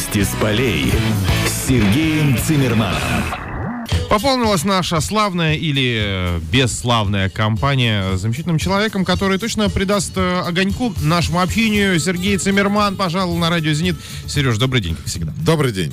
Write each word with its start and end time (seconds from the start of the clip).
Вести 0.00 0.24
с 0.24 0.34
полей 0.40 0.90
с 1.46 1.68
Сергеем 1.68 2.34
Цимерманом. 2.38 3.02
Пополнилась 4.08 4.64
наша 4.64 4.98
славная 5.02 5.56
или 5.56 5.98
э, 6.00 6.40
бесславная 6.50 7.28
компания 7.28 8.16
замечательным 8.16 8.56
человеком, 8.56 9.04
который 9.04 9.36
точно 9.36 9.68
придаст 9.68 10.12
э, 10.16 10.40
огоньку 10.40 10.94
нашему 11.02 11.42
общению. 11.42 12.00
Сергей 12.00 12.38
Цимерман 12.38 12.96
пожалуй, 12.96 13.38
на 13.38 13.50
радио 13.50 13.74
«Зенит». 13.74 13.96
Сереж, 14.26 14.56
добрый 14.56 14.80
день, 14.80 14.96
как 14.96 15.04
всегда. 15.04 15.34
Добрый 15.44 15.70
день. 15.70 15.92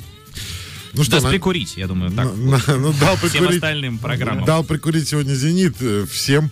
Ну 0.94 1.04
что, 1.04 1.20
на... 1.20 1.28
прикурить, 1.28 1.76
я 1.76 1.86
думаю, 1.86 2.10
так. 2.10 2.34
На, 2.34 2.62
ну, 2.78 2.94
дал 2.94 3.16
прикурить, 3.16 3.34
всем 3.34 3.48
остальным 3.48 3.98
программам. 3.98 4.46
Дал 4.46 4.64
прикурить 4.64 5.06
сегодня 5.06 5.34
«Зенит» 5.34 5.76
э, 5.80 6.06
всем, 6.10 6.50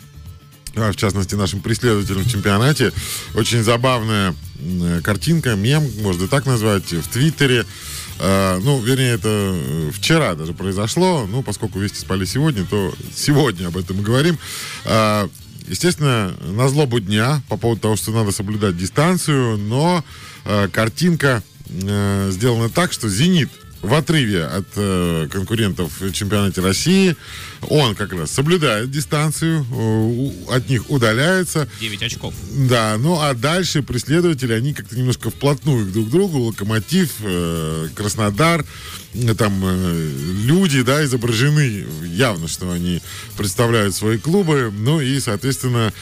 а, 0.77 0.93
в 0.93 0.97
частности, 0.97 1.35
нашим 1.35 1.61
преследователям 1.61 2.23
в 2.23 2.31
чемпионате. 2.31 2.93
Очень 3.35 3.63
забавная 3.63 4.35
картинка, 5.03 5.55
мем, 5.55 5.89
можно 6.03 6.25
и 6.25 6.29
так 6.29 6.47
назвать, 6.47 6.93
в 6.93 7.09
Твиттере. 7.09 7.65
Uh, 8.19 8.59
ну, 8.65 8.81
вернее, 8.81 9.13
это 9.13 9.29
э, 9.29 9.91
вчера 9.93 10.35
даже 10.35 10.55
произошло. 10.55 11.27
Ну, 11.31 11.43
поскольку 11.43 11.79
вести 11.79 11.99
спали 11.99 12.25
сегодня, 12.25 12.65
то 12.65 12.95
сегодня 13.15 13.67
об 13.67 13.77
этом 13.77 13.99
мы 13.99 14.03
говорим. 14.03 14.39
Uh, 14.85 15.31
естественно, 15.69 16.35
на 16.41 16.67
злобу 16.71 16.99
дня 16.99 17.43
по 17.51 17.59
поводу 17.59 17.83
того, 17.83 17.97
что 17.97 18.13
надо 18.13 18.33
соблюдать 18.33 18.79
дистанцию, 18.79 19.59
но 19.59 20.03
uh, 20.47 20.69
картинка 20.71 21.43
сделана 21.69 22.71
так, 22.71 22.93
что 22.93 23.09
«Зенит» 23.09 23.51
в 23.83 23.95
отрыве 23.95 24.45
от 24.45 24.67
э, 24.77 25.29
конкурентов 25.31 26.01
в 26.01 26.13
чемпионате 26.13 26.61
России. 26.61 27.17
Он 27.63 27.95
как 27.95 28.13
раз 28.13 28.31
соблюдает 28.31 28.91
дистанцию, 28.91 29.67
э, 29.71 30.55
от 30.55 30.69
них 30.69 30.91
удаляется. 30.91 31.69
9 31.81 32.03
очков. 32.03 32.35
Да, 32.53 32.97
ну 32.99 33.21
а 33.21 33.35
дальше 33.35 33.83
преследователи, 33.83 34.53
они 34.53 34.75
как-то 34.75 34.97
немножко 34.97 35.31
вплотную 35.31 35.87
друг 35.87 36.09
к 36.09 36.11
другу. 36.11 36.39
Локомотив, 36.39 37.13
э, 37.21 37.89
Краснодар, 37.95 38.65
э, 39.15 39.35
там 39.35 39.65
люди, 40.45 40.83
да, 40.83 41.05
изображены. 41.05 41.87
Явно, 42.05 42.49
что 42.49 42.71
они 42.71 43.03
представляют 43.37 43.95
свои 43.95 44.19
клубы. 44.19 44.73
Ну 44.77 45.01
и, 45.01 45.19
соответственно, 45.21 45.93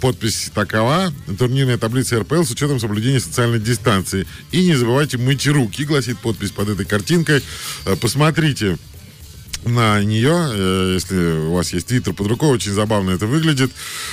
подпись 0.00 0.50
такова. 0.54 1.12
Турнирная 1.38 1.78
таблица 1.78 2.20
РПЛ 2.20 2.44
с 2.44 2.50
учетом 2.50 2.78
соблюдения 2.78 3.20
социальной 3.20 3.58
дистанции. 3.58 4.26
И 4.52 4.64
не 4.64 4.74
забывайте 4.74 5.18
мыть 5.18 5.46
руки, 5.46 5.84
гласит 5.84 6.18
подпись 6.18 6.50
под 6.50 6.70
этой 6.70 6.86
картинкой. 6.86 7.42
Посмотрите 8.00 8.78
на 9.64 10.02
нее, 10.02 10.50
э, 10.52 10.92
если 10.94 11.46
у 11.46 11.54
вас 11.54 11.72
есть 11.72 11.86
твиттер 11.86 12.12
под 12.14 12.26
рукой, 12.26 12.50
очень 12.50 12.72
забавно 12.72 13.10
это 13.10 13.26
выглядит. 13.26 13.70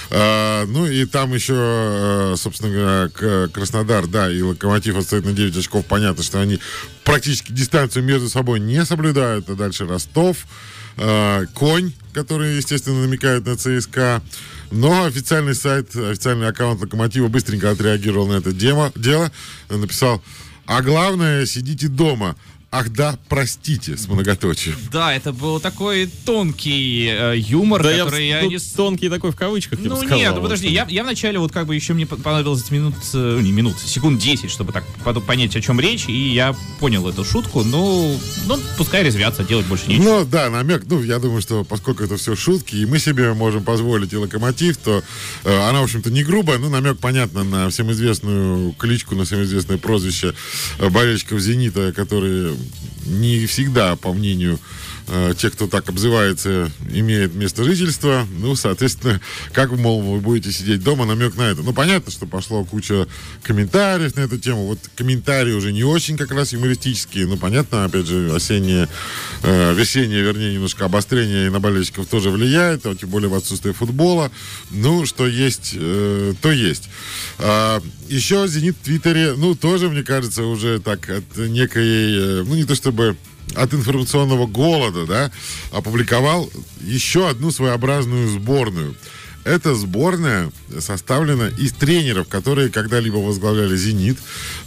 Э, 0.10 0.66
ну 0.66 0.86
и 0.86 1.06
там 1.06 1.34
еще, 1.34 2.36
собственно 2.38 2.72
говоря, 2.72 3.48
Краснодар, 3.50 4.08
да, 4.08 4.32
и 4.32 4.42
Локомотив 4.42 4.98
отстоят 4.98 5.26
на 5.26 5.34
9 5.34 5.58
очков. 5.58 5.86
Понятно, 5.86 6.24
что 6.24 6.40
они 6.40 6.60
практически 7.04 7.52
дистанцию 7.52 8.04
между 8.04 8.30
собой 8.30 8.60
не 8.60 8.86
соблюдают. 8.86 9.50
А 9.50 9.56
дальше 9.56 9.86
Ростов, 9.86 10.38
Конь, 11.54 11.94
который, 12.14 12.58
естественно, 12.58 13.02
намекает 13.02 13.46
на 13.46 13.56
ЦСКА. 13.56 14.22
Но 14.72 15.06
официальный 15.06 15.56
сайт, 15.56 15.96
официальный 15.96 16.48
аккаунт 16.48 16.82
Локомотива 16.82 17.28
быстренько 17.28 17.72
отреагировал 17.72 18.28
на 18.28 18.34
это 18.34 18.52
дело. 18.52 18.92
Написал, 19.70 20.22
а 20.66 20.82
главное, 20.82 21.46
сидите 21.46 21.90
дома. 21.90 22.38
Ах 22.74 22.88
да, 22.88 23.20
простите, 23.28 23.98
с 23.98 24.08
многоточием. 24.08 24.78
Да, 24.94 25.14
это 25.14 25.34
был 25.34 25.60
такой 25.60 26.10
тонкий 26.26 27.06
э, 27.12 27.34
юмор, 27.38 27.84
да 27.84 27.98
который 27.98 28.30
я, 28.30 28.40
я 28.40 28.48
не... 28.48 28.60
Тонкий 28.60 29.10
такой 29.10 29.32
в 29.32 29.36
кавычках, 29.36 29.78
я 29.82 29.90
Ну 29.90 30.02
нет, 30.04 30.34
ну, 30.34 30.42
подожди, 30.42 30.70
я, 30.70 30.88
я 30.90 31.04
вначале 31.04 31.38
вот 31.38 31.52
как 31.52 31.68
бы 31.68 31.76
еще 31.76 31.94
мне 31.94 32.06
понадобилось 32.08 32.72
минут, 32.72 32.96
э, 33.14 33.40
не 33.42 33.52
минут, 33.52 33.76
секунд 33.78 34.22
10, 34.22 34.50
чтобы 34.50 34.72
так 34.72 34.86
понять, 35.28 35.54
о 35.58 35.62
чем 35.62 35.82
речь, 35.82 36.08
и 36.08 36.30
я 36.30 36.56
понял 36.80 37.06
эту 37.10 37.26
шутку, 37.26 37.66
ну, 37.66 38.18
ну 38.46 38.58
пускай 38.78 39.04
резвятся, 39.04 39.44
делать 39.44 39.66
больше 39.66 39.90
нечего. 39.90 40.04
Ну 40.04 40.26
да, 40.26 40.50
намек, 40.50 40.86
ну 40.86 41.04
я 41.04 41.20
думаю, 41.20 41.42
что 41.42 41.66
поскольку 41.66 42.06
это 42.06 42.16
все 42.16 42.38
шутки, 42.38 42.78
и 42.78 42.86
мы 42.86 43.00
себе 43.00 43.34
можем 43.34 43.66
позволить 43.66 44.14
и 44.14 44.16
локомотив, 44.16 44.78
то 44.78 45.04
э, 45.44 45.60
она, 45.68 45.82
в 45.82 45.84
общем-то, 45.84 46.10
не 46.10 46.24
грубая, 46.24 46.58
но 46.58 46.70
намек, 46.70 47.00
понятно, 47.00 47.44
на 47.44 47.70
всем 47.70 47.92
известную 47.92 48.72
кличку, 48.80 49.16
на 49.16 49.26
всем 49.26 49.44
известное 49.44 49.78
прозвище 49.78 50.34
э, 50.80 50.90
болельщиков 50.90 51.38
«Зенита», 51.42 51.92
которые 51.92 52.56
не 53.06 53.46
всегда, 53.46 53.96
по 53.96 54.14
мнению 54.14 54.60
э, 55.08 55.34
тех, 55.38 55.54
кто 55.54 55.68
так 55.68 55.90
обзывается, 55.90 56.72
имеет 56.90 57.36
место 57.36 57.64
жительства. 57.64 58.28
Ну, 58.40 58.56
соответственно, 58.56 59.22
как, 59.54 59.72
мол, 59.72 60.02
вы 60.02 60.20
будете 60.20 60.52
сидеть 60.52 60.84
дома, 60.84 61.06
намек 61.06 61.36
на 61.36 61.44
это. 61.44 61.62
Ну, 61.62 61.74
понятно, 61.74 62.12
что 62.12 62.26
пошло 62.26 62.64
куча 62.64 63.08
комментариев 63.44 64.16
на 64.16 64.22
эту 64.22 64.38
тему. 64.38 64.66
Вот 64.68 64.80
комментарии 64.96 65.54
уже 65.54 65.72
не 65.72 65.84
очень 65.84 66.18
как 66.18 66.32
раз 66.32 66.54
юмористические. 66.54 67.28
Ну, 67.28 67.38
понятно, 67.38 67.86
опять 67.86 68.08
же, 68.08 68.34
осеннее, 68.34 68.88
э, 69.44 69.74
весеннее, 69.74 70.22
вернее, 70.22 70.54
немножко 70.54 70.86
обострение 70.86 71.50
на 71.50 71.60
болельщиков 71.60 72.08
тоже 72.08 72.30
влияет, 72.30 72.86
а 72.86 72.96
тем 72.96 73.10
более 73.10 73.30
в 73.30 73.36
отсутствие 73.36 73.74
футбола. 73.74 74.32
Ну, 74.70 75.06
что 75.06 75.28
есть, 75.28 75.72
э, 75.76 76.34
то 76.42 76.52
есть. 76.52 76.90
А, 77.40 77.82
еще 78.08 78.48
«Зенит» 78.48 78.76
в 78.82 78.86
Твиттере, 78.86 79.34
ну, 79.36 79.56
тоже, 79.56 79.90
мне 79.90 80.04
кажется, 80.04 80.44
уже 80.44 80.80
так 80.80 81.10
от 81.10 81.38
некой, 81.38 81.84
э, 81.86 82.44
ну, 82.46 82.56
не 82.56 82.66
то 82.66 82.76
чтобы 82.76 83.16
от 83.56 83.74
информационного 83.74 84.48
голода, 84.48 85.06
да, 85.06 85.32
опубликовал 85.72 86.50
еще 86.82 87.30
одну 87.30 87.52
своеобразную 87.52 88.30
сборную. 88.30 88.96
Эта 89.44 89.74
сборная 89.74 90.52
составлена 90.80 91.48
из 91.50 91.74
тренеров, 91.74 92.28
которые 92.28 92.70
когда-либо 92.70 93.18
возглавляли 93.18 93.76
«Зенит». 93.76 94.18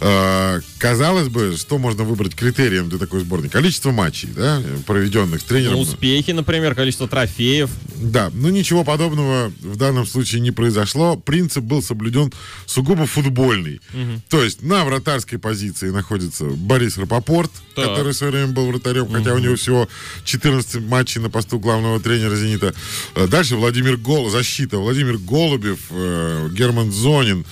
Э, 0.01 0.59
казалось 0.79 1.29
бы, 1.29 1.55
что 1.57 1.77
можно 1.77 2.03
выбрать 2.03 2.35
критерием 2.35 2.89
для 2.89 2.99
такой 2.99 3.21
сборной? 3.21 3.49
Количество 3.49 3.91
матчей, 3.91 4.29
да, 4.35 4.61
проведенных 4.85 5.43
тренером. 5.43 5.75
Ну, 5.75 5.79
успехи, 5.81 6.31
например, 6.31 6.75
количество 6.75 7.07
трофеев. 7.07 7.69
Да, 7.95 8.29
но 8.33 8.49
ничего 8.49 8.83
подобного 8.83 9.51
в 9.61 9.77
данном 9.77 10.05
случае 10.05 10.41
не 10.41 10.51
произошло. 10.51 11.15
Принцип 11.15 11.63
был 11.63 11.81
соблюден 11.81 12.33
сугубо 12.65 13.05
футбольный. 13.05 13.81
Угу. 13.93 14.21
То 14.29 14.43
есть 14.43 14.61
на 14.61 14.83
вратарской 14.83 15.39
позиции 15.39 15.89
находится 15.89 16.45
Борис 16.45 16.97
Рапопорт, 16.97 17.51
так. 17.75 17.85
который 17.85 18.11
в 18.11 18.15
свое 18.17 18.33
время 18.33 18.51
был 18.51 18.67
вратарем, 18.67 19.03
угу. 19.03 19.13
хотя 19.13 19.33
у 19.33 19.37
него 19.37 19.55
всего 19.55 19.87
14 20.25 20.81
матчей 20.81 21.21
на 21.21 21.29
посту 21.29 21.59
главного 21.59 21.99
тренера 21.99 22.35
«Зенита». 22.35 22.75
Э, 23.15 23.27
дальше 23.27 23.55
Владимир 23.55 23.95
Гол, 23.95 24.29
защита 24.29 24.64
защита. 24.65 24.77
Владимир 24.77 25.17
Голубев, 25.17 25.79
э, 25.91 26.49
Герман 26.51 26.91
Зонин, 26.91 27.45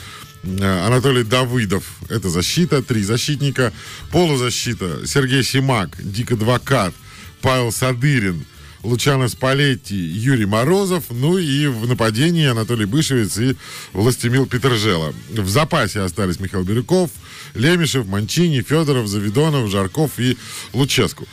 э, 0.43 0.85
Анатолий 0.87 1.23
Давыдов. 1.23 1.83
Это 2.09 2.29
защита, 2.29 2.81
три 2.81 3.03
защитника. 3.03 3.71
Полузащита. 4.11 5.05
Сергей 5.05 5.43
Симак, 5.43 5.97
Дик 5.99 6.31
Адвокат, 6.31 6.93
Павел 7.41 7.71
Садырин, 7.71 8.45
Лучано 8.83 9.29
Спалетти, 9.29 9.95
Юрий 9.95 10.45
Морозов, 10.45 11.03
ну 11.09 11.37
и 11.37 11.67
в 11.67 11.87
нападении 11.87 12.47
Анатолий 12.47 12.85
Бышевец 12.85 13.37
и 13.37 13.55
Властемил 13.93 14.45
Петржела. 14.45 15.13
В 15.29 15.49
запасе 15.49 16.01
остались 16.01 16.39
Михаил 16.39 16.63
Бирюков, 16.63 17.09
Лемешев, 17.55 18.07
Манчини, 18.07 18.61
Федоров, 18.61 19.07
Завидонов, 19.07 19.69
Жарков 19.69 20.19
и 20.19 20.37
Луческу. 20.73 21.27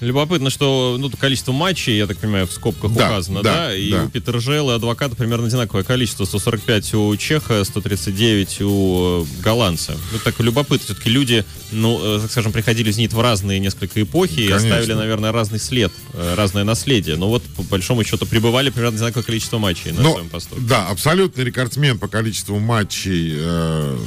Любопытно, 0.00 0.50
что 0.50 0.96
ну, 0.98 1.10
количество 1.10 1.52
матчей, 1.52 1.96
я 1.96 2.06
так 2.06 2.18
понимаю, 2.18 2.46
в 2.46 2.52
скобках 2.52 2.92
да, 2.92 3.06
указано, 3.06 3.42
да? 3.42 3.54
да? 3.54 3.74
И 3.74 3.90
да. 3.90 4.04
у 4.04 4.08
Петржела 4.08 4.72
и 4.72 4.74
адвоката 4.76 5.16
примерно 5.16 5.46
одинаковое 5.46 5.84
количество. 5.84 6.24
145 6.26 6.94
у 6.94 7.16
Чеха, 7.16 7.64
139 7.64 8.60
у 8.62 9.22
э, 9.22 9.42
голландца. 9.42 9.96
Ну, 10.12 10.18
так 10.22 10.38
любопытно. 10.40 10.84
Все-таки 10.84 11.08
люди, 11.08 11.44
ну, 11.72 11.98
э, 12.02 12.20
так 12.20 12.30
скажем, 12.30 12.52
приходили 12.52 12.90
из 12.90 12.98
НИТ 12.98 13.14
в 13.14 13.20
разные 13.20 13.58
несколько 13.58 14.02
эпохи 14.02 14.48
Конечно. 14.48 14.52
и 14.52 14.70
оставили, 14.70 14.92
наверное, 14.92 15.32
разный 15.32 15.58
след, 15.58 15.92
э, 16.12 16.34
разное 16.34 16.64
наследие. 16.64 17.16
Но 17.16 17.28
вот, 17.28 17.42
по 17.56 17.62
большому 17.62 18.04
счету, 18.04 18.26
прибывали 18.26 18.68
примерно 18.68 18.96
одинаковое 18.96 19.24
количество 19.24 19.58
матчей 19.58 19.92
на 19.92 20.02
Но, 20.02 20.12
своем 20.12 20.28
посту. 20.28 20.56
Да, 20.58 20.88
абсолютный 20.88 21.44
рекордсмен 21.44 21.98
по 21.98 22.08
количеству 22.08 22.58
матчей 22.58 23.32
э, 23.34 23.98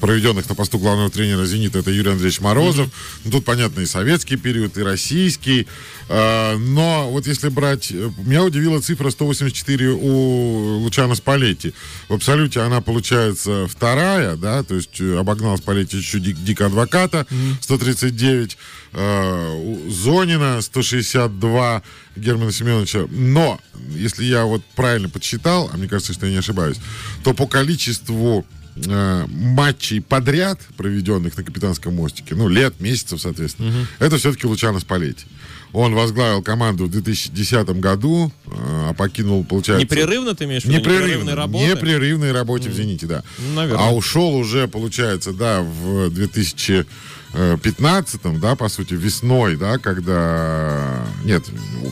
проведенных 0.00 0.48
на 0.48 0.54
посту 0.54 0.78
главного 0.78 1.10
тренера 1.10 1.44
«Зенита», 1.44 1.78
это 1.78 1.90
Юрий 1.90 2.10
Андреевич 2.10 2.40
Морозов. 2.40 2.86
Mm-hmm. 2.86 3.20
Ну, 3.24 3.30
тут, 3.30 3.44
понятно, 3.44 3.80
и 3.80 3.86
советский 3.86 4.36
период, 4.36 4.76
и 4.78 4.82
российский. 4.82 5.66
Э, 6.08 6.56
но 6.56 7.10
вот 7.10 7.26
если 7.26 7.48
брать... 7.48 7.90
Меня 7.90 8.42
удивила 8.42 8.80
цифра 8.80 9.10
184 9.10 9.90
у 9.90 10.78
Лучана 10.78 11.14
Спалетти. 11.14 11.74
В 12.08 12.14
абсолюте 12.14 12.60
она 12.60 12.80
получается 12.80 13.66
вторая, 13.68 14.36
да, 14.36 14.62
то 14.62 14.74
есть 14.74 15.00
э, 15.00 15.18
обогнал 15.18 15.58
Спалетти 15.58 16.00
чуть-чуть 16.00 16.22
дик, 16.22 16.36
Дика 16.42 16.66
Адвоката, 16.66 17.26
mm-hmm. 17.30 17.62
139. 17.62 18.56
Э, 18.92 19.86
Зонина 19.88 20.60
162 20.62 21.82
Германа 22.16 22.52
Семеновича. 22.52 23.06
Но, 23.10 23.60
если 23.90 24.24
я 24.24 24.44
вот 24.44 24.64
правильно 24.74 25.08
подсчитал, 25.08 25.70
а 25.72 25.76
мне 25.76 25.88
кажется, 25.88 26.12
что 26.12 26.26
я 26.26 26.32
не 26.32 26.38
ошибаюсь, 26.38 26.78
то 27.22 27.34
по 27.34 27.46
количеству 27.46 28.46
э, 28.76 29.26
матчей 29.28 30.00
подряд, 30.00 30.60
проведенных 30.76 31.36
на 31.36 31.44
Капитанском 31.44 31.94
мостике, 31.94 32.34
ну, 32.34 32.48
лет, 32.48 32.80
месяцев, 32.80 33.20
соответственно, 33.20 33.68
угу. 33.68 33.86
это 33.98 34.18
все-таки 34.18 34.46
Лучано 34.46 34.80
Спалетти. 34.80 35.26
Он 35.72 35.94
возглавил 35.94 36.42
команду 36.42 36.86
в 36.86 36.90
2010 36.90 37.68
году, 37.80 38.32
а 38.46 38.92
покинул, 38.94 39.44
получается... 39.44 39.84
Непрерывно 39.84 40.34
ты 40.34 40.44
имеешь 40.44 40.62
в 40.62 40.66
виду? 40.66 40.78
Непрерывной 40.78 41.34
работе? 41.34 41.68
Непрерывной 41.68 42.32
работе 42.32 42.68
mm. 42.68 42.72
в 42.72 42.74
«Зените», 42.74 43.06
да. 43.06 43.22
Наверное. 43.54 43.86
А 43.86 43.94
ушел 43.94 44.34
уже, 44.34 44.66
получается, 44.66 45.32
да, 45.32 45.62
в 45.62 46.10
2000 46.10 46.86
15-м, 47.32 48.40
да, 48.40 48.56
по 48.56 48.68
сути, 48.68 48.94
весной, 48.94 49.56
да, 49.56 49.78
когда... 49.78 51.06
Нет. 51.24 51.44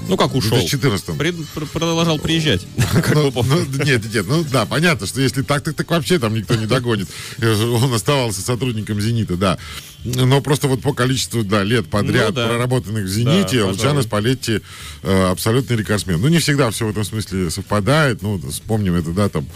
Ну, 0.08 0.17
как 0.17 0.35
ушел? 0.35 0.56
В 0.56 0.61
2014 0.61 1.17
При, 1.17 1.32
продолжал 1.73 2.19
приезжать. 2.19 2.67
Ну, 3.14 3.32
ну, 3.35 3.85
нет, 3.85 4.12
нет, 4.12 4.26
ну 4.26 4.44
да, 4.50 4.67
понятно, 4.67 5.06
что 5.06 5.20
если 5.20 5.43
так, 5.43 5.62
так, 5.62 5.75
так 5.75 5.88
вообще 5.90 6.19
там 6.19 6.35
никто 6.35 6.55
не 6.55 6.67
догонит. 6.79 7.08
Он 7.40 7.94
оставался 7.94 8.43
сотрудником 8.43 9.00
«Зенита», 9.00 9.37
да. 9.37 9.58
Но 10.05 10.40
просто 10.40 10.69
вот 10.69 10.81
по 10.81 10.93
количеству, 10.93 11.43
да, 11.43 11.62
лет 11.62 11.88
подряд 11.88 12.31
ну, 12.31 12.35
да. 12.35 12.49
проработанных 12.49 13.05
в 13.05 13.08
«Зените», 13.08 13.61
да, 13.61 13.67
Лучано 13.67 14.02
Спалетти 14.02 14.61
э, 15.02 15.31
абсолютный 15.31 15.76
рекордсмен. 15.76 16.20
Ну, 16.20 16.29
не 16.29 16.38
всегда 16.38 16.70
все 16.70 16.87
в 16.87 16.90
этом 16.90 17.05
смысле 17.05 17.50
совпадает. 17.50 18.23
Ну, 18.23 18.40
вспомним 18.50 18.94
это, 18.94 19.11
да, 19.11 19.29
там 19.29 19.44
э, 19.44 19.49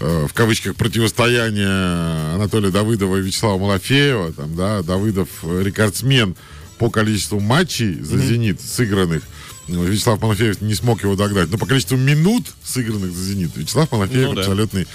в 0.00 0.32
кавычках 0.32 0.76
противостояние 0.76 2.34
Анатолия 2.34 2.70
Давыдова 2.70 3.18
и 3.18 3.20
Вячеслава 3.22 3.58
Малафеева, 3.58 4.32
там, 4.32 4.56
да, 4.56 4.82
Давыдов 4.82 5.28
рекордсмен 5.42 6.36
по 6.78 6.90
количеству 6.90 7.38
матчей 7.40 8.00
за. 8.00 8.18
«Зенит» 8.18 8.60
сыгранных. 8.60 9.22
Вячеслав 9.70 10.20
Малафеев 10.20 10.60
не 10.60 10.74
смог 10.74 11.02
его 11.02 11.16
догнать. 11.16 11.50
Но 11.50 11.58
по 11.58 11.66
количеству 11.66 11.96
минут, 11.96 12.46
сыгранных 12.64 13.12
за 13.12 13.24
«Зенит», 13.24 13.56
Вячеслав 13.56 13.90
Малафеев 13.92 14.28
ну, 14.28 14.34
да. 14.34 14.40
абсолютный 14.40 14.86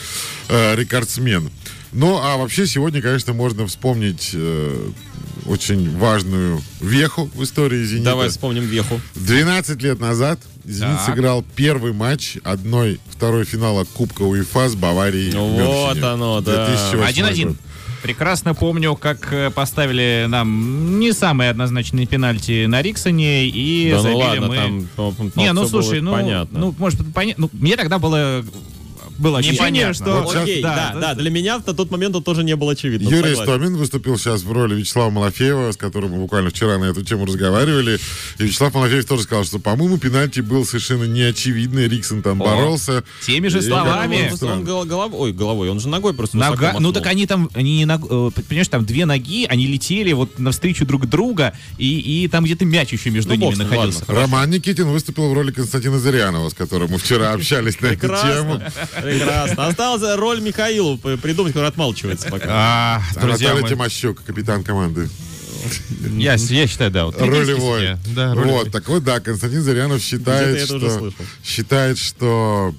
э, 0.49 0.75
рекордсмен. 0.75 1.49
Ну, 1.91 2.19
а 2.21 2.37
вообще 2.37 2.67
сегодня, 2.67 3.01
конечно, 3.01 3.31
можно 3.33 3.65
вспомнить 3.67 4.31
э, 4.33 4.89
очень 5.45 5.97
важную 5.97 6.61
веху 6.81 7.29
в 7.33 7.43
истории 7.43 7.85
«Зенита». 7.85 8.11
Давай 8.11 8.29
вспомним 8.29 8.63
веху. 8.63 8.99
12 9.15 9.81
лет 9.81 9.99
назад 9.99 10.39
«Зенит» 10.65 10.97
так. 10.97 11.05
сыграл 11.05 11.45
первый 11.55 11.93
матч 11.93 12.37
одной 12.43 12.99
второй 13.09 13.45
финала 13.45 13.85
Кубка 13.85 14.23
УЕФА 14.23 14.69
с 14.69 14.75
Баварией 14.75 15.31
ну, 15.31 15.47
Вот 15.47 16.03
оно, 16.03 16.41
да. 16.41 16.75
1-1. 16.93 17.55
Прекрасно 18.05 18.53
помню, 18.53 18.95
как 18.95 19.33
э, 19.33 19.49
поставили 19.49 20.27
нам 20.29 20.99
не 20.99 21.11
самые 21.11 21.49
однозначные 21.49 22.05
пенальти 22.05 22.67
на 22.67 22.83
Риксоне 22.83 23.47
и 23.47 23.89
да 23.89 23.99
забили 23.99 24.13
ну 24.13 24.19
ладно, 24.19 24.47
мы. 24.47 24.87
Там, 24.95 25.15
там, 25.15 25.31
не, 25.35 25.51
ну 25.53 25.65
слушай, 25.65 26.01
ну, 26.01 26.11
понятно. 26.11 26.59
ну 26.59 26.75
может 26.77 26.99
понятно. 27.15 27.49
Ну, 27.51 27.59
мне 27.59 27.75
тогда 27.75 27.97
было 27.97 28.45
было 29.17 29.39
ощущение, 29.39 29.93
что... 29.93 30.23
Вот 30.23 30.35
Окей, 30.35 30.61
да, 30.61 30.91
да, 30.93 30.99
да, 30.99 31.15
для 31.15 31.29
меня 31.29 31.59
в 31.59 31.63
тот 31.63 31.91
момент 31.91 32.15
это 32.15 32.23
тоже 32.23 32.43
не 32.43 32.55
было 32.55 32.73
очевидно. 32.73 33.09
Юрий 33.09 33.35
Стомин 33.35 33.75
выступил 33.75 34.17
сейчас 34.17 34.43
в 34.43 34.51
роли 34.51 34.75
Вячеслава 34.75 35.09
Малафеева, 35.09 35.71
с 35.71 35.77
которым 35.77 36.11
мы 36.11 36.17
буквально 36.17 36.49
вчера 36.49 36.77
на 36.77 36.85
эту 36.85 37.03
тему 37.03 37.25
разговаривали. 37.25 37.99
И 38.39 38.43
Вячеслав 38.43 38.73
Малафеев 38.73 39.05
тоже 39.05 39.23
сказал, 39.23 39.45
что, 39.45 39.59
по-моему, 39.59 39.97
пенальти 39.97 40.41
был 40.41 40.65
совершенно 40.65 41.05
неочевидный. 41.05 41.87
Риксон 41.87 42.21
там 42.21 42.41
О, 42.41 42.45
боролся. 42.45 43.03
Теми 43.25 43.47
же 43.47 43.61
словами. 43.61 44.31
Он, 44.41 44.49
он 44.49 44.63
головой, 44.63 45.19
ой, 45.19 45.33
головой, 45.33 45.69
он 45.69 45.79
же 45.79 45.87
ногой 45.87 46.13
просто 46.13 46.37
Нога, 46.37 46.75
Ну 46.79 46.91
так 46.91 47.05
они 47.07 47.25
там, 47.27 47.49
они 47.53 47.77
не 47.77 47.85
ног, 47.85 48.01
э, 48.03 48.29
понимаешь, 48.47 48.67
там 48.67 48.85
две 48.85 49.05
ноги, 49.05 49.45
они 49.45 49.67
летели 49.67 50.11
вот 50.13 50.39
навстречу 50.39 50.85
друг 50.85 51.07
друга, 51.07 51.53
и, 51.77 52.23
и 52.23 52.27
там 52.27 52.43
где-то 52.43 52.65
мяч 52.65 52.91
еще 52.91 53.09
между 53.09 53.35
ну, 53.35 53.35
ними 53.35 53.55
находился. 53.55 53.99
Ладно. 54.07 54.15
Роман 54.15 54.49
Никитин 54.49 54.87
выступил 54.87 55.29
в 55.29 55.33
роли 55.33 55.51
Константина 55.51 55.99
Зырянова, 55.99 56.49
с 56.49 56.53
которым 56.53 56.91
мы 56.91 56.97
вчера 56.97 57.31
общались 57.33 57.79
на 57.81 57.87
эту 57.87 58.07
тему. 58.07 58.61
Прекрасно 59.05 59.67
осталась 59.67 60.17
роль 60.17 60.41
Михаилу 60.41 60.97
придумать, 60.97 61.53
который 61.53 61.67
отмалчивается 61.67 62.29
пока. 62.29 62.45
А, 62.49 63.01
друзья 63.21 63.51
Анатолий 63.51 63.75
Тимощук, 63.75 64.23
капитан 64.23 64.63
команды. 64.63 65.09
Я, 66.17 66.35
я 66.35 66.67
считаю, 66.67 66.91
да. 66.91 67.05
Вот, 67.05 67.19
ролевой. 67.19 67.97
Да, 68.15 68.33
ролевой. 68.33 68.63
Вот, 68.63 68.71
так 68.71 68.87
вот, 68.87 69.03
да, 69.03 69.19
Константин 69.19 69.61
Зарянов 69.61 70.01
считает, 70.01 70.65
что, 70.65 71.11
считает, 71.43 71.97
что 71.97 72.75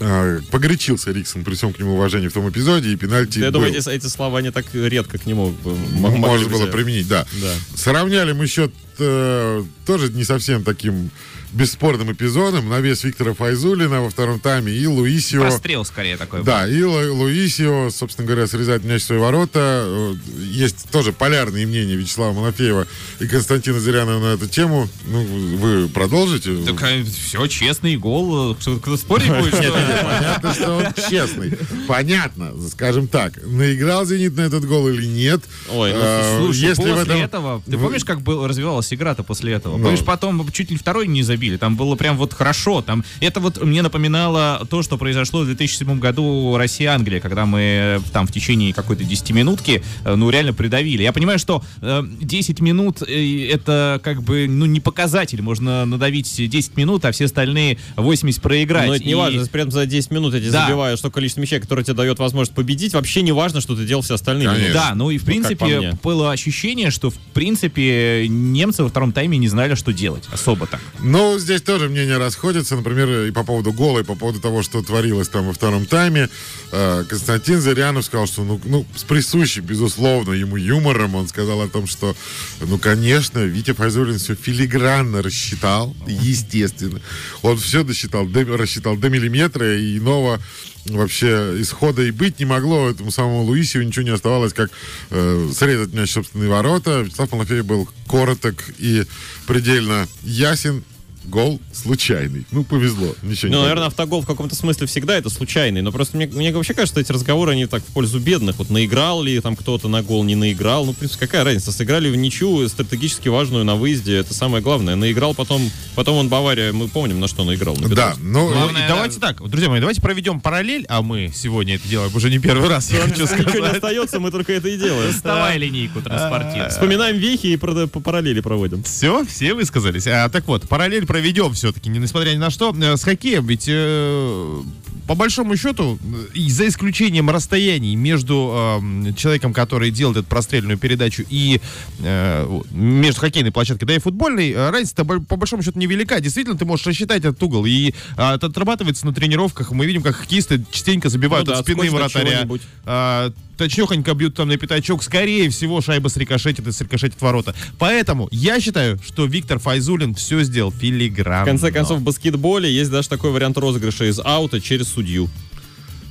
э, 0.00 0.40
погорячился 0.50 1.12
Риксон 1.12 1.44
при 1.44 1.54
всем 1.54 1.72
к 1.72 1.78
нему 1.78 1.94
уважении 1.94 2.28
в 2.28 2.32
том 2.32 2.48
эпизоде, 2.48 2.90
и 2.90 2.96
пенальти 2.96 3.38
Я 3.38 3.46
был. 3.46 3.52
думаю, 3.52 3.74
эти, 3.74 3.88
эти 3.88 4.06
слова 4.06 4.40
не 4.42 4.50
так 4.50 4.66
редко 4.74 5.18
к 5.18 5.26
нему 5.26 5.54
можно 5.64 6.48
было 6.48 6.66
применить, 6.66 7.08
да. 7.08 7.26
да. 7.40 7.54
Сравняли 7.74 8.32
мы 8.32 8.46
счет 8.46 8.72
э, 8.98 9.64
тоже 9.86 10.10
не 10.10 10.24
совсем 10.24 10.62
таким 10.62 11.10
бесспорным 11.54 12.12
эпизодом 12.12 12.68
на 12.68 12.80
вес 12.80 13.04
Виктора 13.04 13.32
Файзулина 13.32 14.02
во 14.02 14.10
втором 14.10 14.40
тайме 14.40 14.72
и 14.72 14.86
Луисио... 14.86 15.40
Прострел 15.40 15.84
скорее 15.84 16.16
такой 16.16 16.42
Да, 16.42 16.64
был. 16.64 16.72
и 16.72 16.82
Лу, 16.82 17.14
Луисио, 17.14 17.90
собственно 17.90 18.26
говоря, 18.26 18.46
срезает 18.46 18.84
мяч 18.84 19.02
в 19.02 19.06
свои 19.06 19.18
ворота. 19.18 19.84
Э, 19.86 20.14
есть 20.40 20.90
тоже 20.90 21.12
полярные 21.12 21.66
мнения 21.66 21.94
Вячеслава 21.94 22.32
Малафеева 22.32 22.86
и 23.20 23.26
Константина 23.26 23.78
Зырянова 23.78 24.18
на 24.18 24.34
эту 24.34 24.48
тему. 24.48 24.88
Ну, 25.06 25.22
вы 25.56 25.88
продолжите? 25.88 26.56
Так 26.66 26.82
э, 26.82 27.04
все, 27.04 27.46
честный 27.46 27.96
гол. 27.96 28.56
Кто 28.56 28.96
спорить 28.96 29.28
будет? 29.28 29.52
Понятно, 29.52 30.54
что 30.54 30.76
он 30.76 30.86
честный. 31.08 31.56
Понятно, 31.86 32.52
скажем 32.68 33.06
так. 33.06 33.34
Наиграл 33.44 34.04
«Зенит» 34.04 34.36
на 34.36 34.42
этот 34.42 34.66
гол 34.66 34.88
или 34.88 35.06
нет? 35.06 35.40
Ой, 35.70 35.92
ну, 35.92 36.00
э, 36.00 36.38
слушай, 36.40 36.74
после 36.74 37.22
этого... 37.22 37.62
Ты 37.64 37.78
помнишь, 37.78 38.04
как 38.04 38.18
развивалась 38.26 38.92
игра-то 38.92 39.22
после 39.22 39.52
этого? 39.52 39.76
Ну. 39.76 39.84
Помнишь, 39.84 40.04
потом 40.04 40.50
чуть 40.50 40.72
ли 40.72 40.76
второй 40.76 41.06
не 41.06 41.22
забил 41.22 41.43
забили. 41.44 41.56
Там 41.56 41.76
было 41.76 41.94
прям 41.96 42.16
вот 42.16 42.32
хорошо. 42.32 42.82
Там 42.82 43.04
это 43.20 43.40
вот 43.40 43.62
мне 43.62 43.82
напоминало 43.82 44.66
то, 44.68 44.82
что 44.82 44.96
произошло 44.96 45.40
в 45.40 45.46
2007 45.46 45.98
году 45.98 46.56
Россия-Англия, 46.56 47.20
когда 47.20 47.46
мы 47.46 47.60
э, 47.60 48.00
там 48.12 48.26
в 48.26 48.32
течение 48.32 48.72
какой-то 48.72 49.04
10 49.04 49.30
минутки, 49.30 49.82
э, 50.04 50.14
ну, 50.14 50.30
реально 50.30 50.52
придавили. 50.52 51.02
Я 51.02 51.12
понимаю, 51.12 51.38
что 51.38 51.62
э, 51.80 52.02
10 52.20 52.60
минут 52.60 53.02
э, 53.02 53.48
это 53.50 54.00
как 54.02 54.22
бы, 54.22 54.46
ну, 54.48 54.66
не 54.66 54.80
показатель. 54.80 55.42
Можно 55.42 55.84
надавить 55.84 56.34
10 56.36 56.76
минут, 56.76 57.04
а 57.04 57.12
все 57.12 57.26
остальные 57.26 57.78
80 57.96 58.40
проиграть. 58.40 58.88
Но 58.88 58.94
это 58.94 59.04
не 59.04 59.12
и... 59.12 59.14
важно. 59.14 59.44
Этом 59.54 59.70
за 59.70 59.86
10 59.86 60.10
минут 60.10 60.34
я 60.34 60.40
тебе 60.40 60.50
да. 60.50 60.66
забиваю, 60.66 60.96
что 60.96 61.10
количество 61.10 61.40
мячей, 61.40 61.60
которое 61.60 61.84
тебе 61.84 61.94
дает 61.94 62.18
возможность 62.18 62.54
победить, 62.54 62.92
вообще 62.94 63.22
не 63.22 63.32
важно, 63.32 63.60
что 63.60 63.76
ты 63.76 63.86
делал 63.86 64.02
все 64.02 64.14
остальные 64.14 64.48
Конечно. 64.48 64.62
минуты. 64.64 64.78
Да, 64.78 64.94
ну 64.94 65.10
и 65.10 65.18
в 65.18 65.24
принципе 65.24 65.96
по 66.02 66.14
было 66.14 66.32
ощущение, 66.32 66.90
что 66.90 67.10
в 67.10 67.16
принципе 67.32 68.26
немцы 68.28 68.82
во 68.82 68.88
втором 68.88 69.12
тайме 69.12 69.38
не 69.38 69.48
знали, 69.48 69.74
что 69.74 69.92
делать 69.92 70.24
особо 70.32 70.66
так. 70.66 70.80
Ну, 71.00 71.33
здесь 71.38 71.62
тоже 71.62 71.88
мнения 71.88 72.18
расходятся, 72.18 72.76
например, 72.76 73.26
и 73.26 73.30
по 73.30 73.44
поводу 73.44 73.72
гола, 73.72 74.00
и 74.00 74.04
по 74.04 74.14
поводу 74.14 74.40
того, 74.40 74.62
что 74.62 74.82
творилось 74.82 75.28
там 75.28 75.46
во 75.46 75.52
втором 75.52 75.86
тайме. 75.86 76.28
Э, 76.72 77.04
Константин 77.08 77.60
Зырянов 77.60 78.04
сказал, 78.04 78.26
что, 78.26 78.44
ну, 78.44 78.60
ну, 78.64 78.86
с 78.94 79.04
присущим, 79.04 79.64
безусловно, 79.64 80.32
ему 80.32 80.56
юмором, 80.56 81.14
он 81.14 81.28
сказал 81.28 81.60
о 81.62 81.68
том, 81.68 81.86
что, 81.86 82.16
ну, 82.60 82.78
конечно, 82.78 83.38
Витя 83.38 83.72
Файзулин 83.72 84.18
все 84.18 84.34
филигранно 84.34 85.22
рассчитал, 85.22 85.94
естественно. 86.06 87.00
Он 87.42 87.56
все 87.56 87.84
досчитал, 87.84 88.26
до, 88.26 88.44
рассчитал 88.56 88.96
до 88.96 89.08
миллиметра, 89.08 89.78
и 89.78 89.98
иного 89.98 90.40
вообще 90.86 91.54
исхода 91.60 92.02
и 92.02 92.10
быть 92.10 92.38
не 92.38 92.44
могло. 92.44 92.90
Этому 92.90 93.10
самому 93.10 93.42
Луисию 93.42 93.86
ничего 93.86 94.04
не 94.04 94.10
оставалось, 94.10 94.52
как 94.52 94.70
э, 95.10 95.50
срезать 95.54 95.94
мяч 95.94 96.12
собственные 96.12 96.50
ворота. 96.50 97.00
Вячеслав 97.00 97.32
Малафеев 97.32 97.64
был 97.64 97.88
короток 98.06 98.56
и 98.78 99.04
предельно 99.46 100.08
ясен 100.22 100.84
гол 101.26 101.60
случайный. 101.72 102.46
Ну, 102.50 102.64
повезло. 102.64 103.14
Ничего 103.22 103.52
ну, 103.52 103.58
не 103.58 103.62
наверное, 103.62 103.86
автогол 103.86 104.22
в 104.22 104.26
каком-то 104.26 104.54
смысле 104.54 104.86
всегда 104.86 105.16
это 105.16 105.30
случайный. 105.30 105.82
Но 105.82 105.92
просто 105.92 106.16
мне, 106.16 106.26
мне 106.26 106.52
вообще 106.52 106.74
кажется, 106.74 106.94
что 106.94 107.00
эти 107.00 107.12
разговоры, 107.12 107.52
они 107.52 107.66
так 107.66 107.82
в 107.82 107.92
пользу 107.92 108.18
бедных. 108.20 108.56
Вот 108.56 108.70
наиграл 108.70 109.22
ли 109.22 109.40
там 109.40 109.56
кто-то 109.56 109.88
на 109.88 110.02
гол, 110.02 110.24
не 110.24 110.34
наиграл. 110.34 110.84
Ну, 110.86 110.92
в 110.92 110.96
принципе, 110.96 111.26
какая 111.26 111.44
разница? 111.44 111.72
Сыграли 111.72 112.10
в 112.10 112.16
ничью 112.16 112.68
стратегически 112.68 113.28
важную 113.28 113.64
на 113.64 113.76
выезде. 113.76 114.16
Это 114.16 114.34
самое 114.34 114.62
главное. 114.62 114.96
Наиграл 114.96 115.34
потом, 115.34 115.70
потом 115.94 116.16
он 116.16 116.28
Бавария, 116.28 116.72
мы 116.72 116.88
помним, 116.88 117.20
на 117.20 117.28
что 117.28 117.44
наиграл. 117.44 117.76
На 117.76 117.88
да, 117.88 118.14
ну, 118.20 118.48
главное, 118.52 118.88
давайте 118.88 119.20
так, 119.20 119.46
друзья 119.48 119.68
мои, 119.68 119.80
давайте 119.80 120.00
проведем 120.00 120.40
параллель, 120.40 120.84
а 120.88 121.02
мы 121.02 121.30
сегодня 121.34 121.76
это 121.76 121.88
делаем 121.88 122.14
уже 122.14 122.30
не 122.30 122.38
первый 122.38 122.68
раз. 122.68 122.90
Я 122.90 123.00
хочу 123.00 123.26
сказать. 123.26 123.46
Ничего 123.46 123.66
не 123.66 123.72
остается, 123.72 124.20
мы 124.20 124.30
только 124.30 124.52
это 124.52 124.68
и 124.68 124.76
делаем. 124.76 125.12
Доставай 125.12 125.58
линейку 125.58 126.02
транспортируем. 126.02 126.70
Вспоминаем 126.70 127.16
вехи 127.16 127.46
и 127.48 127.56
по 127.56 128.00
параллели 128.00 128.40
проводим. 128.40 128.82
Все, 128.82 129.24
все 129.24 129.54
высказались. 129.54 130.06
А, 130.06 130.28
так 130.28 130.46
вот, 130.46 130.68
параллель 130.68 131.06
проведем 131.14 131.52
все-таки 131.52 131.88
несмотря 131.90 132.32
ни 132.32 132.38
на 132.38 132.50
что, 132.50 132.74
э, 132.74 132.96
с 132.96 133.04
хоккеем 133.04 133.46
ведь 133.46 133.66
э, 133.68 134.62
по 135.06 135.14
большому 135.14 135.56
счету, 135.56 135.96
и 136.32 136.50
за 136.50 136.66
исключением 136.66 137.30
расстояний 137.30 137.94
между 137.94 138.80
э, 138.82 139.12
человеком, 139.16 139.52
который 139.52 139.92
делает 139.92 140.18
эту 140.18 140.26
прострельную 140.26 140.78
передачу, 140.78 141.22
и 141.28 141.60
э, 142.00 142.60
между 142.72 143.20
хоккейной 143.20 143.52
площадкой, 143.52 143.84
да 143.84 143.94
и 143.94 143.98
футбольной, 143.98 144.50
э, 144.50 144.70
разница 144.70 145.04
по 145.04 145.36
большому 145.36 145.62
счету 145.62 145.78
невелика. 145.78 146.20
Действительно, 146.20 146.56
ты 146.56 146.64
можешь 146.64 146.86
рассчитать 146.86 147.18
этот 147.18 147.42
угол. 147.42 147.66
И 147.66 147.90
э, 148.16 148.34
это 148.34 148.46
отрабатывается 148.46 149.06
на 149.06 149.12
тренировках. 149.12 149.72
Мы 149.72 149.86
видим, 149.86 150.02
как 150.02 150.16
хоккеисты 150.16 150.64
частенько 150.70 151.08
забивают 151.08 151.46
ну, 151.46 151.52
да, 151.52 151.58
от 151.60 151.66
спины 151.66 151.90
вратаря. 151.90 152.48
Э, 152.86 153.30
точнёхонько 153.56 154.14
бьют 154.14 154.34
там 154.34 154.48
на 154.48 154.56
пятачок. 154.56 155.02
Скорее 155.02 155.50
всего, 155.50 155.80
шайба 155.80 156.08
срикошетит 156.08 156.66
и 156.66 156.72
срикошетит 156.72 157.20
ворота. 157.20 157.54
Поэтому 157.78 158.28
я 158.30 158.60
считаю, 158.60 158.98
что 159.06 159.26
Виктор 159.26 159.58
Файзулин 159.58 160.14
все 160.14 160.42
сделал 160.42 160.72
филигранно. 160.72 161.44
В 161.44 161.46
конце 161.46 161.70
концов, 161.70 162.00
в 162.00 162.02
баскетболе 162.02 162.70
есть 162.72 162.90
даже 162.90 163.08
такой 163.08 163.30
вариант 163.30 163.58
розыгрыша 163.58 164.04
из 164.04 164.20
аута 164.20 164.60
через 164.60 164.88
судью. 164.88 165.28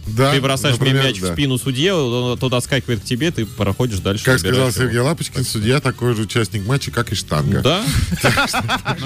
Да, 0.05 0.33
ты 0.33 0.41
бросаешь 0.41 0.77
например, 0.77 1.05
мяч 1.05 1.19
да. 1.19 1.29
в 1.29 1.33
спину 1.33 1.57
судье, 1.57 1.93
он 1.93 2.37
туда 2.37 2.59
скакивает 2.59 3.01
к 3.01 3.03
тебе, 3.05 3.31
ты 3.31 3.45
проходишь 3.45 3.99
дальше. 3.99 4.25
Как 4.25 4.39
сказал 4.39 4.71
Сергей 4.71 4.99
Лапочкин, 4.99 5.45
судья 5.45 5.79
такой 5.79 6.13
же 6.13 6.23
участник 6.23 6.65
матча, 6.67 6.91
как 6.91 7.11
и 7.11 7.15
штанга. 7.15 7.61
Да? 7.61 7.85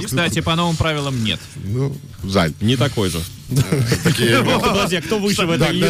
Кстати, 0.03 0.41
по 0.41 0.56
новым 0.56 0.75
правилам 0.75 1.24
нет. 1.24 1.39
Ну, 1.63 1.96
жаль. 2.24 2.53
Не 2.62 2.77
такой 2.77 3.10
же. 3.10 3.20
Подожди, 4.60 4.98
а 4.98 5.01
кто 5.01 5.20
выше 5.20 5.46
в 5.46 5.51
этой 5.51 5.82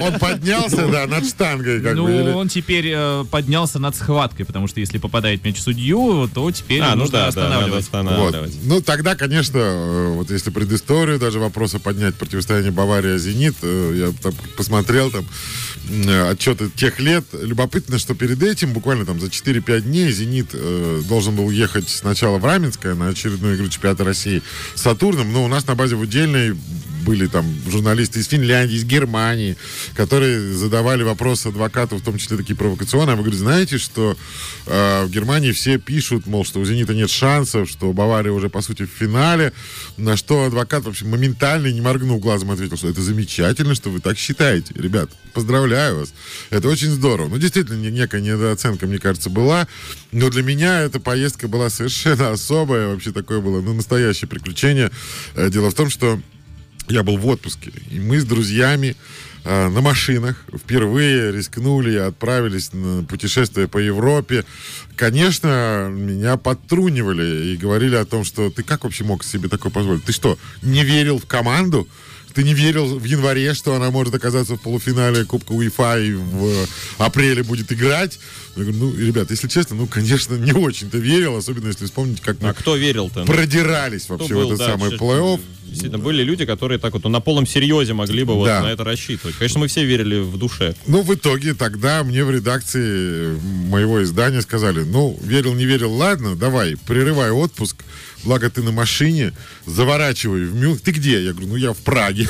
Он 0.00 0.18
поднялся, 0.18 0.88
да, 0.88 1.06
над 1.06 1.26
штангой. 1.26 1.80
Ну, 1.94 2.36
он 2.36 2.48
теперь 2.48 2.90
э, 2.92 3.24
поднялся 3.30 3.78
над 3.78 3.94
схваткой, 3.94 4.44
потому 4.46 4.66
что 4.66 4.80
если 4.80 4.98
попадает 4.98 5.44
мяч 5.44 5.60
судью, 5.60 6.28
то 6.32 6.50
теперь 6.50 6.80
а, 6.80 6.94
ну 6.94 7.02
нужно 7.02 7.28
останавливать. 7.28 7.88
Ну, 8.64 8.80
тогда, 8.80 9.14
конечно, 9.14 9.58
э, 9.58 10.12
вот 10.14 10.30
если 10.30 10.50
предысторию 10.50 11.18
даже 11.18 11.38
вопроса 11.38 11.78
поднять 11.78 12.16
противостояние 12.16 12.72
Бавария-Зенит, 12.72 13.54
я 13.62 14.12
посмотрел 14.56 15.10
там 15.10 15.24
отчеты 16.30 16.68
тех 16.70 16.98
лет. 16.98 17.24
Любопытно, 17.32 17.98
что 17.98 18.14
перед 18.14 18.42
этим, 18.42 18.72
буквально 18.72 19.04
там 19.04 19.20
за 19.20 19.26
4-5 19.26 19.80
дней, 19.82 20.10
«Зенит» 20.10 20.54
должен 21.08 21.36
был 21.36 21.50
ехать 21.50 21.88
сначала 21.88 22.38
в 22.38 22.44
Раменское 22.44 22.94
на 22.94 23.08
очередную 23.08 23.56
игру 23.56 23.68
чемпионата 23.68 24.04
России 24.04 24.42
с 24.74 24.82
«Сатурном», 24.82 25.32
но 25.32 25.44
у 25.44 25.48
нас 25.48 25.66
на 25.66 25.74
базе 25.74 25.96
в 25.96 26.00
Удельной 26.00 26.56
были 27.02 27.26
там 27.26 27.46
журналисты 27.68 28.20
из 28.20 28.28
Финляндии, 28.28 28.76
из 28.76 28.84
Германии, 28.84 29.56
которые 29.94 30.52
задавали 30.54 31.02
вопросы 31.02 31.48
адвокату, 31.48 31.96
в 31.96 32.02
том 32.02 32.18
числе 32.18 32.36
такие 32.36 32.56
провокационные. 32.56 33.14
А 33.14 33.16
вы 33.16 33.22
говорите, 33.22 33.42
знаете, 33.42 33.78
что 33.78 34.16
э, 34.66 35.04
в 35.04 35.10
Германии 35.10 35.52
все 35.52 35.78
пишут, 35.78 36.26
мол, 36.26 36.44
что 36.44 36.60
у 36.60 36.64
«Зенита» 36.64 36.94
нет 36.94 37.10
шансов, 37.10 37.68
что 37.68 37.92
Бавария 37.92 38.32
уже, 38.32 38.48
по 38.48 38.62
сути, 38.62 38.84
в 38.84 38.90
финале, 38.90 39.52
на 39.96 40.16
что 40.16 40.44
адвокат 40.44 40.84
вообще 40.84 41.04
моментально, 41.04 41.68
не 41.68 41.80
моргнув 41.80 42.20
глазом, 42.20 42.50
ответил, 42.50 42.76
что 42.76 42.88
это 42.88 43.02
замечательно, 43.02 43.74
что 43.74 43.90
вы 43.90 44.00
так 44.00 44.16
считаете. 44.16 44.74
Ребят, 44.74 45.10
поздравляю 45.32 46.00
вас. 46.00 46.14
Это 46.50 46.68
очень 46.68 46.90
здорово. 46.90 47.28
Ну, 47.28 47.38
действительно, 47.38 47.78
некая 47.90 48.20
недооценка, 48.20 48.86
мне 48.86 48.98
кажется, 48.98 49.30
была. 49.30 49.66
Но 50.12 50.30
для 50.30 50.42
меня 50.42 50.80
эта 50.80 51.00
поездка 51.00 51.48
была 51.48 51.70
совершенно 51.70 52.30
особая. 52.30 52.88
Вообще 52.88 53.12
такое 53.12 53.40
было, 53.40 53.60
ну, 53.60 53.74
настоящее 53.74 54.28
приключение. 54.28 54.90
Э, 55.34 55.50
дело 55.50 55.70
в 55.70 55.74
том, 55.74 55.90
что 55.90 56.20
я 56.88 57.02
был 57.02 57.16
в 57.16 57.26
отпуске, 57.26 57.72
и 57.90 57.98
мы 57.98 58.20
с 58.20 58.24
друзьями 58.24 58.96
э, 59.44 59.68
на 59.68 59.80
машинах 59.80 60.44
впервые 60.54 61.32
рискнули 61.32 61.92
и 61.92 61.96
отправились 61.96 62.72
на 62.72 63.04
путешествие 63.04 63.68
по 63.68 63.78
Европе. 63.78 64.44
Конечно, 64.96 65.88
меня 65.90 66.36
подтрунивали 66.36 67.52
и 67.52 67.56
говорили 67.56 67.96
о 67.96 68.04
том, 68.04 68.24
что 68.24 68.50
ты 68.50 68.62
как 68.62 68.84
вообще 68.84 69.04
мог 69.04 69.24
себе 69.24 69.48
такое 69.48 69.72
позволить? 69.72 70.04
Ты 70.04 70.12
что, 70.12 70.38
не 70.62 70.84
верил 70.84 71.18
в 71.18 71.26
команду? 71.26 71.88
Ты 72.34 72.42
не 72.44 72.54
верил 72.54 72.98
в 72.98 73.04
январе, 73.04 73.54
что 73.54 73.74
она 73.74 73.90
может 73.90 74.14
оказаться 74.14 74.56
в 74.56 74.60
полуфинале 74.60 75.24
Кубка 75.24 75.52
УЕФА 75.52 76.00
и 76.00 76.12
в 76.12 76.66
апреле 76.98 77.42
будет 77.42 77.72
играть? 77.72 78.18
Я 78.56 78.64
говорю, 78.64 78.78
ну, 78.78 78.94
ребят, 78.96 79.30
если 79.30 79.48
честно, 79.48 79.76
ну, 79.76 79.86
конечно, 79.86 80.34
не 80.34 80.52
очень-то 80.52 80.98
верил, 80.98 81.36
особенно 81.36 81.68
если 81.68 81.86
вспомнить, 81.86 82.20
как 82.20 82.40
мы 82.40 82.50
а 82.50 82.54
кто 82.54 82.76
верил-то? 82.76 83.24
продирались 83.24 84.08
вообще 84.08 84.34
был, 84.34 84.42
в 84.42 84.52
этот 84.52 84.58
да, 84.58 84.66
самый 84.66 84.90
плей-офф. 84.92 85.40
Действительно, 85.64 86.04
были 86.04 86.22
люди, 86.22 86.44
которые 86.44 86.78
так 86.78 86.92
вот 86.92 87.04
ну, 87.04 87.08
на 87.08 87.20
полном 87.20 87.46
серьезе 87.46 87.94
могли 87.94 88.24
бы 88.24 88.34
вот 88.34 88.44
да. 88.44 88.62
на 88.62 88.66
это 88.66 88.84
рассчитывать. 88.84 89.36
Конечно, 89.36 89.58
мы 89.58 89.68
все 89.68 89.86
верили 89.86 90.18
в 90.18 90.36
душе. 90.36 90.74
Ну, 90.86 91.00
в 91.00 91.14
итоге 91.14 91.54
тогда 91.54 92.04
мне 92.04 92.24
в 92.24 92.30
редакции 92.30 93.38
моего 93.68 94.02
издания 94.02 94.42
сказали, 94.42 94.82
ну, 94.82 95.18
верил, 95.22 95.54
не 95.54 95.64
верил, 95.64 95.90
ладно, 95.92 96.36
давай, 96.36 96.76
прерывай 96.86 97.30
отпуск, 97.30 97.76
благо 98.24 98.50
ты 98.50 98.62
на 98.62 98.72
машине, 98.72 99.32
заворачивай 99.66 100.44
в 100.44 100.54
Мюнхен. 100.54 100.82
Ты 100.82 100.90
где? 100.92 101.22
Я 101.24 101.32
говорю, 101.32 101.48
ну 101.48 101.56
я 101.56 101.72
в 101.72 101.78
Праге. 101.78 102.28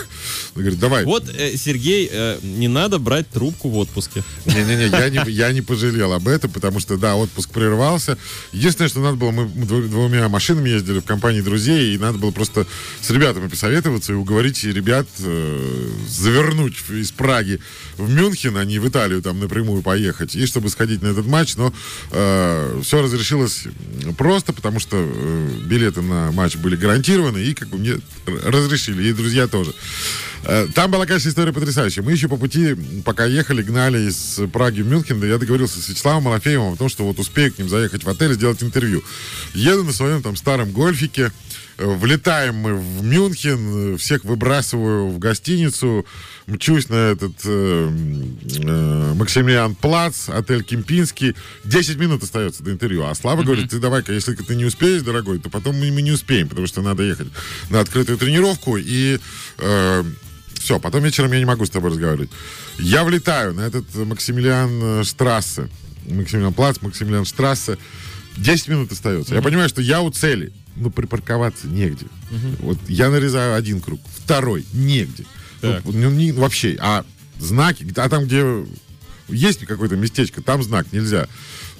Он 0.54 0.62
говорит, 0.62 0.78
давай. 0.78 1.04
Вот, 1.04 1.28
э, 1.28 1.56
Сергей, 1.56 2.08
э, 2.10 2.38
не 2.42 2.68
надо 2.68 2.98
брать 2.98 3.28
трубку 3.28 3.68
в 3.68 3.76
отпуске. 3.76 4.24
Не-не-не, 4.46 4.86
я 4.86 5.08
не, 5.08 5.30
я 5.30 5.52
не 5.52 5.62
пожалел 5.62 6.12
об 6.12 6.28
этом, 6.28 6.50
потому 6.50 6.80
что, 6.80 6.96
да, 6.96 7.16
отпуск 7.16 7.50
прервался. 7.50 8.18
Единственное, 8.52 8.88
что 8.88 9.00
надо 9.00 9.16
было, 9.16 9.30
мы 9.30 9.46
двумя 9.46 10.28
машинами 10.28 10.70
ездили 10.70 11.00
в 11.00 11.04
компании 11.04 11.40
друзей, 11.40 11.94
и 11.94 11.98
надо 11.98 12.18
было 12.18 12.30
просто 12.30 12.66
с 13.00 13.10
ребятами 13.10 13.48
посоветоваться 13.48 14.12
и 14.12 14.16
уговорить 14.16 14.62
ребят 14.64 15.06
э, 15.20 15.88
завернуть 16.08 16.76
из 16.90 17.10
Праги 17.12 17.60
в 17.98 18.10
Мюнхен, 18.10 18.56
а 18.56 18.64
не 18.64 18.78
в 18.78 18.88
Италию 18.88 19.22
там 19.22 19.40
напрямую 19.40 19.82
поехать, 19.82 20.34
и 20.34 20.46
чтобы 20.46 20.70
сходить 20.70 21.02
на 21.02 21.08
этот 21.08 21.26
матч, 21.26 21.56
но 21.56 21.72
э, 22.10 22.80
все 22.82 23.02
разрешилось 23.02 23.64
просто, 24.16 24.52
потому 24.52 24.80
что 24.80 24.96
э, 24.98 25.58
билеты 25.82 26.00
на 26.00 26.30
матч 26.30 26.56
были 26.56 26.76
гарантированы, 26.76 27.38
и 27.38 27.54
как 27.54 27.68
бы 27.68 27.78
мне 27.78 27.96
разрешили, 28.26 29.08
и 29.08 29.12
друзья 29.12 29.48
тоже. 29.48 29.72
Э, 30.44 30.68
там 30.74 30.90
была, 30.90 31.06
конечно, 31.06 31.28
история 31.28 31.52
потрясающая. 31.52 32.02
Мы 32.02 32.12
еще 32.12 32.28
по 32.28 32.36
пути, 32.36 32.76
пока 33.04 33.24
ехали, 33.24 33.62
гнали 33.62 34.08
из 34.08 34.40
Праги 34.52 34.82
в 34.82 34.86
Мюнхен, 34.86 35.22
я 35.24 35.38
договорился 35.38 35.80
с 35.80 35.88
Вячеславом 35.88 36.24
Малафеевым 36.24 36.74
о 36.74 36.76
том, 36.76 36.88
что 36.88 37.04
вот 37.04 37.18
успею 37.18 37.52
к 37.52 37.58
ним 37.58 37.68
заехать 37.68 38.04
в 38.04 38.08
отель 38.08 38.30
и 38.30 38.34
сделать 38.34 38.62
интервью. 38.62 39.02
Еду 39.54 39.82
на 39.82 39.92
своем 39.92 40.22
там 40.22 40.36
старом 40.36 40.70
гольфике, 40.70 41.32
Влетаем 41.78 42.56
мы 42.56 42.74
в 42.74 43.02
Мюнхен, 43.02 43.96
всех 43.96 44.24
выбрасываю 44.24 45.08
в 45.08 45.18
гостиницу, 45.18 46.06
мчусь 46.46 46.88
на 46.88 46.94
этот 46.94 47.32
э, 47.44 47.90
э, 47.90 49.14
Максимилиан 49.14 49.74
Плац, 49.74 50.28
отель 50.28 50.64
Кемпинский. 50.64 51.34
10 51.64 51.96
минут 51.96 52.22
остается 52.22 52.62
до 52.62 52.72
интервью. 52.72 53.04
А 53.04 53.14
Слава 53.14 53.40
mm-hmm. 53.40 53.44
говорит, 53.44 53.70
ты 53.70 53.78
давай-ка, 53.78 54.12
если 54.12 54.34
ты 54.34 54.54
не 54.54 54.64
успеешь, 54.64 55.02
дорогой, 55.02 55.38
то 55.38 55.50
потом 55.50 55.78
мы, 55.78 55.90
мы 55.90 56.02
не 56.02 56.12
успеем, 56.12 56.48
потому 56.48 56.66
что 56.66 56.82
надо 56.82 57.02
ехать 57.02 57.28
на 57.70 57.80
открытую 57.80 58.18
тренировку. 58.18 58.76
И 58.76 59.18
э, 59.58 60.04
все, 60.54 60.78
потом 60.78 61.02
вечером 61.02 61.32
я 61.32 61.38
не 61.38 61.44
могу 61.44 61.64
с 61.64 61.70
тобой 61.70 61.90
разговаривать. 61.90 62.30
Я 62.78 63.04
влетаю 63.04 63.54
на 63.54 63.62
этот 63.62 63.94
Максимилиан 63.94 65.00
э, 65.00 65.04
Штрассе. 65.04 65.68
Максимилиан 66.06 66.52
Плац, 66.52 66.80
Максимилиан 66.80 67.24
Штрассе. 67.24 67.78
10 68.36 68.68
минут 68.68 68.92
остается. 68.92 69.32
Mm-hmm. 69.32 69.36
Я 69.36 69.42
понимаю, 69.42 69.68
что 69.68 69.82
я 69.82 70.02
у 70.02 70.10
цели 70.10 70.52
ну, 70.76 70.90
припарковаться 70.90 71.66
негде. 71.66 72.06
Угу. 72.30 72.66
Вот 72.66 72.78
я 72.88 73.10
нарезаю 73.10 73.54
один 73.54 73.80
круг, 73.80 74.00
второй 74.16 74.64
негде. 74.72 75.24
Ну, 75.62 75.80
ну, 75.84 76.10
не, 76.10 76.32
вообще, 76.32 76.76
а 76.80 77.04
знаки, 77.38 77.86
а 77.96 78.08
там, 78.08 78.24
где 78.24 78.64
есть 79.28 79.64
какое-то 79.64 79.96
местечко, 79.96 80.42
там 80.42 80.62
знак 80.62 80.86
нельзя. 80.92 81.28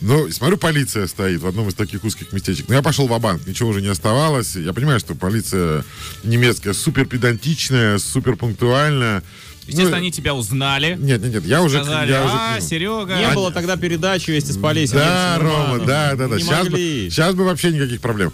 Но 0.01 0.29
смотрю, 0.31 0.57
полиция 0.57 1.07
стоит 1.07 1.41
в 1.41 1.47
одном 1.47 1.69
из 1.69 1.75
таких 1.75 2.03
узких 2.05 2.33
местечек. 2.33 2.69
Но 2.69 2.75
я 2.75 2.83
пошел 2.83 3.07
в 3.07 3.21
банк 3.21 3.47
ничего 3.47 3.71
уже 3.71 3.81
не 3.81 3.89
оставалось. 3.89 4.57
Я 4.57 4.73
понимаю, 4.73 4.99
что 4.99 5.15
полиция 5.15 5.85
немецкая 6.25 6.73
супер 6.73 7.07
педантичная, 7.07 7.99
супер 7.99 8.37
пунктуальная. 8.37 9.23
Естественно, 9.67 9.91
ну, 9.91 9.97
они 9.97 10.11
тебя 10.11 10.35
узнали. 10.35 10.97
Нет, 10.99 11.23
нет, 11.23 11.35
нет, 11.35 11.47
я 11.47 11.63
уже... 11.63 11.79
Сказали, 11.79 12.11
я 12.11 12.23
а, 12.23 12.57
уже, 12.57 12.67
Серега... 12.67 13.17
Не 13.17 13.27
а, 13.27 13.35
было 13.35 13.53
тогда 13.53 13.77
передачи 13.77 14.31
вместе 14.31 14.53
с 14.53 14.57
полицией. 14.57 14.99
Да, 14.99 15.39
Рома, 15.39 15.79
да, 15.79 16.15
да, 16.17 16.27
да. 16.27 16.39
Сейчас 16.39 16.69
бы, 16.69 16.79
сейчас 16.79 17.35
бы 17.35 17.45
вообще 17.45 17.71
никаких 17.71 18.01
проблем. 18.01 18.33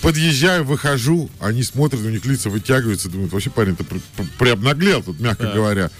Подъезжаю, 0.00 0.64
выхожу, 0.64 1.30
они 1.40 1.62
смотрят, 1.62 2.00
у 2.00 2.08
них 2.08 2.24
лица 2.24 2.48
вытягиваются, 2.48 3.08
думают, 3.08 3.32
вообще 3.32 3.50
парень-то 3.50 3.84
при, 3.84 4.00
приобнаглел 4.38 5.02
тут, 5.02 5.20
мягко 5.20 5.44
да. 5.44 5.52
говоря. 5.52 5.90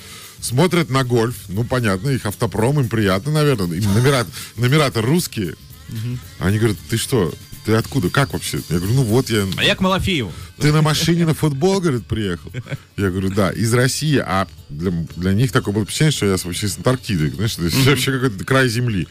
Смотрят 0.41 0.91
на 0.91 1.05
гольф, 1.05 1.37
ну, 1.49 1.63
понятно, 1.65 2.09
их 2.09 2.27
автопром, 2.27 2.81
им 2.81 2.89
приятно, 2.89 3.31
наверное. 3.31 3.77
Им 3.77 3.95
номера, 3.95 4.27
номера-то 4.57 5.03
русские. 5.03 5.55
Угу. 5.89 6.19
Они 6.41 6.59
говорят, 6.59 6.79
ты 6.89 6.97
что, 6.97 7.33
ты 7.65 7.75
откуда, 7.75 8.11
как 8.11 8.33
вообще? 8.33 8.61
Я 8.69 8.79
говорю, 8.79 8.95
ну 8.95 9.03
вот 9.03 9.31
я... 9.31 9.47
А 9.57 9.65
я 9.65 9.75
к 9.75 9.81
Малафееву. 9.81 10.33
Ты 10.59 10.73
на 10.73 10.83
машине 10.83 11.27
на 11.27 11.35
футбол, 11.35 11.81
говорит, 11.81 12.07
приехал? 12.07 12.53
Я 12.97 13.11
говорю, 13.11 13.31
да, 13.31 13.51
из 13.51 13.73
России, 13.73 14.19
а 14.19 14.49
для, 14.69 14.91
для 15.17 15.33
них 15.33 15.53
такое 15.53 15.75
было 15.75 15.85
впечатление, 15.85 16.13
что 16.13 16.27
я 16.27 16.37
вообще 16.43 16.69
с 16.69 16.77
Антарктиды, 16.77 17.31
знаешь, 17.31 17.57
это 17.59 17.91
вообще 17.91 18.13
какой-то 18.13 18.45
край 18.45 18.69
земли. 18.69 19.07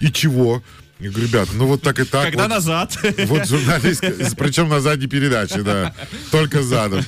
И 0.00 0.12
чего? 0.12 0.62
Я 1.00 1.10
говорю, 1.10 1.28
ребят, 1.28 1.48
ну 1.54 1.66
вот 1.66 1.82
так 1.82 2.00
и 2.00 2.04
так. 2.04 2.24
Когда 2.24 2.44
вот, 2.44 2.50
назад? 2.50 2.98
Вот 3.26 3.48
журналист, 3.48 4.02
причем 4.36 4.68
на 4.68 4.80
задней 4.80 5.06
передаче, 5.06 5.62
да, 5.62 5.94
только 6.30 6.62
задом. 6.62 7.04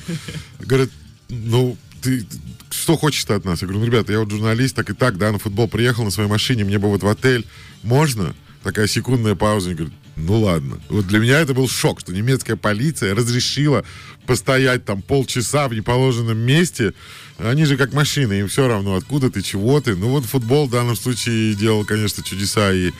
Говорит, 0.59 0.91
ну, 1.29 1.77
ты 2.01 2.25
что 2.69 2.97
хочешь-то 2.97 3.35
от 3.35 3.45
нас? 3.45 3.61
Я 3.61 3.67
говорю, 3.67 3.81
ну, 3.81 3.85
ребята, 3.85 4.13
я 4.13 4.19
вот 4.19 4.31
журналист, 4.31 4.75
так 4.75 4.89
и 4.89 4.93
так, 4.93 5.17
да, 5.17 5.31
на 5.31 5.39
футбол 5.39 5.67
приехал 5.67 6.05
на 6.05 6.11
своей 6.11 6.29
машине, 6.29 6.63
мне 6.63 6.79
бы 6.79 6.87
вот 6.89 7.03
в 7.03 7.07
отель. 7.07 7.45
Можно? 7.83 8.33
Такая 8.63 8.87
секундная 8.87 9.35
пауза. 9.35 9.69
Они 9.69 9.75
говорят, 9.75 9.95
ну 10.15 10.39
ладно. 10.41 10.79
Вот 10.89 11.07
для 11.07 11.19
меня 11.19 11.39
это 11.39 11.53
был 11.53 11.67
шок, 11.67 11.99
что 12.01 12.13
немецкая 12.13 12.55
полиция 12.55 13.15
разрешила 13.15 13.83
постоять 14.25 14.85
там 14.85 15.01
полчаса 15.01 15.67
в 15.67 15.73
неположенном 15.73 16.37
месте. 16.37 16.93
Они 17.37 17.65
же 17.65 17.75
как 17.75 17.93
машины, 17.93 18.33
им 18.33 18.47
все 18.47 18.67
равно, 18.67 18.95
откуда 18.95 19.31
ты, 19.31 19.41
чего 19.41 19.81
ты. 19.81 19.95
Ну 19.95 20.09
вот 20.09 20.25
футбол 20.25 20.67
в 20.67 20.71
данном 20.71 20.95
случае 20.95 21.55
делал, 21.55 21.85
конечно, 21.85 22.23
чудеса 22.23 22.71
и 22.71 22.91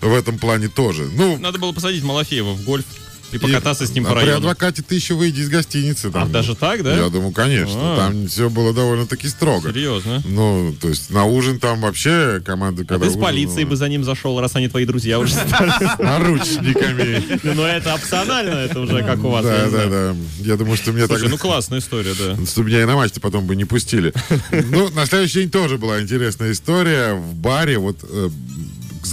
в 0.00 0.12
этом 0.12 0.38
плане 0.38 0.68
тоже. 0.68 1.08
Ну, 1.14 1.38
Надо 1.38 1.58
было 1.58 1.72
посадить 1.72 2.02
Малафеева 2.02 2.54
в 2.54 2.64
гольф. 2.64 2.86
И 3.34 3.38
покататься 3.38 3.84
и, 3.84 3.86
с 3.86 3.90
ним 3.90 4.06
а 4.06 4.10
по 4.10 4.14
району. 4.14 4.32
при 4.32 4.38
адвокате 4.38 4.82
ты 4.82 4.94
еще 4.94 5.14
выйди 5.14 5.40
из 5.40 5.48
гостиницы. 5.48 6.10
Там, 6.10 6.24
а 6.24 6.26
даже 6.26 6.54
так, 6.54 6.82
да? 6.82 6.94
Я 6.94 7.08
думаю, 7.08 7.32
конечно. 7.32 7.74
А-а-а. 7.74 7.96
Там 7.96 8.28
все 8.28 8.48
было 8.48 8.72
довольно-таки 8.72 9.28
строго. 9.28 9.72
Серьезно? 9.72 10.22
Ну, 10.24 10.74
то 10.80 10.88
есть 10.88 11.10
на 11.10 11.24
ужин 11.24 11.58
там 11.58 11.80
вообще 11.80 12.40
команда... 12.44 12.84
А 12.88 12.98
ты 12.98 13.10
с 13.10 13.16
полицией 13.16 13.64
бы 13.64 13.76
за 13.76 13.88
ним 13.88 14.04
зашел, 14.04 14.40
раз 14.40 14.54
они 14.54 14.68
твои 14.68 14.84
друзья 14.84 15.18
уже 15.18 15.32
стали. 15.46 16.02
Наручниками. 16.02 17.40
Ну, 17.42 17.62
это 17.62 17.94
опционально, 17.94 18.58
это 18.58 18.80
уже 18.80 19.02
как 19.02 19.24
у 19.24 19.28
вас. 19.28 19.44
Да, 19.44 19.68
да, 19.68 19.86
да. 19.86 20.16
Я 20.40 20.56
думаю, 20.56 20.76
что 20.76 20.92
мне 20.92 21.06
так... 21.06 21.20
ну 21.22 21.38
классная 21.38 21.80
история, 21.80 22.14
да. 22.18 22.46
Что 22.46 22.62
меня 22.62 22.82
и 22.82 22.84
на 22.84 22.94
матч 22.94 23.12
потом 23.20 23.46
бы 23.46 23.56
не 23.56 23.64
пустили. 23.64 24.12
Ну, 24.50 24.90
на 24.90 25.06
следующий 25.06 25.40
день 25.40 25.50
тоже 25.50 25.78
была 25.78 26.00
интересная 26.00 26.52
история. 26.52 27.14
В 27.14 27.34
баре, 27.34 27.78
вот... 27.78 27.98
Э, 28.02 28.30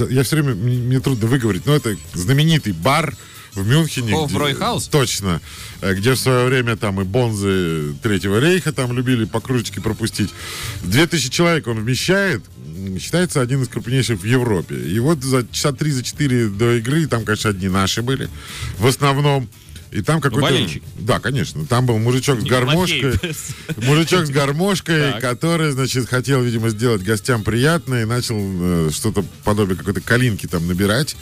я 0.10 0.24
все 0.24 0.38
время... 0.38 0.56
Мне 0.56 1.00
трудно 1.00 1.28
выговорить, 1.28 1.66
но 1.66 1.76
это 1.76 1.96
знаменитый 2.14 2.74
бар 2.74 3.16
в 3.56 3.68
Мюнхене. 3.68 4.16
О, 4.16 4.26
в 4.28 4.38
Ройхаус? 4.38 4.88
Точно. 4.88 5.42
Э, 5.82 5.94
где 5.94 6.14
в 6.14 6.18
свое 6.18 6.46
время 6.46 6.76
там 6.78 7.02
и 7.02 7.04
бонзы 7.04 7.94
Третьего 8.02 8.40
рейха 8.40 8.72
там 8.72 8.94
любили 8.94 9.26
по 9.26 9.42
кружечке 9.42 9.82
пропустить. 9.82 10.30
2000 10.84 11.30
человек 11.30 11.68
он 11.68 11.80
вмещает. 11.80 12.44
Считается 13.00 13.42
один 13.42 13.62
из 13.62 13.68
крупнейших 13.68 14.22
в 14.22 14.26
Европе. 14.26 14.76
И 14.76 15.00
вот 15.00 15.24
за 15.24 15.46
часа 15.52 15.72
три, 15.72 15.92
за 15.92 16.04
четыре 16.04 16.48
до 16.48 16.78
игры, 16.78 17.06
там, 17.08 17.26
конечно, 17.26 17.50
одни 17.50 17.70
наши 17.70 18.02
были. 18.02 18.30
В 18.78 18.88
основном. 18.88 19.48
И 19.92 20.02
там 20.02 20.22
какой-то... 20.22 20.58
Ну, 20.58 20.68
да, 21.00 21.20
конечно. 21.20 21.66
Там 21.66 21.86
был 21.86 21.98
мужичок 21.98 22.40
с 22.40 22.44
гармошкой. 22.44 23.14
Мужичок 23.78 24.26
с 24.26 24.30
гармошкой, 24.30 25.20
который, 25.20 25.72
значит, 25.72 26.08
хотел, 26.08 26.42
видимо, 26.42 26.70
сделать 26.70 27.04
гостям 27.04 27.44
приятное 27.44 28.04
и 28.04 28.06
начал 28.06 28.38
э, 28.40 28.90
что-то 28.94 29.26
подобие 29.44 29.76
какой-то 29.76 30.00
калинки 30.00 30.48
там 30.48 30.66
набирать. 30.68 31.18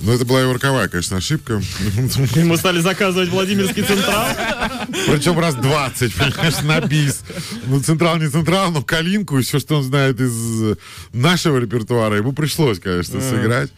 Но 0.00 0.12
это 0.12 0.24
была 0.24 0.42
его 0.42 0.52
роковая, 0.52 0.88
конечно, 0.88 1.16
ошибка. 1.16 1.60
Мы 2.36 2.56
стали 2.56 2.78
заказывать 2.78 3.30
Владимирский 3.30 3.82
Централ. 3.82 4.28
Причем 5.08 5.36
раз 5.38 5.56
20, 5.56 6.14
понимаешь, 6.14 6.62
на 6.62 6.80
бис. 6.80 7.22
Ну, 7.66 7.80
Централ 7.80 8.18
не 8.18 8.28
Централ, 8.28 8.70
но 8.70 8.82
калинку, 8.82 9.40
все, 9.40 9.58
что 9.58 9.78
он 9.78 9.82
знает 9.82 10.20
из 10.20 10.76
нашего 11.12 11.58
репертуара, 11.58 12.16
ему 12.16 12.32
пришлось, 12.32 12.78
конечно, 12.78 13.20
сыграть. 13.20 13.70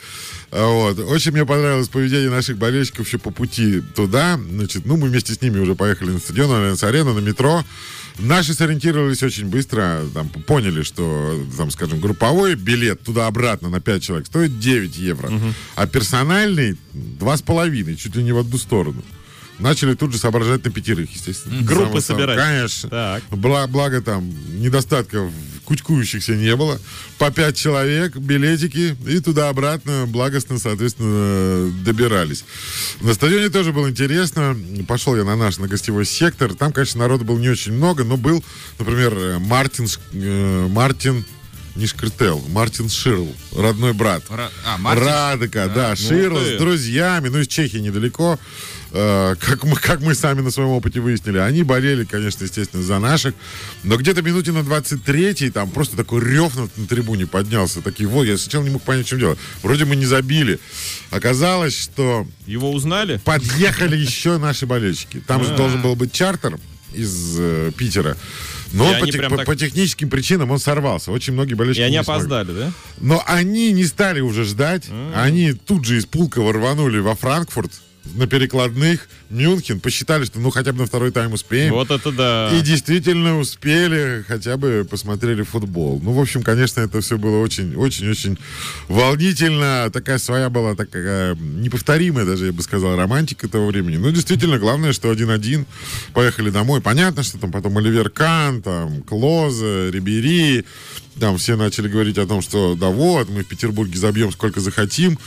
Вот. 0.50 0.99
Очень 0.99 1.33
мне 1.33 1.45
понравилось 1.45 1.88
поведение 1.88 2.31
наших 2.31 2.57
болельщиков 2.57 3.07
еще 3.07 3.19
по 3.19 3.31
пути 3.31 3.83
туда. 3.95 4.38
Значит, 4.50 4.87
ну, 4.87 4.97
мы 4.97 5.09
вместе 5.09 5.35
с 5.35 5.43
ними 5.43 5.59
уже 5.59 5.75
поехали 5.75 6.11
на 6.11 6.19
стадион, 6.19 6.50
на 6.50 6.88
арену, 6.88 7.15
на 7.15 7.21
метро. 7.21 7.65
Наши 8.19 8.55
сориентировались 8.55 9.23
очень 9.23 9.47
быстро, 9.47 10.03
там, 10.15 10.31
поняли, 10.31 10.83
что, 10.83 11.38
там, 11.59 11.71
скажем, 11.71 12.00
групповой 12.00 12.55
билет 12.55 13.03
туда-обратно 13.03 13.69
на 13.69 13.81
5 13.81 14.03
человек 14.03 14.26
стоит 14.26 14.59
9 14.59 14.97
евро, 14.97 15.29
угу. 15.29 15.55
а 15.75 15.87
персональный 15.87 16.79
2,5, 16.95 17.97
чуть 17.97 18.17
ли 18.17 18.23
не 18.23 18.33
в 18.33 18.38
одну 18.38 18.57
сторону 18.57 19.03
начали 19.59 19.95
тут 19.95 20.13
же 20.13 20.19
соображать 20.19 20.65
на 20.65 20.71
пятерых, 20.71 21.11
естественно. 21.13 21.63
Группы 21.63 22.01
собирать. 22.01 22.39
Конечно. 22.39 22.89
Так. 22.89 23.23
Благо, 23.31 23.71
благо 23.71 24.01
там 24.01 24.33
недостатков 24.61 25.31
кучкующихся 25.65 26.35
не 26.37 26.55
было. 26.57 26.81
По 27.19 27.31
пять 27.31 27.57
человек, 27.57 28.17
билетики, 28.17 28.97
и 29.07 29.21
туда-обратно 29.21 30.05
благостно, 30.07 30.59
соответственно, 30.59 31.73
добирались. 31.85 32.45
На 33.01 33.15
стадионе 33.15 33.51
тоже 33.51 33.73
было 33.73 33.91
интересно. 33.91 34.57
Пошел 34.87 35.17
я 35.17 35.25
на 35.25 35.37
наш, 35.37 35.59
на 35.59 35.67
гостевой 35.69 36.07
сектор. 36.07 36.55
Там, 36.55 36.73
конечно, 36.73 37.01
народу 37.01 37.25
было 37.25 37.39
не 37.39 37.49
очень 37.49 37.73
много, 37.73 38.05
но 38.05 38.17
был, 38.17 38.43
например, 38.79 39.39
Мартин, 39.41 39.89
э, 40.13 40.67
Мартин 40.69 41.25
не 41.77 41.87
Шкртел, 41.87 42.43
Мартин 42.49 42.89
Ширл, 42.89 43.29
родной 43.55 43.93
брат. 43.93 44.25
Ра- 44.31 44.51
а, 44.65 44.79
Мартин? 44.79 45.07
Радека, 45.07 45.67
да, 45.69 45.75
да 45.75 45.91
ну 45.91 45.97
Ширл 45.97 46.39
с 46.39 46.59
друзьями, 46.59 47.29
ну, 47.29 47.41
из 47.41 47.49
Чехии 47.49 47.79
недалеко. 47.79 48.39
Э, 48.99 49.35
как, 49.38 49.65
мы, 49.65 49.76
как 49.76 50.00
мы 50.00 50.15
сами 50.15 50.41
на 50.41 50.50
своем 50.50 50.71
опыте 50.71 51.00
выяснили, 51.00 51.37
они 51.37 51.62
болели, 51.62 52.05
конечно, 52.05 52.45
естественно, 52.45 52.83
за 52.83 52.99
наших. 52.99 53.35
Но 53.85 53.99
где-то 53.99 54.23
минуте 54.23 54.53
на 54.53 54.61
23-й 54.61 55.50
там 55.50 55.71
просто 55.71 55.99
такой 55.99 56.25
рев 56.25 56.57
на, 56.57 56.69
на 56.76 56.87
трибуне 56.87 57.26
поднялся. 57.26 57.83
Такие, 57.83 58.09
вот, 58.09 58.25
я 58.25 58.38
сначала 58.38 58.65
не 58.65 58.71
мог 58.71 58.83
понять, 58.83 59.05
в 59.05 59.09
чем 59.11 59.19
дело. 59.19 59.37
Вроде 59.62 59.85
мы 59.85 59.97
не 59.97 60.07
забили. 60.07 60.59
Оказалось, 61.11 61.79
что... 61.79 62.26
Его 62.47 62.73
узнали? 62.73 63.21
Подъехали 63.23 63.97
еще 63.97 64.38
наши 64.38 64.65
болельщики. 64.65 65.23
Там 65.26 65.45
же 65.45 65.55
должен 65.55 65.83
был 65.83 65.95
быть 65.95 66.12
чартер 66.12 66.59
из 66.95 67.37
э, 67.38 67.73
Питера. 67.76 68.17
Но 68.73 68.99
по, 68.99 69.07
те, 69.07 69.21
по, 69.29 69.37
так... 69.37 69.47
по 69.47 69.57
техническим 69.57 70.09
причинам 70.09 70.50
он 70.50 70.59
сорвался. 70.59 71.12
Очень 71.12 71.35
многие 71.35 71.53
болельщики. 71.53 71.83
И 71.83 71.85
они 71.85 71.97
опоздали, 71.99 72.53
да? 72.53 72.73
Но 72.99 73.23
они 73.26 73.73
не 73.73 73.85
стали 73.85 74.21
уже 74.21 74.45
ждать. 74.45 74.87
А-а-а. 74.88 75.25
Они 75.25 75.53
тут 75.53 75.85
же 75.85 75.99
из 75.99 76.07
Пулково 76.07 76.55
рванули 76.55 76.99
во 76.99 77.15
Франкфурт 77.15 77.73
на 78.15 78.27
перекладных 78.27 79.09
Мюнхен, 79.29 79.81
посчитали, 79.81 80.25
что 80.25 80.39
ну 80.39 80.51
хотя 80.51 80.73
бы 80.73 80.81
на 80.81 80.87
второй 80.87 81.11
тайм 81.11 81.33
успеем. 81.33 81.73
Вот 81.73 81.91
это 81.91 82.13
да. 82.13 82.51
И 82.55 82.61
действительно 82.61 83.39
успели, 83.39 84.25
хотя 84.27 84.57
бы 84.57 84.87
посмотрели 84.89 85.43
футбол. 85.43 86.01
Ну, 86.03 86.13
в 86.13 86.21
общем, 86.21 86.43
конечно, 86.43 86.81
это 86.81 87.01
все 87.01 87.19
было 87.19 87.39
очень-очень-очень 87.39 88.39
волнительно. 88.89 89.91
Такая 89.93 90.19
своя 90.19 90.49
была, 90.49 90.77
такая 90.77 91.35
неповторимая 91.35 92.25
даже, 92.25 92.47
я 92.47 92.53
бы 92.53 92.62
сказал, 92.62 92.97
романтика 92.97 93.49
того 93.49 93.66
времени. 93.66 93.97
Ну, 93.97 94.11
действительно, 94.12 94.59
главное, 94.59 94.92
что 94.92 95.11
один-один 95.11 95.66
поехали 96.12 96.51
домой. 96.51 96.81
Понятно, 96.81 97.23
что 97.23 97.38
там 97.38 97.51
потом 97.51 97.77
Оливер 97.79 98.11
Кан, 98.11 98.62
там 98.62 99.03
Клоза, 99.03 99.90
Рибери, 99.90 100.64
там 101.18 101.38
все 101.38 101.57
начали 101.57 101.88
говорить 101.88 102.18
о 102.18 102.26
том, 102.26 102.42
что 102.42 102.74
да 102.74 102.88
вот, 102.88 103.29
мы 103.29 103.42
в 103.42 103.46
Петербурге 103.46 103.98
забьем 103.98 104.33
сколько 104.33 104.61
захотим. 104.61 105.18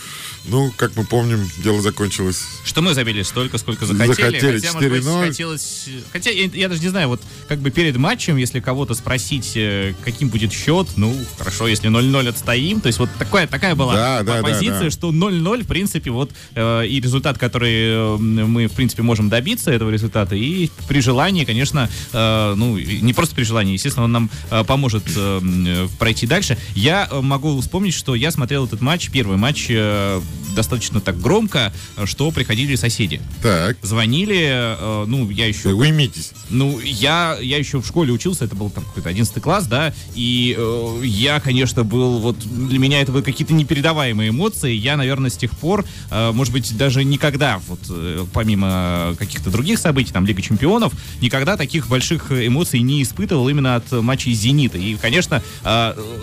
Ну, 0.45 0.71
как 0.77 0.95
мы 0.95 1.03
помним, 1.05 1.39
дело 1.63 1.81
закончилось. 1.81 2.43
Что 2.63 2.81
мы 2.81 2.93
забили 2.93 3.23
столько, 3.23 3.57
сколько 3.57 3.85
захотели. 3.85 4.13
Захотели 4.13 4.59
хотя, 4.59 4.73
может 4.73 4.91
быть, 4.91 5.27
хотелось... 5.27 5.89
Хотя, 6.11 6.31
я, 6.31 6.49
я 6.53 6.69
даже 6.69 6.81
не 6.81 6.87
знаю, 6.87 7.09
вот 7.09 7.21
как 7.47 7.59
бы 7.59 7.71
перед 7.71 7.97
матчем, 7.97 8.37
если 8.37 8.59
кого-то 8.59 8.93
спросить, 8.93 9.51
э, 9.55 9.93
каким 10.03 10.29
будет 10.29 10.51
счет, 10.51 10.87
ну, 10.95 11.15
хорошо, 11.37 11.67
если 11.67 11.89
0-0 11.89 12.29
отстоим. 12.29 12.81
То 12.81 12.87
есть 12.87 12.99
вот 12.99 13.09
такая, 13.19 13.47
такая 13.47 13.75
была 13.75 13.93
да, 13.93 14.23
да, 14.23 14.41
позиция, 14.41 14.79
да, 14.79 14.85
да. 14.85 14.91
что 14.91 15.11
0-0, 15.11 15.63
в 15.63 15.67
принципе, 15.67 16.11
вот 16.11 16.31
э, 16.55 16.87
и 16.87 17.01
результат, 17.01 17.37
который 17.37 17.73
э, 17.73 18.17
мы, 18.17 18.67
в 18.67 18.73
принципе, 18.73 19.03
можем 19.03 19.29
добиться 19.29 19.71
этого 19.71 19.89
результата. 19.89 20.35
И 20.35 20.69
при 20.87 21.01
желании, 21.01 21.43
конечно, 21.43 21.89
э, 22.13 22.53
ну, 22.55 22.77
не 22.77 23.13
просто 23.13 23.35
при 23.35 23.43
желании, 23.43 23.73
естественно, 23.73 24.05
он 24.05 24.11
нам 24.11 24.29
э, 24.49 24.63
поможет 24.63 25.03
э, 25.15 25.78
пройти 25.99 26.27
дальше. 26.27 26.57
Я 26.75 27.07
э, 27.09 27.21
могу 27.21 27.59
вспомнить, 27.61 27.93
что 27.93 28.15
я 28.15 28.31
смотрел 28.31 28.65
этот 28.65 28.81
матч, 28.81 29.09
первый 29.09 29.37
матч 29.37 29.67
э, 29.69 30.21
достаточно 30.55 30.99
так 30.99 31.19
громко, 31.19 31.71
что 32.05 32.31
приходили 32.31 32.75
соседи. 32.75 33.21
Так. 33.41 33.77
Звонили, 33.81 34.37
э, 34.49 35.05
ну, 35.07 35.29
я 35.29 35.47
еще... 35.47 35.69
Уймитесь. 35.69 36.31
Ну, 36.49 36.79
я, 36.79 37.37
я 37.39 37.57
еще 37.57 37.81
в 37.81 37.87
школе 37.87 38.11
учился, 38.11 38.45
это 38.45 38.55
был 38.55 38.69
там 38.69 38.83
какой-то 38.83 39.09
11 39.09 39.41
класс, 39.41 39.67
да, 39.67 39.93
и 40.15 40.55
э, 40.57 41.01
я, 41.03 41.39
конечно, 41.39 41.83
был, 41.83 42.19
вот, 42.19 42.37
для 42.39 42.79
меня 42.79 43.01
это 43.01 43.11
были 43.11 43.23
какие-то 43.23 43.53
непередаваемые 43.53 44.29
эмоции, 44.29 44.73
я, 44.73 44.97
наверное, 44.97 45.29
с 45.29 45.37
тех 45.37 45.51
пор, 45.51 45.85
э, 46.11 46.31
может 46.31 46.53
быть, 46.53 46.75
даже 46.75 47.03
никогда, 47.03 47.61
вот, 47.67 47.79
э, 47.89 48.25
помимо 48.33 49.15
каких-то 49.17 49.49
других 49.49 49.79
событий, 49.79 50.11
там, 50.11 50.25
Лига 50.25 50.41
Чемпионов, 50.41 50.93
никогда 51.21 51.55
таких 51.55 51.87
больших 51.87 52.31
эмоций 52.31 52.81
не 52.81 53.03
испытывал 53.03 53.47
именно 53.49 53.75
от 53.75 53.91
матчей 53.91 54.33
«Зенита», 54.33 54.77
и, 54.77 54.95
конечно, 54.95 55.43
э, 55.63 55.68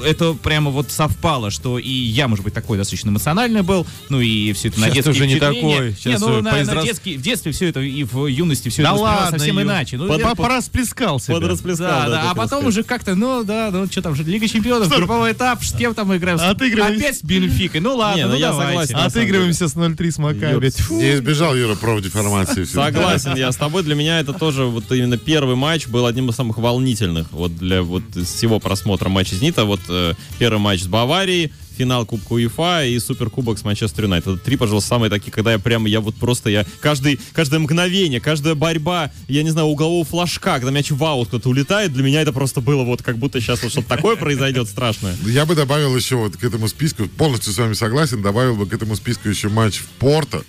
это 0.04 0.34
прямо 0.34 0.70
вот 0.70 0.90
совпало, 0.90 1.50
что 1.50 1.78
и 1.78 1.90
я, 1.90 2.28
может 2.28 2.44
быть, 2.44 2.54
такой 2.54 2.78
достаточно 2.78 3.10
эмоциональный 3.10 3.62
был, 3.62 3.86
ну 4.08 4.20
и 4.20 4.52
все 4.52 4.68
это 4.68 4.80
на 4.80 4.90
детские 4.90 5.12
уже 5.12 5.26
не 5.26 5.36
такой. 5.38 5.92
Сейчас 5.92 6.20
не, 6.20 6.26
ну, 6.26 6.40
на, 6.40 6.50
поизрас... 6.50 6.76
на 6.76 6.82
детский, 6.82 7.16
в 7.16 7.22
детстве 7.22 7.52
все 7.52 7.68
это 7.68 7.80
и 7.80 8.04
в 8.04 8.26
юности 8.26 8.68
все 8.68 8.82
да 8.82 8.90
это 8.90 9.00
ладно, 9.00 9.38
совсем 9.38 9.58
ю... 9.58 9.64
иначе. 9.64 9.96
Ну, 9.96 10.08
Под, 10.08 10.20
я... 10.20 10.34
Порасплескал 10.34 11.20
себя. 11.20 11.34
Подрасплескал, 11.34 11.86
да, 11.86 12.06
да, 12.06 12.10
да, 12.10 12.30
а 12.30 12.34
потом 12.34 12.46
сказать. 12.46 12.66
уже 12.66 12.82
как-то, 12.82 13.14
ну 13.14 13.44
да, 13.44 13.70
ну 13.70 13.86
что 13.86 14.02
там 14.02 14.14
же, 14.14 14.24
Лига 14.24 14.48
Чемпионов, 14.48 14.88
что? 14.88 14.96
групповой 14.96 15.32
этап, 15.32 15.62
с 15.62 15.72
кем 15.72 15.94
там 15.94 16.08
мы 16.08 16.16
играем? 16.16 16.38
Отыгрываемся. 16.40 16.98
Опять 16.98 17.18
с 17.18 17.22
Бенфикой, 17.22 17.80
ну 17.80 17.96
ладно, 17.96 18.18
не, 18.18 18.24
ну, 18.24 18.32
ну 18.32 18.36
я 18.36 18.50
давайте. 18.50 18.92
согласен. 18.92 18.96
Отыгрываемся 18.96 19.68
с 19.68 19.76
0-3 19.76 20.10
с 20.10 20.18
Макаби. 20.18 20.72
Не 20.90 21.14
избежал 21.14 21.54
Юра 21.54 21.76
профдеформации. 21.76 22.64
Согласен 22.64 23.36
я 23.36 23.52
с 23.52 23.56
тобой. 23.56 23.82
Для 23.82 23.94
меня 23.94 24.20
это 24.20 24.32
тоже 24.32 24.64
вот 24.64 24.90
именно 24.90 25.18
первый 25.18 25.56
матч 25.56 25.86
был 25.86 26.06
одним 26.06 26.30
из 26.30 26.34
самых 26.34 26.58
волнительных 26.58 27.30
вот 27.32 27.56
для 27.56 27.82
вот 27.82 28.02
всего 28.14 28.58
просмотра 28.58 29.08
матча 29.08 29.35
«Зенита». 29.36 29.64
Вот 29.64 29.80
э, 29.88 30.14
первый 30.38 30.58
матч 30.58 30.82
с 30.82 30.86
Баварией, 30.86 31.52
финал 31.76 32.06
Кубка 32.06 32.32
УЕФА 32.32 32.86
и 32.86 32.98
Суперкубок 32.98 33.58
с 33.58 33.64
Манчестер 33.64 34.04
Юнайтед. 34.04 34.34
Это 34.34 34.44
три, 34.44 34.56
пожалуйста, 34.56 34.88
самые 34.88 35.10
такие, 35.10 35.30
когда 35.30 35.52
я 35.52 35.58
прямо, 35.58 35.88
я 35.88 36.00
вот 36.00 36.14
просто, 36.16 36.50
я 36.50 36.64
каждый, 36.80 37.20
каждое 37.32 37.60
мгновение, 37.60 38.20
каждая 38.20 38.54
борьба, 38.54 39.10
я 39.28 39.42
не 39.42 39.50
знаю, 39.50 39.68
углового 39.68 40.04
флажка, 40.04 40.54
когда 40.54 40.70
мяч 40.70 40.90
в 40.90 41.04
аут 41.04 41.28
кто-то 41.28 41.48
улетает, 41.48 41.92
для 41.92 42.02
меня 42.02 42.22
это 42.22 42.32
просто 42.32 42.60
было 42.60 42.82
вот 42.82 43.02
как 43.02 43.18
будто 43.18 43.40
сейчас 43.40 43.62
вот 43.62 43.72
что-то 43.72 43.88
такое 43.88 44.16
произойдет 44.16 44.68
страшное. 44.68 45.14
Я 45.26 45.46
бы 45.46 45.54
добавил 45.54 45.94
еще 45.96 46.16
вот 46.16 46.36
к 46.36 46.44
этому 46.44 46.68
списку, 46.68 47.06
полностью 47.06 47.52
с 47.52 47.58
вами 47.58 47.74
согласен, 47.74 48.22
добавил 48.22 48.56
бы 48.56 48.66
к 48.66 48.72
этому 48.72 48.96
списку 48.96 49.28
еще 49.28 49.48
матч 49.48 49.78
в 49.78 49.86
Порто, 49.98 50.44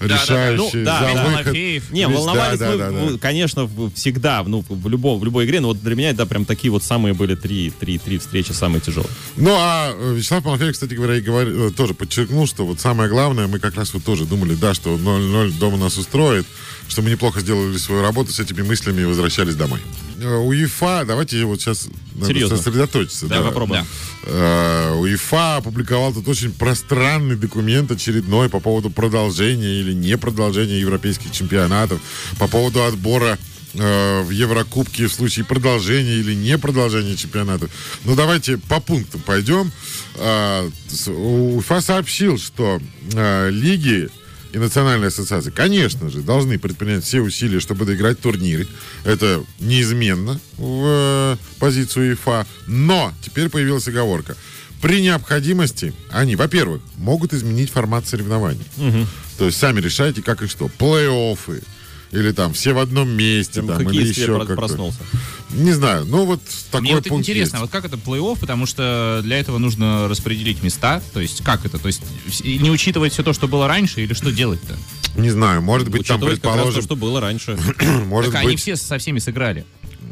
решающий 0.00 0.84
да, 0.84 1.00
да, 1.00 1.14
да. 1.14 1.14
за 1.14 1.22
ну, 1.22 1.36
выход. 1.36 1.92
Не, 1.92 2.08
волновались 2.08 2.58
да, 2.58 2.70
мы, 2.70 2.76
да, 2.78 2.90
да, 2.90 3.18
конечно, 3.18 3.70
всегда, 3.94 4.42
ну, 4.44 4.64
в, 4.68 4.88
любом, 4.88 5.18
в 5.18 5.24
любой 5.24 5.46
игре, 5.46 5.60
но 5.60 5.68
вот 5.68 5.82
для 5.82 5.94
меня 5.94 6.10
это 6.10 6.26
прям 6.26 6.44
такие 6.44 6.70
вот 6.70 6.82
самые 6.82 7.14
были 7.14 7.34
три, 7.34 7.70
три, 7.70 7.98
три 7.98 8.18
встречи 8.18 8.52
самые 8.52 8.80
тяжелые. 8.80 9.10
Ну, 9.36 9.54
а 9.58 9.92
э, 9.94 10.14
Вячеслав 10.14 10.44
Малафеев, 10.44 10.72
кстати 10.72 10.94
говоря, 10.94 11.16
и 11.16 11.20
говорил, 11.20 11.68
э, 11.68 11.70
тоже 11.72 11.94
подчеркнул, 11.94 12.46
что 12.46 12.66
вот 12.66 12.80
самое 12.80 13.08
главное, 13.08 13.46
мы 13.46 13.58
как 13.58 13.76
раз 13.76 13.94
вот 13.94 14.04
тоже 14.04 14.24
думали, 14.24 14.54
да, 14.54 14.74
что 14.74 14.96
0-0 14.96 15.58
дома 15.58 15.76
нас 15.76 15.96
устроит, 15.96 16.46
что 16.88 17.02
мы 17.02 17.10
неплохо 17.10 17.40
сделали 17.40 17.76
свою 17.78 18.02
работу 18.02 18.32
с 18.32 18.40
этими 18.40 18.62
мыслями 18.62 19.02
и 19.02 19.04
возвращались 19.04 19.54
домой. 19.54 19.80
Э, 20.22 20.36
УЕФА, 20.36 21.04
давайте 21.04 21.44
вот 21.44 21.60
сейчас 21.60 21.88
Серьезно? 22.24 22.56
сосредоточиться. 22.56 23.26
Да, 23.26 23.38
да. 23.40 23.48
попробуем. 23.48 23.84
Да. 24.26 24.92
УЕФА 24.94 25.56
опубликовал 25.56 26.12
тут 26.12 26.28
очень 26.28 26.52
пространный 26.52 27.34
документ 27.34 27.90
очередной 27.90 28.48
по 28.48 28.60
поводу 28.60 28.90
продолжения 28.90 29.80
или 29.80 29.92
не 29.92 30.16
продолжения 30.16 30.78
европейских 30.78 31.32
чемпионатов, 31.32 32.00
по 32.38 32.46
поводу 32.46 32.84
отбора 32.84 33.38
в 33.74 34.28
Еврокубке 34.30 35.06
в 35.06 35.12
случае 35.12 35.46
продолжения 35.46 36.16
или 36.16 36.34
не 36.34 36.58
продолжения 36.58 37.16
чемпионата. 37.16 37.68
Ну, 38.04 38.14
давайте 38.14 38.58
по 38.58 38.80
пунктам 38.80 39.22
пойдем. 39.22 39.72
УЕФА 40.14 41.80
сообщил, 41.80 42.38
что 42.38 42.80
лиги 43.50 44.10
и 44.52 44.58
национальные 44.58 45.08
ассоциации, 45.08 45.50
конечно 45.50 46.10
же, 46.10 46.20
должны 46.20 46.58
предпринять 46.58 47.04
все 47.04 47.20
усилия, 47.20 47.58
чтобы 47.58 47.86
доиграть 47.86 48.20
турниры. 48.20 48.68
Это 49.04 49.42
неизменно 49.60 50.38
в 50.58 50.84
э, 50.84 51.36
позицию 51.58 52.14
ИФА. 52.14 52.46
Но 52.66 53.12
теперь 53.22 53.48
появилась 53.48 53.88
оговорка. 53.88 54.36
При 54.82 55.00
необходимости 55.00 55.94
они, 56.10 56.36
во-первых, 56.36 56.82
могут 56.96 57.32
изменить 57.32 57.70
формат 57.70 58.06
соревнований. 58.06 58.66
Угу. 58.76 59.06
То 59.38 59.46
есть 59.46 59.58
сами 59.58 59.80
решайте, 59.80 60.22
как 60.22 60.42
и 60.42 60.48
что. 60.48 60.66
Плей-оффы, 60.78 61.62
или 62.12 62.30
там 62.32 62.52
все 62.52 62.74
в 62.74 62.78
одном 62.78 63.08
месте, 63.08 63.62
там, 63.62 63.90
или 63.90 64.06
еще 64.06 64.38
как-то. 64.38 64.54
проснулся. 64.54 64.98
Не 65.50 65.72
знаю, 65.72 66.04
ну 66.04 66.24
вот 66.24 66.40
такой 66.70 66.82
Мне 66.82 66.94
вот 66.94 67.08
пункт 67.08 67.22
интересно, 67.22 67.56
есть. 67.56 67.62
вот 67.62 67.70
как 67.70 67.84
это 67.84 67.96
плей-офф, 67.96 68.38
потому 68.38 68.66
что 68.66 69.20
для 69.22 69.38
этого 69.38 69.58
нужно 69.58 70.08
распределить 70.08 70.62
места, 70.62 71.02
то 71.12 71.20
есть 71.20 71.42
как 71.42 71.64
это, 71.66 71.78
то 71.78 71.88
есть 71.88 72.02
не 72.44 72.70
учитывать 72.70 73.12
все 73.12 73.22
то, 73.22 73.32
что 73.32 73.48
было 73.48 73.66
раньше, 73.66 74.02
или 74.02 74.12
что 74.14 74.30
делать-то? 74.30 74.76
Не 75.16 75.30
знаю, 75.30 75.62
может 75.62 75.88
быть, 75.88 76.02
Учитывать 76.02 76.40
там, 76.40 76.52
предположим... 76.52 76.80
то, 76.80 76.82
что 76.82 76.96
было 76.96 77.20
раньше. 77.20 77.58
может 78.06 78.32
так 78.32 78.42
быть... 78.42 78.48
они 78.48 78.56
все 78.56 78.76
со 78.76 78.98
всеми 78.98 79.18
сыграли. 79.18 79.64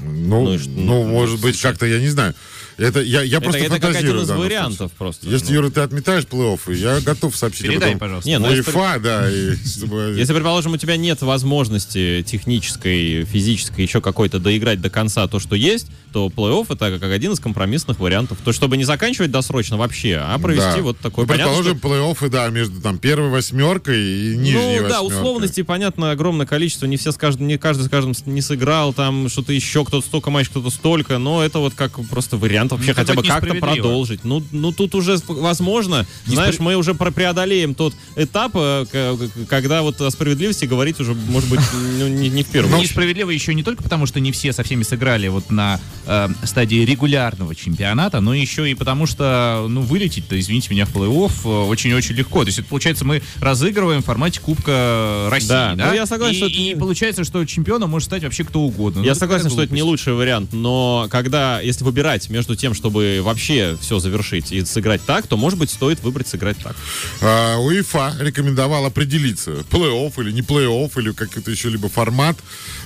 Ну, 0.02 0.44
ну, 0.44 0.58
ну 0.76 1.04
может 1.04 1.40
быть, 1.40 1.60
как-то, 1.60 1.86
я 1.86 2.00
не 2.00 2.08
знаю. 2.08 2.34
Это 2.80 3.00
я, 3.02 3.20
я 3.22 3.40
просто 3.42 3.60
это, 3.60 3.76
это 3.76 3.86
как 3.86 3.96
один 3.96 4.18
из 4.20 4.30
вариантов 4.30 4.90
просто. 4.92 5.28
Если, 5.28 5.48
ну. 5.48 5.54
Юра, 5.56 5.70
ты 5.70 5.80
отметаешь 5.80 6.24
плей-оффы, 6.24 6.74
я 6.74 7.00
готов 7.00 7.36
сообщить 7.36 7.66
Передай, 7.66 7.90
об 7.90 7.96
этом. 7.96 7.98
пожалуйста. 7.98 8.28
Не, 8.30 8.38
ну, 8.38 8.48
УЕФА, 8.48 8.70
если, 8.70 9.02
да. 9.02 9.30
И, 9.30 9.56
чтобы... 9.66 10.14
Если, 10.16 10.32
предположим, 10.32 10.72
у 10.72 10.76
тебя 10.78 10.96
нет 10.96 11.20
возможности 11.20 12.24
технической, 12.26 13.24
физической, 13.24 13.82
еще 13.82 14.00
какой-то 14.00 14.38
доиграть 14.38 14.80
до 14.80 14.88
конца 14.88 15.26
то, 15.28 15.38
что 15.40 15.56
есть, 15.56 15.88
то 16.12 16.28
плей-офф 16.28 16.66
это 16.70 16.98
как 16.98 17.10
один 17.10 17.32
из 17.32 17.40
компромиссных 17.40 17.98
вариантов. 18.00 18.38
То, 18.42 18.52
чтобы 18.52 18.78
не 18.78 18.84
заканчивать 18.84 19.30
досрочно 19.30 19.76
вообще, 19.76 20.16
а 20.16 20.38
провести 20.38 20.76
да. 20.76 20.82
вот 20.82 20.98
такой... 20.98 21.26
Ну, 21.26 21.34
предположим, 21.34 21.76
что... 21.76 21.88
плей-оффы, 21.88 22.30
да, 22.30 22.48
между 22.48 22.80
там 22.80 22.98
первой 22.98 23.28
восьмеркой 23.28 24.00
и 24.00 24.36
нижней 24.36 24.52
Ну, 24.52 24.66
восьмеркой. 24.66 24.88
да, 24.88 25.02
условностей, 25.02 25.64
понятно, 25.64 26.12
огромное 26.12 26.46
количество. 26.46 26.86
Не 26.86 26.96
все 26.96 27.12
скажут, 27.12 27.40
не 27.40 27.58
каждый, 27.58 27.84
скажем, 27.84 28.14
не 28.24 28.40
сыграл, 28.40 28.94
там 28.94 29.28
что-то 29.28 29.52
еще, 29.52 29.84
кто-то 29.84 30.06
столько 30.06 30.30
матч, 30.30 30.48
кто-то 30.48 30.70
столько, 30.70 31.18
но 31.18 31.44
это 31.44 31.58
вот 31.58 31.74
как 31.74 32.00
просто 32.08 32.38
вариант 32.38 32.69
вообще 32.70 32.88
ну, 32.88 32.94
хотя 32.94 33.14
бы 33.14 33.22
как 33.22 33.40
как-то 33.40 33.54
продолжить. 33.54 34.24
Ну, 34.24 34.42
ну, 34.52 34.72
тут 34.72 34.94
уже 34.94 35.18
возможно, 35.26 36.06
не 36.26 36.35
знаешь, 36.35 36.59
мы 36.59 36.76
уже 36.76 36.94
преодолеем 36.94 37.74
тот 37.74 37.94
этап, 38.16 38.52
э, 38.54 39.16
когда 39.48 39.83
вот 39.83 40.00
о 40.00 40.11
справедливости 40.11 40.64
говорить 40.64 41.00
уже, 41.00 41.14
может 41.14 41.48
быть, 41.48 41.61
ну, 41.98 42.09
не, 42.09 42.28
не 42.28 42.42
в 42.42 42.48
первую 42.48 42.74
очередь. 42.74 42.90
Несправедливо 42.90 43.30
еще 43.30 43.54
не 43.54 43.62
только 43.62 43.83
потому, 43.83 44.06
что 44.06 44.20
не 44.20 44.33
все 44.33 44.52
со 44.52 44.62
всеми 44.62 44.83
сыграли 44.83 45.28
вот 45.28 45.50
на 45.50 45.80
э, 46.06 46.28
стадии 46.44 46.85
регулярного 46.85 47.54
чемпионата, 47.54 48.20
но 48.20 48.35
еще 48.35 48.70
и 48.70 48.74
потому, 48.74 49.06
что, 49.06 49.66
ну, 49.68 49.83
вылететь-то, 49.83 50.38
извините 50.38 50.68
меня, 50.70 50.87
в 50.87 50.94
плей-офф 50.94 51.33
э, 51.44 51.48
очень-очень 51.68 52.14
легко. 52.14 52.42
То 52.42 52.48
есть, 52.48 52.59
это, 52.59 52.68
получается, 52.68 53.04
мы 53.04 53.22
разыгрываем 53.40 54.02
в 54.02 54.04
формате 54.04 54.40
Кубка 54.40 55.28
России, 55.30 55.48
да? 55.48 55.74
да? 55.74 55.88
Ну, 55.88 55.94
я 55.94 56.06
согласен, 56.06 56.35
и, 56.35 56.38
что 56.38 56.46
это... 56.46 56.54
и 56.54 56.74
получается, 56.74 57.24
что 57.24 57.44
чемпионом 57.44 57.90
может 57.90 58.06
стать 58.06 58.22
вообще 58.22 58.44
кто 58.44 58.61
угодно. 58.61 59.00
Я 59.00 59.12
ну, 59.12 59.14
согласен, 59.14 59.50
что 59.50 59.62
это 59.62 59.74
не 59.74 59.83
лучший 59.83 60.14
вариант, 60.14 60.52
но 60.52 61.06
когда, 61.11 61.61
если 61.61 61.85
выбирать 61.85 62.28
между 62.30 62.49
тем, 62.56 62.74
чтобы 62.74 63.20
вообще 63.22 63.76
все 63.80 63.98
завершить 63.98 64.52
и 64.52 64.64
сыграть 64.64 65.02
так, 65.04 65.26
то, 65.26 65.36
может 65.36 65.58
быть, 65.58 65.70
стоит 65.70 66.02
выбрать 66.02 66.28
сыграть 66.28 66.58
так. 66.58 66.76
А, 67.20 67.58
УЕФА 67.58 68.16
рекомендовал 68.20 68.84
определиться, 68.84 69.50
плей-офф 69.70 70.20
или 70.22 70.32
не 70.32 70.42
плей-офф, 70.42 70.90
или 71.00 71.12
какой-то 71.12 71.50
еще 71.50 71.68
либо 71.70 71.88
формат 71.88 72.36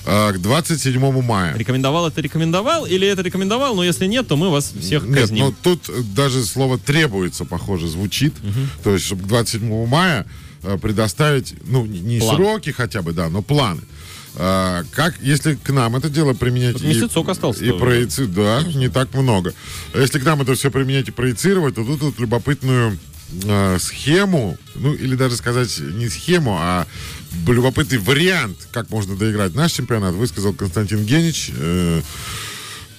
а, 0.05 0.31
к 0.33 0.41
27 0.41 1.21
мая. 1.21 1.55
Rекомендовал 1.57 2.07
это 2.07 2.21
рекомендовал, 2.21 2.85
или 2.85 3.07
это 3.07 3.21
рекомендовал, 3.21 3.75
но 3.75 3.83
если 3.83 4.05
нет, 4.05 4.27
то 4.27 4.35
мы 4.35 4.49
вас 4.49 4.73
всех 4.79 5.03
нет, 5.03 5.19
казним. 5.19 5.45
ну 5.45 5.55
тут 5.61 5.89
даже 6.13 6.43
слово 6.43 6.77
«требуется», 6.77 7.45
похоже, 7.45 7.87
звучит. 7.87 8.33
Угу. 8.43 8.83
То 8.83 8.93
есть, 8.93 9.05
чтобы 9.05 9.23
к 9.23 9.27
27 9.27 9.87
мая 9.87 10.25
а, 10.63 10.77
предоставить, 10.77 11.55
ну, 11.65 11.85
не 11.85 12.19
План. 12.19 12.35
сроки 12.35 12.71
хотя 12.71 13.01
бы, 13.01 13.13
да, 13.13 13.29
но 13.29 13.41
планы. 13.41 13.81
А, 14.37 14.83
как, 14.91 15.15
если 15.21 15.55
к 15.55 15.69
нам 15.69 15.95
это 15.95 16.09
дело 16.09 16.33
применять 16.33 16.81
и, 16.81 16.99
остался 17.29 17.63
и 17.63 17.71
проецировать, 17.71 18.33
да, 18.33 18.63
не 18.63 18.89
так 18.89 19.13
много. 19.13 19.53
А 19.93 19.99
если 19.99 20.19
к 20.19 20.25
нам 20.25 20.41
это 20.41 20.55
все 20.55 20.69
применять 20.69 21.07
и 21.07 21.11
проецировать, 21.11 21.75
то 21.75 21.85
тут, 21.85 22.01
тут 22.01 22.19
любопытную 22.19 22.97
э, 23.45 23.77
схему, 23.79 24.57
ну 24.75 24.93
или 24.93 25.15
даже 25.15 25.37
сказать 25.37 25.77
не 25.79 26.09
схему, 26.09 26.57
а 26.59 26.85
любопытный 27.47 27.97
вариант, 27.97 28.57
как 28.71 28.89
можно 28.89 29.15
доиграть 29.15 29.55
наш 29.55 29.71
чемпионат, 29.71 30.15
высказал 30.15 30.53
Константин 30.53 31.05
Генич, 31.05 31.51
э, 31.55 32.01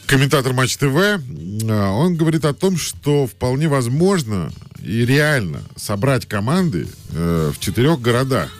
комментатор 0.07 0.55
Матч 0.55 0.77
ТВ. 0.77 1.21
Он 1.69 2.17
говорит 2.17 2.45
о 2.47 2.55
том, 2.55 2.79
что 2.79 3.27
вполне 3.27 3.69
возможно 3.69 4.51
и 4.83 5.05
реально 5.05 5.63
собрать 5.77 6.27
команды 6.27 6.89
э, 7.13 7.53
в 7.55 7.61
четырех 7.61 8.01
городах. 8.01 8.51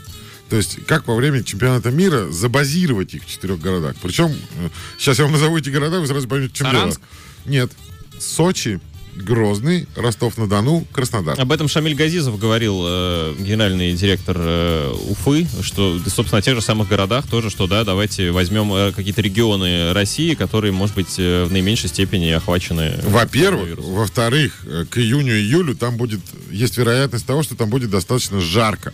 То 0.49 0.57
есть, 0.57 0.85
как 0.87 1.09
во 1.09 1.17
время 1.17 1.43
чемпионата 1.43 1.91
мира 1.91 2.31
забазировать 2.31 3.15
их 3.15 3.25
в 3.25 3.27
четырех 3.29 3.61
городах. 3.61 3.97
Причем, 4.03 4.29
э, 4.29 4.69
сейчас 4.99 5.19
я 5.19 5.25
вам 5.25 5.33
назову 5.33 5.59
эти 5.59 5.71
города, 5.71 6.01
вы 6.01 6.07
сразу 6.07 6.29
поймете, 6.29 6.55
чем 6.55 6.67
Саранск? 6.67 7.01
дело. 7.01 7.53
Нет. 7.53 7.73
Сочи, 8.19 8.81
Грозный, 9.17 9.89
Ростов-на-Дону, 9.97 10.87
Краснодар. 10.93 11.41
Об 11.41 11.51
этом 11.51 11.69
Шамиль 11.69 11.95
Газизов 11.95 12.39
говорил, 12.39 12.83
э, 12.87 13.35
генеральный 13.39 13.95
директор 13.95 14.37
э, 14.39 14.93
Уфы, 15.09 15.47
что, 15.63 15.99
собственно, 16.07 16.43
в 16.43 16.45
тех 16.45 16.55
же 16.55 16.61
самых 16.61 16.89
городах 16.89 17.27
тоже, 17.27 17.49
что 17.51 17.67
да, 17.67 17.85
давайте 17.85 18.31
возьмем 18.31 18.73
э, 18.75 18.93
какие-то 18.93 19.23
регионы 19.23 19.93
России, 19.95 20.35
которые, 20.35 20.73
может 20.73 20.95
быть, 20.95 21.15
э, 21.19 21.45
в 21.45 21.53
наименьшей 21.53 21.89
степени 21.89 22.31
охвачены. 22.31 23.01
Во-первых. 23.05 23.79
Во-вторых, 23.79 24.63
э, 24.67 24.85
к 24.89 24.99
июню-июлю 24.99 25.75
там 25.75 25.97
будет, 25.97 26.21
есть 26.51 26.77
вероятность 26.77 27.27
того, 27.27 27.43
что 27.43 27.57
там 27.57 27.71
будет 27.71 27.91
достаточно 27.91 28.41
жарко. 28.41 28.93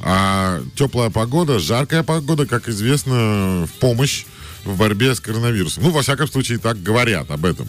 А 0.00 0.60
теплая 0.76 1.10
погода, 1.10 1.58
жаркая 1.58 2.02
погода, 2.02 2.46
как 2.46 2.68
известно, 2.68 3.66
в 3.66 3.78
помощь 3.80 4.24
в 4.64 4.76
борьбе 4.76 5.14
с 5.14 5.20
коронавирусом. 5.20 5.84
Ну, 5.84 5.90
во 5.90 6.02
всяком 6.02 6.28
случае, 6.28 6.58
так 6.58 6.82
говорят 6.82 7.30
об 7.30 7.44
этом. 7.44 7.68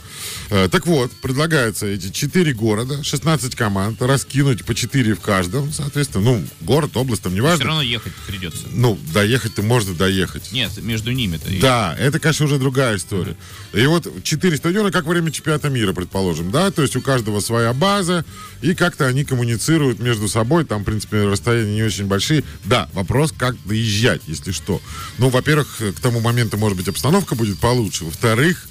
Э, 0.50 0.68
так 0.70 0.86
вот, 0.88 1.12
предлагается 1.12 1.86
эти 1.86 2.10
четыре 2.12 2.54
города, 2.54 3.04
16 3.04 3.56
команд, 3.56 4.02
раскинуть 4.02 4.66
по 4.66 4.76
4 4.76 5.14
в 5.14 5.22
каждом, 5.22 5.72
соответственно. 5.72 6.24
Ну, 6.26 6.44
город, 6.62 6.96
область, 6.96 7.24
там 7.24 7.34
не 7.34 7.42
важно. 7.42 7.58
Все 7.58 7.68
равно 7.68 7.82
ехать 7.82 8.14
придется. 8.28 8.64
Ну, 8.72 8.98
доехать-то 9.14 9.62
можно 9.62 9.94
доехать. 9.94 10.52
Нет, 10.52 10.72
между 10.82 11.12
ними-то. 11.12 11.46
Да, 11.62 11.96
это, 12.00 12.20
конечно, 12.20 12.46
уже 12.46 12.58
другая 12.58 12.98
история. 12.98 13.36
И 13.74 13.86
вот 13.86 14.08
четыре 14.24 14.58
стадиона, 14.58 14.92
как 14.92 15.06
во 15.06 15.12
время 15.12 15.32
чемпионата 15.32 15.70
мира, 15.70 15.94
предположим, 15.94 16.52
да, 16.52 16.72
то 16.72 16.82
есть 16.82 16.96
у 16.96 17.02
каждого 17.02 17.40
своя 17.40 17.74
база, 17.74 18.26
и 18.62 18.74
как-то 18.74 19.06
они 19.06 19.24
коммуницируют 19.24 20.00
между 20.00 20.28
собой, 20.28 20.66
там, 20.66 20.82
в 20.82 20.86
принципе, 20.86 21.24
расстояния 21.24 21.76
не 21.76 21.84
очень 21.84 22.06
большие. 22.06 22.44
Да, 22.66 22.90
вопрос, 22.94 23.32
как 23.32 23.56
доезжать, 23.66 24.22
если 24.28 24.52
что. 24.52 24.82
Ну, 25.18 25.30
во-первых, 25.30 25.68
к 25.78 26.00
тому 26.00 26.20
моменту, 26.20 26.58
может 26.58 26.79
быть, 26.80 26.88
обстановка 26.88 27.36
будет 27.36 27.60
получше. 27.60 28.06
Во-вторых, 28.06 28.68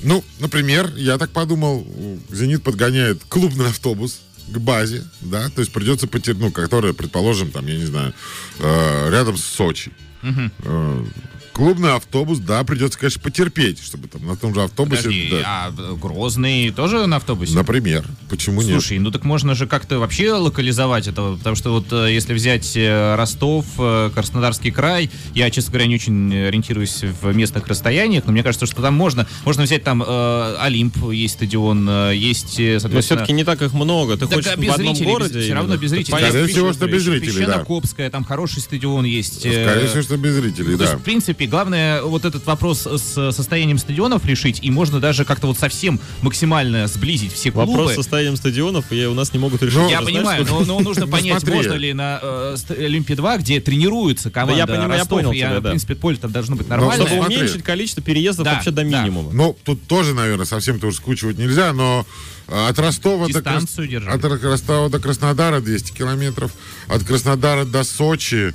ну, 0.00 0.24
например, 0.38 0.92
я 0.96 1.18
так 1.18 1.30
подумал, 1.30 1.86
«Зенит» 2.30 2.62
подгоняет 2.62 3.22
клубный 3.28 3.68
автобус 3.68 4.20
к 4.48 4.58
базе, 4.58 5.04
да, 5.20 5.48
то 5.50 5.60
есть 5.60 5.72
придется 5.72 6.06
потерять, 6.06 6.40
ну, 6.40 6.50
которая, 6.50 6.92
предположим, 6.92 7.50
там, 7.50 7.66
я 7.66 7.76
не 7.76 7.86
знаю, 7.86 8.14
э, 8.58 9.10
рядом 9.10 9.36
с 9.36 9.44
Сочи. 9.44 9.92
Угу. 10.22 10.50
Э, 10.64 11.04
Клубный 11.52 11.94
автобус, 11.94 12.38
да, 12.38 12.62
придется, 12.64 12.98
конечно, 12.98 13.20
потерпеть, 13.20 13.82
чтобы 13.82 14.08
там 14.08 14.24
на 14.26 14.36
том 14.36 14.54
же 14.54 14.62
автобусе... 14.62 15.02
Подожди, 15.02 15.28
да. 15.30 15.42
а 15.66 15.70
Грозный 15.96 16.70
тоже 16.70 17.06
на 17.06 17.16
автобусе? 17.16 17.54
Например. 17.54 18.04
Почему 18.28 18.60
Слушай, 18.60 18.72
нет? 18.72 18.82
Слушай, 18.82 18.98
ну 19.00 19.10
так 19.10 19.24
можно 19.24 19.54
же 19.54 19.66
как-то 19.66 19.98
вообще 19.98 20.32
локализовать 20.32 21.08
это, 21.08 21.36
потому 21.36 21.56
что 21.56 21.72
вот 21.72 21.92
э, 21.92 22.12
если 22.12 22.34
взять 22.34 22.76
э, 22.76 23.16
Ростов, 23.16 23.66
э, 23.78 24.10
Краснодарский 24.14 24.70
край, 24.70 25.10
я, 25.34 25.50
честно 25.50 25.72
говоря, 25.72 25.86
не 25.88 25.96
очень 25.96 26.32
ориентируюсь 26.34 27.02
в 27.02 27.34
местных 27.34 27.66
расстояниях, 27.66 28.24
но 28.26 28.32
мне 28.32 28.42
кажется, 28.42 28.66
что 28.66 28.80
там 28.80 28.94
можно, 28.94 29.26
можно 29.44 29.64
взять 29.64 29.82
там 29.82 30.02
э, 30.06 30.56
Олимп, 30.60 31.10
есть 31.12 31.34
стадион, 31.34 32.12
есть, 32.12 32.54
соответственно... 32.54 32.94
Но 32.94 33.00
все-таки 33.00 33.32
не 33.32 33.44
так 33.44 33.60
их 33.60 33.72
много. 33.72 34.14
Ты 34.14 34.26
так, 34.26 34.36
хочешь 34.36 34.56
без 34.56 34.68
в 34.68 34.72
одном 34.74 34.94
зрителей, 34.94 35.12
городе? 35.12 35.34
Без, 35.34 35.44
все 35.44 35.54
равно 35.54 35.76
без 35.76 35.90
зрителей. 35.90 36.18
Скорее 36.18 36.46
всего, 36.46 36.72
что 36.72 36.86
без 36.86 37.02
зрителей, 37.02 37.46
да. 37.46 37.64
Копская, 37.64 38.08
там 38.08 38.24
хороший 38.24 38.60
стадион 38.60 39.04
есть. 39.04 39.40
Скорее 39.40 39.88
всего, 39.88 40.02
что 40.02 40.16
без 40.16 40.34
зрителей, 40.34 40.72
да. 40.72 40.78
То 40.78 40.84
есть, 40.84 41.00
в 41.00 41.02
принципе, 41.02 41.39
главное 41.46 42.02
вот 42.02 42.24
этот 42.24 42.46
вопрос 42.46 42.86
с 42.86 43.32
состоянием 43.32 43.78
стадионов 43.78 44.24
решить, 44.24 44.60
и 44.62 44.70
можно 44.70 45.00
даже 45.00 45.24
как-то 45.24 45.46
вот 45.46 45.58
совсем 45.58 46.00
максимально 46.22 46.86
сблизить 46.86 47.32
все 47.32 47.50
клубы. 47.50 47.70
Вопрос 47.70 47.92
с 47.92 47.94
состоянием 47.96 48.36
стадионов 48.36 48.90
и 48.90 49.06
у 49.06 49.14
нас 49.14 49.32
не 49.32 49.38
могут 49.38 49.62
решить. 49.62 49.78
Ну, 49.78 49.88
я 49.88 50.02
понимаю, 50.02 50.46
но, 50.48 50.60
но 50.60 50.80
нужно 50.80 51.06
понять, 51.08 51.46
можно 51.46 51.74
ли 51.74 51.92
на 51.92 52.18
э, 52.22 52.56
Олимпе 52.78 53.14
2, 53.14 53.38
где 53.38 53.60
тренируются 53.60 54.30
команда 54.30 54.54
да, 54.54 54.58
я 54.58 54.66
понимаю, 54.66 55.00
Ростов, 55.00 55.18
я 55.18 55.22
понял 55.22 55.32
тебя, 55.32 55.60
да. 55.60 55.60
в 55.60 55.70
принципе, 55.70 55.94
поле 55.94 56.16
там 56.16 56.32
должно 56.32 56.56
быть 56.56 56.68
нормально. 56.68 57.06
Чтобы 57.06 57.24
уменьшить 57.24 57.62
количество 57.62 58.02
переездов 58.02 58.44
да, 58.44 58.54
вообще 58.54 58.70
до 58.70 58.84
минимума. 58.84 59.30
Ну, 59.32 59.56
тут 59.64 59.86
тоже, 59.86 60.14
наверное, 60.14 60.46
совсем 60.46 60.80
тоже 60.80 60.96
скучивать 60.96 61.38
нельзя, 61.38 61.72
но 61.72 62.06
э, 62.48 62.68
от 62.68 62.78
Ростова, 62.78 63.28
до, 63.28 63.42
Крас... 63.42 63.64
от 63.64 64.24
Ростова 64.24 64.88
до 64.88 64.98
Краснодара 64.98 65.60
200 65.60 65.92
километров, 65.92 66.52
от 66.88 67.04
Краснодара 67.04 67.64
до 67.64 67.84
Сочи 67.84 68.54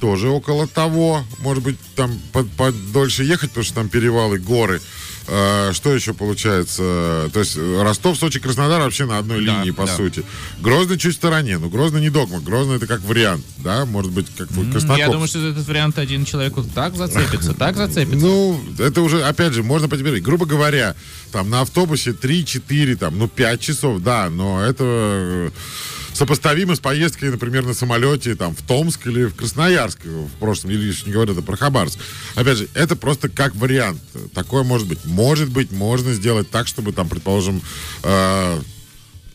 тоже 0.00 0.28
около 0.28 0.66
того. 0.66 1.24
Может 1.40 1.62
быть, 1.62 1.78
там 1.96 2.18
подольше 2.32 3.24
ехать, 3.24 3.50
потому 3.50 3.64
что 3.64 3.74
там 3.74 3.88
перевалы, 3.88 4.38
горы. 4.38 4.80
А, 5.26 5.72
что 5.72 5.94
еще 5.94 6.12
получается? 6.12 7.30
То 7.32 7.40
есть 7.40 7.56
Ростов, 7.56 8.18
Сочи, 8.18 8.40
Краснодар 8.40 8.82
вообще 8.82 9.06
на 9.06 9.18
одной 9.18 9.44
да, 9.44 9.58
линии, 9.58 9.70
по 9.70 9.86
да. 9.86 9.96
сути. 9.96 10.22
Грозный 10.60 10.98
чуть 10.98 11.14
в 11.14 11.16
стороне. 11.16 11.58
Ну, 11.58 11.70
Грозный 11.70 12.00
не 12.00 12.10
догма. 12.10 12.40
Грозный 12.40 12.76
это 12.76 12.86
как 12.86 13.00
вариант, 13.02 13.44
да? 13.58 13.86
Может 13.86 14.12
быть, 14.12 14.26
как 14.36 14.48
mm, 14.50 14.72
Краснокопск. 14.72 14.98
Я 14.98 15.08
думаю, 15.08 15.28
что 15.28 15.38
этот 15.46 15.66
вариант 15.66 15.98
один 15.98 16.24
человек 16.24 16.56
вот 16.56 16.70
так 16.74 16.94
зацепится, 16.96 17.54
так 17.58 17.76
зацепится. 17.76 18.26
Ну, 18.26 18.60
это 18.78 19.00
уже, 19.00 19.22
опять 19.22 19.54
же, 19.54 19.62
можно 19.62 19.88
потерпеть. 19.88 20.22
Грубо 20.22 20.44
говоря, 20.44 20.94
там 21.32 21.48
на 21.48 21.62
автобусе 21.62 22.10
3-4, 22.10 22.96
там, 22.96 23.18
ну, 23.18 23.28
5 23.28 23.60
часов, 23.60 24.02
да, 24.02 24.28
но 24.28 24.62
это 24.62 25.50
сопоставимо 26.14 26.74
с 26.74 26.80
поездкой, 26.80 27.30
например, 27.30 27.66
на 27.66 27.74
самолете 27.74 28.34
там, 28.34 28.54
в 28.54 28.62
Томск 28.62 29.06
или 29.06 29.24
в 29.24 29.34
Красноярск 29.34 30.04
в 30.04 30.30
прошлом, 30.38 30.70
или 30.70 30.84
лишь 30.84 31.04
не 31.04 31.12
говорю 31.12 31.32
это 31.32 31.42
про 31.42 31.56
Хабаровск. 31.56 31.98
Опять 32.34 32.58
же, 32.58 32.68
это 32.74 32.96
просто 32.96 33.28
как 33.28 33.54
вариант. 33.56 34.00
Такое 34.32 34.62
может 34.62 34.88
быть. 34.88 35.04
Может 35.04 35.50
быть, 35.50 35.72
можно 35.72 36.14
сделать 36.14 36.48
так, 36.50 36.66
чтобы 36.66 36.92
там, 36.92 37.08
предположим, 37.08 37.60
э, 38.02 38.60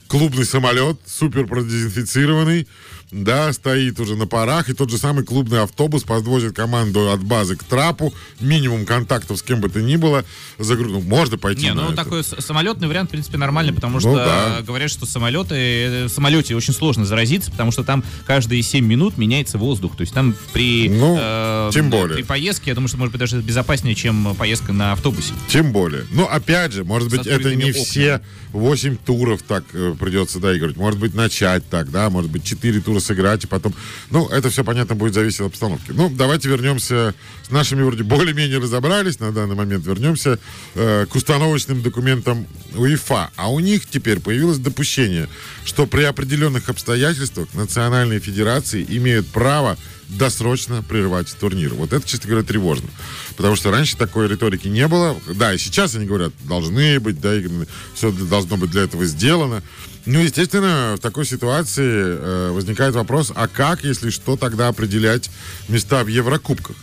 клубный 0.07 0.45
самолет, 0.45 0.97
супер 1.05 1.45
продезинфицированный, 1.45 2.67
да, 3.11 3.51
стоит 3.53 3.99
уже 3.99 4.15
на 4.15 4.27
парах, 4.27 4.69
и 4.69 4.73
тот 4.73 4.89
же 4.91 4.97
самый 4.97 5.23
клубный 5.23 5.63
автобус 5.63 6.03
подвозит 6.03 6.55
команду 6.55 7.11
от 7.11 7.23
базы 7.23 7.55
к 7.55 7.63
трапу, 7.63 8.13
минимум 8.39 8.85
контактов 8.85 9.39
с 9.39 9.41
кем 9.41 9.61
бы 9.61 9.69
то 9.69 9.81
ни 9.81 9.95
было, 9.95 10.23
загруз... 10.59 10.91
ну, 10.91 11.01
можно 11.01 11.37
пойти 11.37 11.63
Не, 11.63 11.73
ну 11.73 11.85
это. 11.85 11.95
такой 11.95 12.23
самолетный 12.23 12.87
вариант, 12.87 13.09
в 13.09 13.11
принципе, 13.11 13.37
нормальный, 13.37 13.73
потому 13.73 13.95
ну 13.95 13.99
что 13.99 14.09
ну, 14.11 14.15
да. 14.15 14.61
говорят, 14.61 14.91
что 14.91 15.05
самолеты, 15.05 15.55
э, 15.55 16.05
в 16.05 16.09
самолете 16.09 16.55
очень 16.55 16.73
сложно 16.73 17.05
заразиться, 17.05 17.49
потому 17.51 17.71
что 17.71 17.83
там 17.83 18.03
каждые 18.25 18.61
7 18.61 18.85
минут 18.85 19.17
меняется 19.17 19.57
воздух, 19.57 19.95
то 19.95 20.01
есть 20.01 20.13
там 20.13 20.35
при, 20.53 20.89
ну, 20.89 21.17
э, 21.19 21.71
тем 21.73 21.89
более. 21.89 22.15
при 22.15 22.23
поездке, 22.23 22.71
я 22.71 22.75
думаю, 22.75 22.89
что 22.89 22.97
может 22.97 23.11
быть 23.11 23.19
даже 23.19 23.41
безопаснее, 23.41 23.95
чем 23.95 24.35
поездка 24.35 24.71
на 24.71 24.91
автобусе. 24.91 25.33
Тем 25.47 25.71
более. 25.71 26.05
Но 26.11 26.29
опять 26.29 26.73
же, 26.73 26.83
может 26.83 27.09
быть, 27.09 27.25
это 27.25 27.55
не 27.55 27.71
окнами. 27.71 27.71
все 27.71 28.21
8 28.53 28.97
туров 28.97 29.41
так 29.41 29.63
э, 29.73 29.95
придется 29.99 30.39
доигрывать, 30.39 30.77
может 30.77 30.99
быть, 30.99 31.15
начать 31.15 31.67
так, 31.69 31.89
да, 31.89 32.09
может 32.11 32.29
быть, 32.29 32.43
4 32.43 32.79
тура 32.81 32.98
сыграть, 32.99 33.43
и 33.43 33.47
потом... 33.47 33.73
Ну, 34.11 34.27
это 34.27 34.49
все, 34.49 34.63
понятно, 34.63 34.95
будет 34.95 35.13
зависеть 35.13 35.41
от 35.41 35.47
обстановки. 35.47 35.91
Ну, 35.91 36.09
давайте 36.09 36.49
вернемся 36.49 37.13
с 37.47 37.51
нашими 37.51 37.83
вроде 37.83 38.03
более-менее 38.03 38.59
разобрались 38.59 39.19
на 39.19 39.31
данный 39.31 39.55
момент. 39.55 39.85
Вернемся 39.85 40.39
э, 40.75 41.05
к 41.09 41.15
установочным 41.15 41.81
документам 41.81 42.47
УЕФА. 42.75 43.31
А 43.35 43.51
у 43.51 43.59
них 43.59 43.85
теперь 43.87 44.19
появилось 44.19 44.57
допущение, 44.57 45.27
что 45.65 45.87
при 45.87 46.03
определенных 46.03 46.69
обстоятельствах 46.69 47.47
национальные 47.53 48.19
федерации 48.19 48.85
имеют 48.87 49.27
право 49.27 49.77
досрочно 50.09 50.83
прерывать 50.83 51.33
турнир. 51.39 51.73
Вот 51.73 51.93
это, 51.93 52.07
честно 52.07 52.29
говоря, 52.29 52.45
тревожно. 52.45 52.89
Потому 53.37 53.55
что 53.55 53.71
раньше 53.71 53.95
такой 53.95 54.27
риторики 54.27 54.67
не 54.67 54.87
было. 54.87 55.15
Да, 55.35 55.53
и 55.53 55.57
сейчас 55.57 55.95
они 55.95 56.05
говорят, 56.05 56.33
должны 56.43 56.99
быть 56.99 57.21
доиграны, 57.21 57.67
все 57.93 58.11
должно 58.11 58.57
быть 58.57 58.71
для 58.71 58.83
этого 58.83 59.05
сделано. 59.05 59.61
Ну, 60.05 60.19
естественно, 60.19 60.95
в 60.97 61.01
такой 61.01 61.25
ситуации 61.25 61.83
э, 61.85 62.51
возникает 62.51 62.95
вопрос, 62.95 63.31
а 63.35 63.47
как, 63.47 63.83
если 63.83 64.09
что, 64.09 64.37
тогда 64.37 64.69
определять 64.69 65.29
места 65.67 66.03
в 66.03 66.07
Еврокубках? 66.07 66.75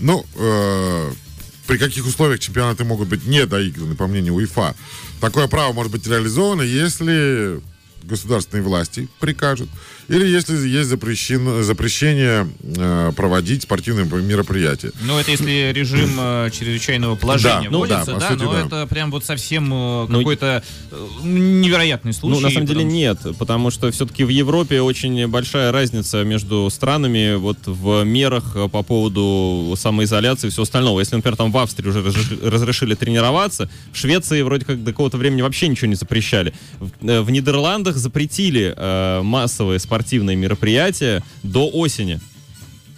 Ну, 0.00 0.26
э, 0.34 1.12
при 1.66 1.78
каких 1.78 2.06
условиях 2.06 2.40
чемпионаты 2.40 2.84
могут 2.84 3.08
быть 3.08 3.24
не 3.24 3.46
доиграны, 3.46 3.94
по 3.94 4.08
мнению 4.08 4.34
УЕФА? 4.34 4.74
Такое 5.20 5.46
право 5.46 5.72
может 5.72 5.92
быть 5.92 6.06
реализовано, 6.06 6.62
если 6.62 7.60
государственные 8.02 8.64
власти 8.64 9.08
прикажут, 9.20 9.68
или 10.12 10.26
если 10.26 10.68
есть 10.68 10.90
запрещено, 10.90 11.62
запрещение 11.62 12.46
э, 12.62 13.12
проводить 13.16 13.62
спортивные 13.62 14.04
мероприятия. 14.04 14.92
Ну, 15.00 15.18
это 15.18 15.30
если 15.30 15.72
режим 15.72 16.10
э, 16.18 16.50
чрезвычайного 16.52 17.16
положения 17.16 17.70
да, 17.70 17.76
вводится, 17.78 18.12
ну, 18.12 18.20
да, 18.20 18.28
да 18.28 18.28
сути, 18.28 18.42
но 18.42 18.52
да. 18.52 18.66
это 18.66 18.86
прям 18.86 19.10
вот 19.10 19.24
совсем 19.24 19.72
э, 19.72 20.06
ну, 20.10 20.18
какой-то 20.18 20.62
э, 20.90 21.06
невероятный 21.22 22.12
случай. 22.12 22.34
Ну, 22.34 22.40
на 22.42 22.50
самом 22.50 22.66
деле 22.66 22.84
нет, 22.84 23.20
потому 23.38 23.70
что 23.70 23.90
все-таки 23.90 24.24
в 24.24 24.28
Европе 24.28 24.82
очень 24.82 25.26
большая 25.28 25.72
разница 25.72 26.24
между 26.24 26.68
странами 26.70 27.36
вот 27.36 27.58
в 27.64 28.04
мерах 28.04 28.54
по 28.70 28.82
поводу 28.82 29.74
самоизоляции 29.78 30.48
и 30.48 30.50
всего 30.50 30.64
остального. 30.64 31.00
Если, 31.00 31.16
например, 31.16 31.36
там 31.36 31.50
в 31.50 31.56
Австрии 31.56 31.88
уже 31.88 32.02
разрешили 32.02 32.94
тренироваться, 32.94 33.70
в 33.92 33.96
Швеции 33.96 34.42
вроде 34.42 34.66
как 34.66 34.84
до 34.84 34.90
какого-то 34.92 35.16
времени 35.16 35.40
вообще 35.40 35.68
ничего 35.68 35.86
не 35.86 35.94
запрещали. 35.94 36.52
В, 36.78 37.22
в 37.22 37.30
Нидерландах 37.30 37.96
запретили 37.96 38.74
э, 38.76 39.22
массовые 39.22 39.78
спортивные 39.78 40.01
спортивные 40.02 40.36
мероприятия 40.36 41.22
до 41.44 41.68
осени. 41.68 42.20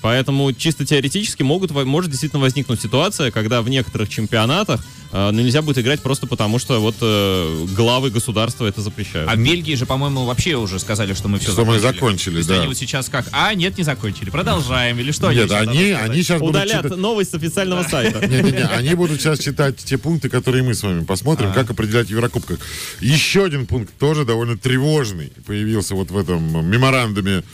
Поэтому 0.00 0.52
чисто 0.52 0.86
теоретически 0.86 1.42
могут, 1.42 1.70
может 1.70 2.10
действительно 2.10 2.40
возникнуть 2.40 2.80
ситуация, 2.80 3.30
когда 3.30 3.60
в 3.62 3.68
некоторых 3.68 4.08
чемпионатах 4.08 4.84
э, 5.14 5.30
нельзя 5.32 5.62
будет 5.62 5.78
играть 5.78 6.02
просто 6.02 6.26
потому, 6.26 6.58
что 6.58 6.80
вот 6.80 6.96
э, 7.00 7.66
главы 7.74 8.10
государства 8.10 8.66
это 8.66 8.82
запрещают. 8.82 9.30
А 9.30 9.36
в 9.36 9.38
Бельгии 9.38 9.74
же, 9.74 9.86
по-моему, 9.86 10.24
вообще 10.26 10.56
уже 10.56 10.78
сказали, 10.78 11.14
что 11.14 11.28
мы 11.28 11.38
все 11.38 11.52
что 11.52 11.64
закончили. 11.64 11.76
мы 11.76 11.92
закончили, 11.92 12.42
да. 12.42 12.54
они 12.58 12.66
вот 12.66 12.76
сейчас 12.76 13.08
как? 13.08 13.26
А, 13.32 13.54
нет, 13.54 13.78
не 13.78 13.84
закончили. 13.84 14.30
Продолжаем. 14.30 14.98
Или 14.98 15.12
что 15.12 15.32
Нет, 15.32 15.50
они, 15.52 15.92
они 15.92 16.22
сейчас 16.22 16.42
Удалят 16.42 16.68
будут 16.68 16.82
читать... 16.84 16.98
новость 16.98 17.30
с 17.30 17.34
официального 17.34 17.82
сайта. 17.84 18.26
Не-не-не, 18.26 18.64
они 18.64 18.94
будут 18.94 19.20
сейчас 19.20 19.38
читать 19.38 19.76
те 19.76 19.98
пункты, 19.98 20.28
которые 20.28 20.62
мы 20.62 20.74
с 20.74 20.82
вами 20.82 21.04
посмотрим, 21.04 21.52
как 21.52 21.70
определять 21.70 22.10
Еврокубках. 22.10 22.58
Еще 23.00 23.44
один 23.44 23.66
пункт 23.66 23.92
тоже 23.98 24.24
довольно 24.24 24.58
тревожный 24.58 25.32
появился 25.46 25.94
вот 25.94 26.10
в 26.10 26.18
этом 26.18 26.68
меморандуме 26.68 27.44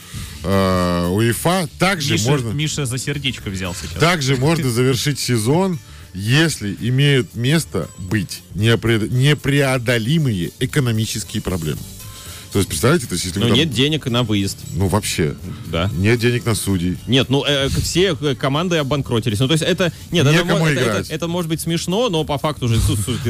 э, 0.43 1.07
УЕФА. 1.07 1.69
Также 1.79 2.13
Миша, 2.13 2.29
можно... 2.29 2.49
Миша 2.49 2.85
за 2.85 2.97
сердечко 2.97 3.49
взял 3.49 3.75
сейчас. 3.75 3.99
Также 3.99 4.35
можно 4.35 4.69
завершить 4.71 5.19
сезон, 5.19 5.79
если 6.13 6.75
имеют 6.79 7.35
место 7.35 7.89
быть 7.97 8.41
непреодолимые 8.53 10.51
экономические 10.59 11.41
проблемы. 11.41 11.79
То 12.51 12.59
есть, 12.59 12.67
представляете, 12.67 13.07
то 13.07 13.13
есть, 13.13 13.25
если... 13.25 13.39
Ну, 13.39 13.47
там... 13.47 13.55
нет 13.55 13.71
денег 13.71 14.05
на 14.07 14.23
выезд. 14.23 14.57
Ну, 14.73 14.87
вообще. 14.87 15.35
Да. 15.67 15.89
Нет 15.93 16.19
денег 16.19 16.45
на 16.45 16.53
судей. 16.53 16.97
Нет, 17.07 17.29
ну, 17.29 17.45
э, 17.47 17.69
все 17.69 18.13
команды 18.35 18.77
обанкротились. 18.77 19.39
Ну, 19.39 19.47
то 19.47 19.53
есть, 19.53 19.63
это... 19.63 19.93
Нет, 20.11 20.27
это, 20.27 20.43
это, 20.43 20.79
это, 20.79 21.13
это 21.13 21.27
может 21.29 21.47
быть 21.47 21.61
смешно, 21.61 22.09
но 22.09 22.25
по 22.25 22.37
факту 22.37 22.67
же... 22.67 22.75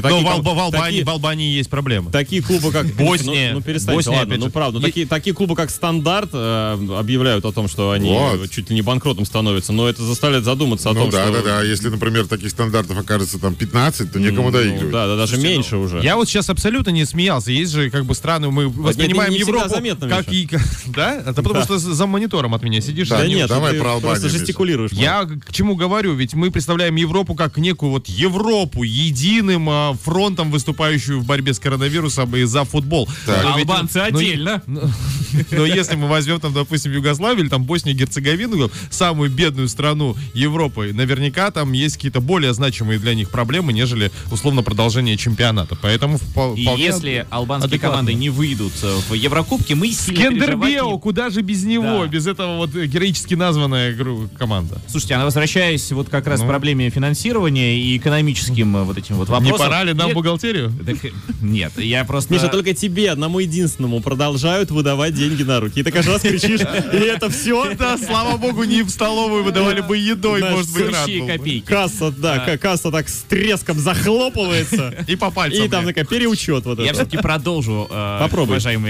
Но 0.02 0.42
в, 0.42 0.60
Албании, 0.60 1.04
в 1.04 1.10
Албании 1.10 1.52
есть 1.52 1.70
проблемы. 1.70 2.12
Такие 2.12 2.42
клубы, 2.42 2.72
как... 2.72 2.88
Босния. 2.96 3.50
Ну, 3.50 3.60
ну 3.60 3.64
перестаньте, 3.64 4.10
ладно, 4.10 4.38
ну, 4.38 4.50
правда. 4.50 4.80
Такие, 4.80 5.06
такие 5.06 5.36
клубы, 5.36 5.56
как 5.56 5.70
Стандарт, 5.70 6.32
э, 6.34 6.98
объявляют 6.98 7.46
о 7.46 7.52
том, 7.52 7.68
что 7.68 7.92
они 7.92 8.18
чуть 8.50 8.70
ли 8.70 8.76
не 8.76 8.82
банкротом 8.82 9.26
становятся, 9.26 9.72
но 9.72 9.88
это 9.88 10.02
заставляет 10.02 10.46
задуматься 10.46 10.90
о 10.90 10.94
ну, 10.94 11.02
том, 11.02 11.10
да, 11.12 11.26
что... 11.26 11.34
да, 11.34 11.42
да, 11.44 11.62
Если, 11.62 11.90
например, 11.90 12.28
таких 12.28 12.50
стандартов 12.50 12.98
окажется 12.98 13.38
там 13.38 13.54
15, 13.54 14.12
то 14.12 14.20
некому 14.20 14.50
ну, 14.50 14.52
доигрывать. 14.52 14.92
Да, 14.92 15.06
да, 15.06 15.16
даже 15.16 15.38
меньше 15.38 15.78
уже. 15.78 16.02
Я 16.02 16.16
вот 16.16 16.28
сейчас 16.28 16.50
абсолютно 16.50 16.90
не 16.90 17.06
смеялся. 17.06 17.52
Есть 17.52 17.72
же 17.72 17.92
как 17.92 18.06
бы 18.06 18.16
страны, 18.16 18.50
мы 18.50 18.68
воспринимаем 18.68 19.11
Европу 19.12 19.70
заметно, 19.70 20.08
как 20.08 20.32
и, 20.32 20.50
да? 20.88 21.16
Это 21.16 21.36
потому 21.36 21.56
да. 21.56 21.64
что 21.64 21.78
за 21.78 22.08
монитором 22.08 22.54
от 22.54 22.64
меня 22.64 22.82
сидишь. 22.82 23.10
Да, 23.10 23.20
да 23.20 23.28
нет, 23.28 23.48
давай 23.48 23.74
про 23.74 23.94
Албанию. 23.94 24.20
Просто 24.20 24.30
жестикулируешь. 24.30 24.92
Я 24.92 25.26
к 25.26 25.52
чему 25.52 25.76
говорю? 25.76 26.14
Ведь 26.14 26.34
мы 26.34 26.52
представляем 26.52 26.96
Европу 26.96 27.36
как 27.36 27.58
некую 27.58 27.92
вот 27.92 28.08
Европу, 28.08 28.84
единым 28.84 29.70
а, 29.70 29.94
фронтом, 29.94 30.52
выступающую 30.52 31.20
в 31.20 31.26
борьбе 31.26 31.54
с 31.54 31.60
коронавирусом 31.60 32.36
и 32.36 32.44
за 32.44 32.64
футбол. 32.64 33.08
Так. 33.26 33.46
А 33.46 33.54
албанцы 33.54 34.00
ведь, 34.00 34.16
отдельно. 34.16 34.64
Но, 35.52 35.66
если 35.66 35.96
мы 35.96 36.08
возьмем 36.08 36.40
там, 36.40 36.54
допустим, 36.54 36.92
Югославию 36.92 37.44
или 37.44 37.50
там 37.50 37.64
Боснию 37.64 37.96
и 37.96 38.00
Герцеговину, 38.00 38.72
самую 38.90 39.30
бедную 39.30 39.68
страну 39.68 40.16
Европы, 40.34 40.92
наверняка 40.94 41.52
там 41.52 41.72
есть 41.72 41.96
какие-то 41.96 42.22
более 42.22 42.54
значимые 42.54 43.00
для 43.00 43.14
них 43.14 43.30
проблемы, 43.30 43.74
нежели 43.74 44.12
условно 44.32 44.64
продолжение 44.64 45.18
чемпионата. 45.18 45.78
Поэтому 45.82 46.20
и 46.56 46.68
если 46.78 47.26
албанские 47.30 47.68
адекватно. 47.70 47.90
команды 47.90 48.14
не 48.14 48.30
выйдут 48.30 48.74
в 49.10 49.14
Еврокубке, 49.14 49.76
мы 49.76 49.92
Скендербео, 49.92 50.98
куда 50.98 51.30
же 51.30 51.42
без 51.42 51.64
него, 51.64 52.04
да. 52.04 52.08
без 52.08 52.28
этого 52.28 52.58
вот 52.58 52.72
героически 52.72 53.36
названная 53.36 53.96
команда. 54.38 54.82
Слушайте, 54.88 55.16
а 55.16 55.26
возвращаясь 55.26 55.92
вот 55.92 56.10
как 56.10 56.28
раз 56.28 56.40
ну. 56.40 56.46
к 56.46 56.50
проблеме 56.50 56.90
финансирования 56.90 57.78
и 57.78 57.98
экономическим 57.98 58.78
э, 58.78 58.84
вот 58.84 58.98
этим 58.98 59.16
вот 59.16 59.30
вопросам. 59.30 59.54
Не 59.54 59.58
пора 59.58 59.84
ли 59.84 59.94
нам 59.94 60.08
нет, 60.08 60.16
бухгалтерию? 60.16 60.72
Так, 60.86 60.98
нет, 61.42 61.78
я 61.78 62.04
просто... 62.06 62.34
Миша, 62.34 62.48
только 62.48 62.74
тебе, 62.74 63.12
одному 63.12 63.40
единственному, 63.40 64.02
продолжают 64.02 64.72
выдавать 64.72 65.14
деньги 65.14 65.44
на 65.44 65.60
руки. 65.60 65.80
И 65.80 65.84
ты 65.84 65.92
каждый 65.92 66.14
раз 66.14 66.22
кричишь, 66.22 66.62
и 66.62 66.98
это 66.98 67.30
все? 67.30 67.72
Да, 67.82 67.98
слава 67.98 68.38
богу, 68.38 68.64
не 68.64 68.84
в 68.84 68.90
столовую 68.90 69.44
выдавали 69.44 69.82
бы 69.82 69.98
едой, 69.98 70.44
может 70.44 70.72
быть, 70.72 70.92
рад 70.92 71.10
копейки. 71.28 71.66
Касса, 71.66 72.12
да, 72.12 72.58
касса 72.58 72.92
так 72.92 73.10
с 73.10 73.22
треском 73.24 73.80
захлопывается. 73.80 74.94
И 75.08 75.16
по 75.16 75.32
пальцам. 75.32 75.66
И 75.66 75.70
там 75.70 75.86
такая 75.86 76.06
переучет 76.06 76.66
вот 76.66 76.80
Я 76.80 76.94
все-таки 76.94 77.18
продолжу, 77.18 77.88
э, 77.90 78.18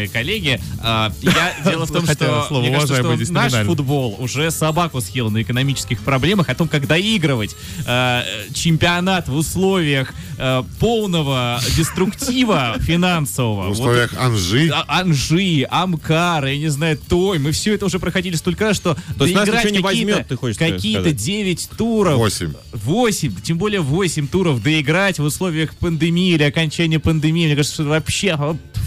уважаемые 0.01 0.09
коллеги. 0.09 0.61
А, 0.79 1.11
я 1.21 1.53
дело 1.71 1.85
в 1.85 1.91
том, 1.91 2.05
что, 2.05 2.45
слово, 2.47 2.61
мне 2.61 2.71
кажется, 2.71 2.95
что 2.95 3.33
наш 3.33 3.53
футбол 3.65 4.15
уже 4.19 4.51
собаку 4.51 5.01
съел 5.01 5.29
на 5.29 5.41
экономических 5.41 6.01
проблемах, 6.01 6.49
о 6.49 6.55
том, 6.55 6.67
как 6.67 6.87
доигрывать 6.87 7.55
э, 7.85 8.23
чемпионат 8.53 9.27
в 9.27 9.35
условиях 9.35 10.13
э, 10.37 10.63
полного 10.79 11.59
деструктива 11.75 12.77
финансового. 12.79 13.67
В 13.67 13.71
условиях 13.71 14.11
вот, 14.13 14.21
Анжи. 14.21 14.69
А, 14.73 15.01
Анжи, 15.01 15.67
Амкар, 15.69 16.31
Катар, 16.41 16.45
я 16.45 16.57
не 16.57 16.69
знаю, 16.69 16.97
той. 16.97 17.39
Мы 17.39 17.51
все 17.51 17.75
это 17.75 17.85
уже 17.85 17.99
проходили 17.99 18.35
столько 18.35 18.65
раз, 18.65 18.77
что 18.77 18.95
То 19.17 19.25
есть 19.25 19.35
нас 19.35 19.47
ничего 19.47 19.69
не 19.69 19.79
возьмет, 19.79 20.27
ты 20.27 20.35
хочешь 20.35 20.57
Какие-то 20.57 21.11
9 21.11 21.69
туров. 21.77 22.17
8. 22.17 22.53
8, 22.73 23.41
тем 23.41 23.57
более 23.57 23.81
8 23.81 24.27
туров 24.27 24.61
доиграть 24.61 25.19
в 25.19 25.23
условиях 25.23 25.75
пандемии 25.75 26.33
или 26.33 26.43
окончания 26.43 26.99
пандемии. 26.99 27.45
Мне 27.45 27.55
кажется, 27.55 27.75
что 27.75 27.83
вообще, 27.85 28.37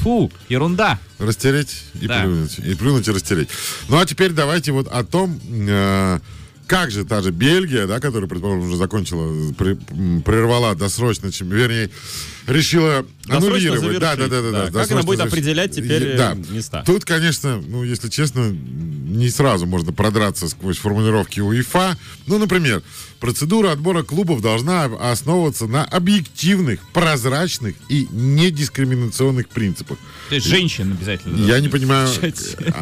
фу, 0.02 0.30
ерунда. 0.48 0.98
Растереть 1.18 1.84
и 2.00 2.06
да. 2.06 2.22
плюнуть. 2.22 2.58
И 2.58 2.74
плюнуть 2.74 3.08
и 3.08 3.10
растереть. 3.12 3.48
Ну 3.88 3.98
а 3.98 4.06
теперь 4.06 4.32
давайте 4.32 4.72
вот 4.72 4.88
о 4.88 5.04
том, 5.04 5.40
э, 5.50 6.18
как 6.66 6.90
же 6.90 7.04
та 7.04 7.20
же 7.20 7.30
Бельгия, 7.30 7.86
да, 7.86 8.00
которая, 8.00 8.28
предположим, 8.28 8.66
уже 8.66 8.76
закончила, 8.76 9.52
при, 9.52 9.74
прервала 10.20 10.74
досрочно, 10.74 11.30
чем, 11.30 11.50
вернее, 11.50 11.90
решила 12.46 13.04
аннулировать. 13.28 13.98
Да, 13.98 14.16
да, 14.16 14.28
да, 14.28 14.42
да, 14.42 14.50
да. 14.50 14.70
Как 14.70 14.90
она 14.90 15.02
будет 15.02 15.20
определять 15.20 15.72
теперь 15.72 16.16
да. 16.16 16.34
места? 16.34 16.82
Тут, 16.86 17.04
конечно, 17.04 17.62
ну, 17.66 17.84
если 17.84 18.08
честно, 18.08 18.50
не 18.50 19.28
сразу 19.28 19.66
можно 19.66 19.92
продраться 19.92 20.48
сквозь 20.48 20.78
формулировки 20.78 21.40
УЕФА. 21.40 21.96
Ну, 22.26 22.38
например, 22.38 22.82
процедура 23.20 23.72
отбора 23.72 24.02
клубов 24.02 24.42
должна 24.42 24.84
основываться 24.84 25.66
на 25.66 25.84
объективных, 25.84 26.80
прозрачных 26.92 27.74
и 27.88 28.06
недискриминационных 28.10 29.48
принципах. 29.48 29.98
То 30.28 30.34
есть 30.34 30.46
женщин 30.46 30.92
обязательно. 30.92 31.46
Я 31.46 31.60
не 31.60 31.68
понимаю, 31.68 32.08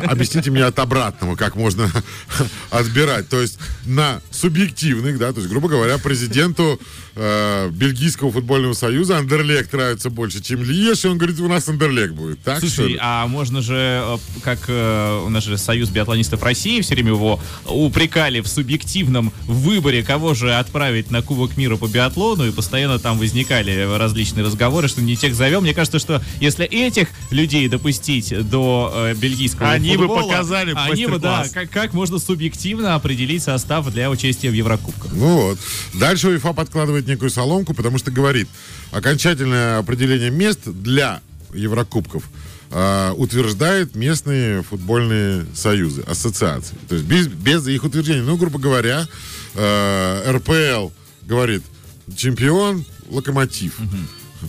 объясните 0.04 0.50
мне 0.50 0.64
от 0.64 0.78
обратного, 0.78 1.36
как 1.36 1.56
можно 1.56 1.90
отбирать. 2.70 3.28
То 3.28 3.40
есть 3.40 3.58
на 3.84 4.20
субъективных, 4.30 5.18
да, 5.18 5.32
то 5.32 5.40
есть, 5.40 5.50
грубо 5.50 5.68
говоря, 5.68 5.98
президенту 5.98 6.80
э, 7.14 7.70
Бельгийского 7.70 8.32
футбольного 8.32 8.72
союза 8.72 9.18
Андерлег 9.18 9.72
нравится 9.72 10.10
больше, 10.10 10.31
чем 10.40 10.62
Лиеш, 10.62 11.04
и 11.04 11.08
он 11.08 11.18
говорит, 11.18 11.38
у 11.40 11.48
нас 11.48 11.68
Андерлег 11.68 12.12
будет. 12.12 12.42
Так, 12.42 12.60
Слушай, 12.60 12.96
а 13.00 13.26
можно 13.26 13.60
же, 13.60 13.74
э, 13.76 14.18
как 14.42 14.60
э, 14.68 15.22
у 15.24 15.28
нас 15.28 15.44
же 15.44 15.58
Союз 15.58 15.90
биатлонистов 15.90 16.42
России 16.42 16.80
все 16.80 16.94
время 16.94 17.10
его 17.10 17.40
упрекали 17.66 18.40
в 18.40 18.48
субъективном 18.48 19.32
выборе, 19.46 20.02
кого 20.02 20.34
же 20.34 20.54
отправить 20.54 21.10
на 21.10 21.22
Кубок 21.22 21.56
мира 21.56 21.76
по 21.76 21.86
биатлону, 21.86 22.46
и 22.46 22.52
постоянно 22.52 22.98
там 22.98 23.18
возникали 23.18 23.86
различные 23.98 24.44
разговоры, 24.44 24.88
что 24.88 25.02
не 25.02 25.16
тех 25.16 25.34
зовем. 25.34 25.62
Мне 25.62 25.74
кажется, 25.74 25.98
что 25.98 26.22
если 26.40 26.64
этих 26.64 27.08
людей 27.30 27.68
допустить 27.68 28.48
до 28.48 28.92
э, 28.94 29.14
бельгийского 29.14 29.70
они 29.70 29.96
футбола, 29.96 30.22
бы 30.22 30.28
показали 30.28 30.74
они 30.76 31.06
бы, 31.06 31.18
да, 31.18 31.44
как, 31.52 31.70
как 31.70 31.92
можно 31.92 32.18
субъективно 32.18 32.94
определить 32.94 33.42
состав 33.42 33.90
для 33.90 34.10
участия 34.10 34.50
в 34.50 34.54
Еврокубках. 34.54 35.12
Ну 35.12 35.42
вот. 35.42 35.58
Дальше 35.94 36.28
УЕФА 36.28 36.52
подкладывает 36.52 37.06
некую 37.06 37.30
соломку, 37.30 37.74
потому 37.74 37.98
что 37.98 38.10
говорит, 38.10 38.48
окончательное 38.92 39.78
определение 39.78 40.21
мест 40.30 40.60
для 40.64 41.20
Еврокубков 41.54 42.28
э, 42.70 43.12
утверждает 43.16 43.94
местные 43.94 44.62
футбольные 44.62 45.46
союзы, 45.54 46.02
ассоциации. 46.02 46.76
То 46.88 46.94
есть 46.94 47.06
без, 47.06 47.26
без 47.28 47.66
их 47.66 47.84
утверждения. 47.84 48.22
Ну, 48.22 48.36
грубо 48.36 48.58
говоря, 48.58 49.06
э, 49.54 50.32
РПЛ 50.32 50.90
говорит, 51.22 51.62
чемпион, 52.16 52.84
локомотив. 53.08 53.78
Угу. 53.78 53.96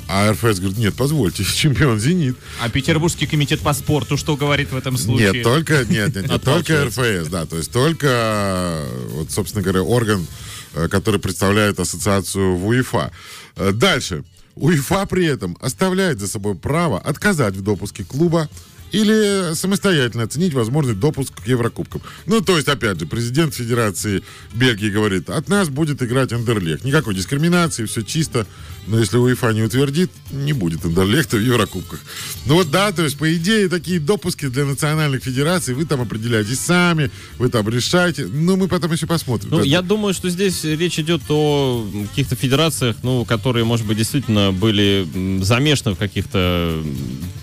А 0.07 0.31
РФС 0.31 0.59
говорит, 0.59 0.77
нет, 0.77 0.95
позвольте, 0.95 1.43
чемпион 1.55 1.99
«Зенит». 1.99 2.35
А 2.59 2.69
Петербургский 2.69 3.27
комитет 3.27 3.59
по 3.61 3.73
спорту 3.73 4.17
что 4.17 4.35
говорит 4.35 4.71
в 4.71 4.75
этом 4.75 4.97
случае? 4.97 5.33
Нет, 5.33 5.43
только, 5.43 5.85
нет, 5.85 6.15
нет, 6.15 6.29
нет 6.29 6.41
только 6.41 6.85
РФС, 6.85 7.27
да, 7.29 7.45
то 7.45 7.57
есть 7.57 7.71
только, 7.71 8.85
вот, 9.09 9.31
собственно 9.31 9.63
говоря, 9.63 9.83
орган, 9.83 10.25
э, 10.73 10.87
который 10.87 11.19
представляет 11.19 11.79
ассоциацию 11.79 12.55
в 12.55 12.67
УЕФА. 12.67 13.11
Э, 13.55 13.71
дальше. 13.71 14.23
УЕФА 14.55 15.05
при 15.05 15.25
этом 15.25 15.57
оставляет 15.61 16.19
за 16.19 16.27
собой 16.27 16.55
право 16.55 16.99
отказать 16.99 17.55
в 17.55 17.61
допуске 17.61 18.03
клуба 18.03 18.49
или 18.93 19.53
самостоятельно 19.55 20.23
оценить 20.23 20.53
возможный 20.53 20.93
допуск 20.93 21.43
к 21.43 21.47
Еврокубкам. 21.47 22.01
Ну, 22.27 22.41
то 22.41 22.55
есть, 22.55 22.69
опять 22.69 22.99
же, 22.99 23.07
президент 23.07 23.53
Федерации 23.53 24.23
Бельгии 24.53 24.89
говорит, 24.89 25.29
от 25.29 25.49
нас 25.49 25.67
будет 25.67 26.01
играть 26.01 26.31
Андерлех. 26.31 26.83
Никакой 26.85 27.15
дискриминации, 27.15 27.85
все 27.85 28.03
чисто. 28.03 28.45
Но 28.85 28.99
если 28.99 29.17
УЕФА 29.17 29.51
не 29.53 29.63
утвердит, 29.63 30.11
не 30.31 30.53
будет 30.53 30.85
Андерлехта 30.85 31.37
в 31.37 31.41
Еврокубках. 31.41 32.01
Ну 32.45 32.55
вот 32.55 32.69
да, 32.69 32.91
то 32.91 33.03
есть, 33.03 33.17
по 33.17 33.33
идее, 33.33 33.69
такие 33.69 33.99
допуски 33.99 34.47
для 34.47 34.65
национальных 34.65 35.23
федераций 35.23 35.73
вы 35.73 35.85
там 35.85 36.01
определяете 36.01 36.53
сами, 36.55 37.09
вы 37.37 37.49
там 37.49 37.67
решаете. 37.69 38.27
Ну, 38.27 38.57
мы 38.57 38.67
потом 38.67 38.91
еще 38.91 39.07
посмотрим. 39.07 39.51
Ну, 39.51 39.63
я 39.63 39.81
думаю, 39.81 40.13
что 40.13 40.29
здесь 40.29 40.63
речь 40.65 40.99
идет 40.99 41.21
о 41.29 41.87
каких-то 42.09 42.35
федерациях, 42.35 42.97
ну, 43.03 43.25
которые, 43.25 43.63
может 43.63 43.87
быть, 43.87 43.97
действительно 43.97 44.51
были 44.51 45.07
замешаны 45.41 45.95
в 45.95 45.97
каких-то 45.97 46.83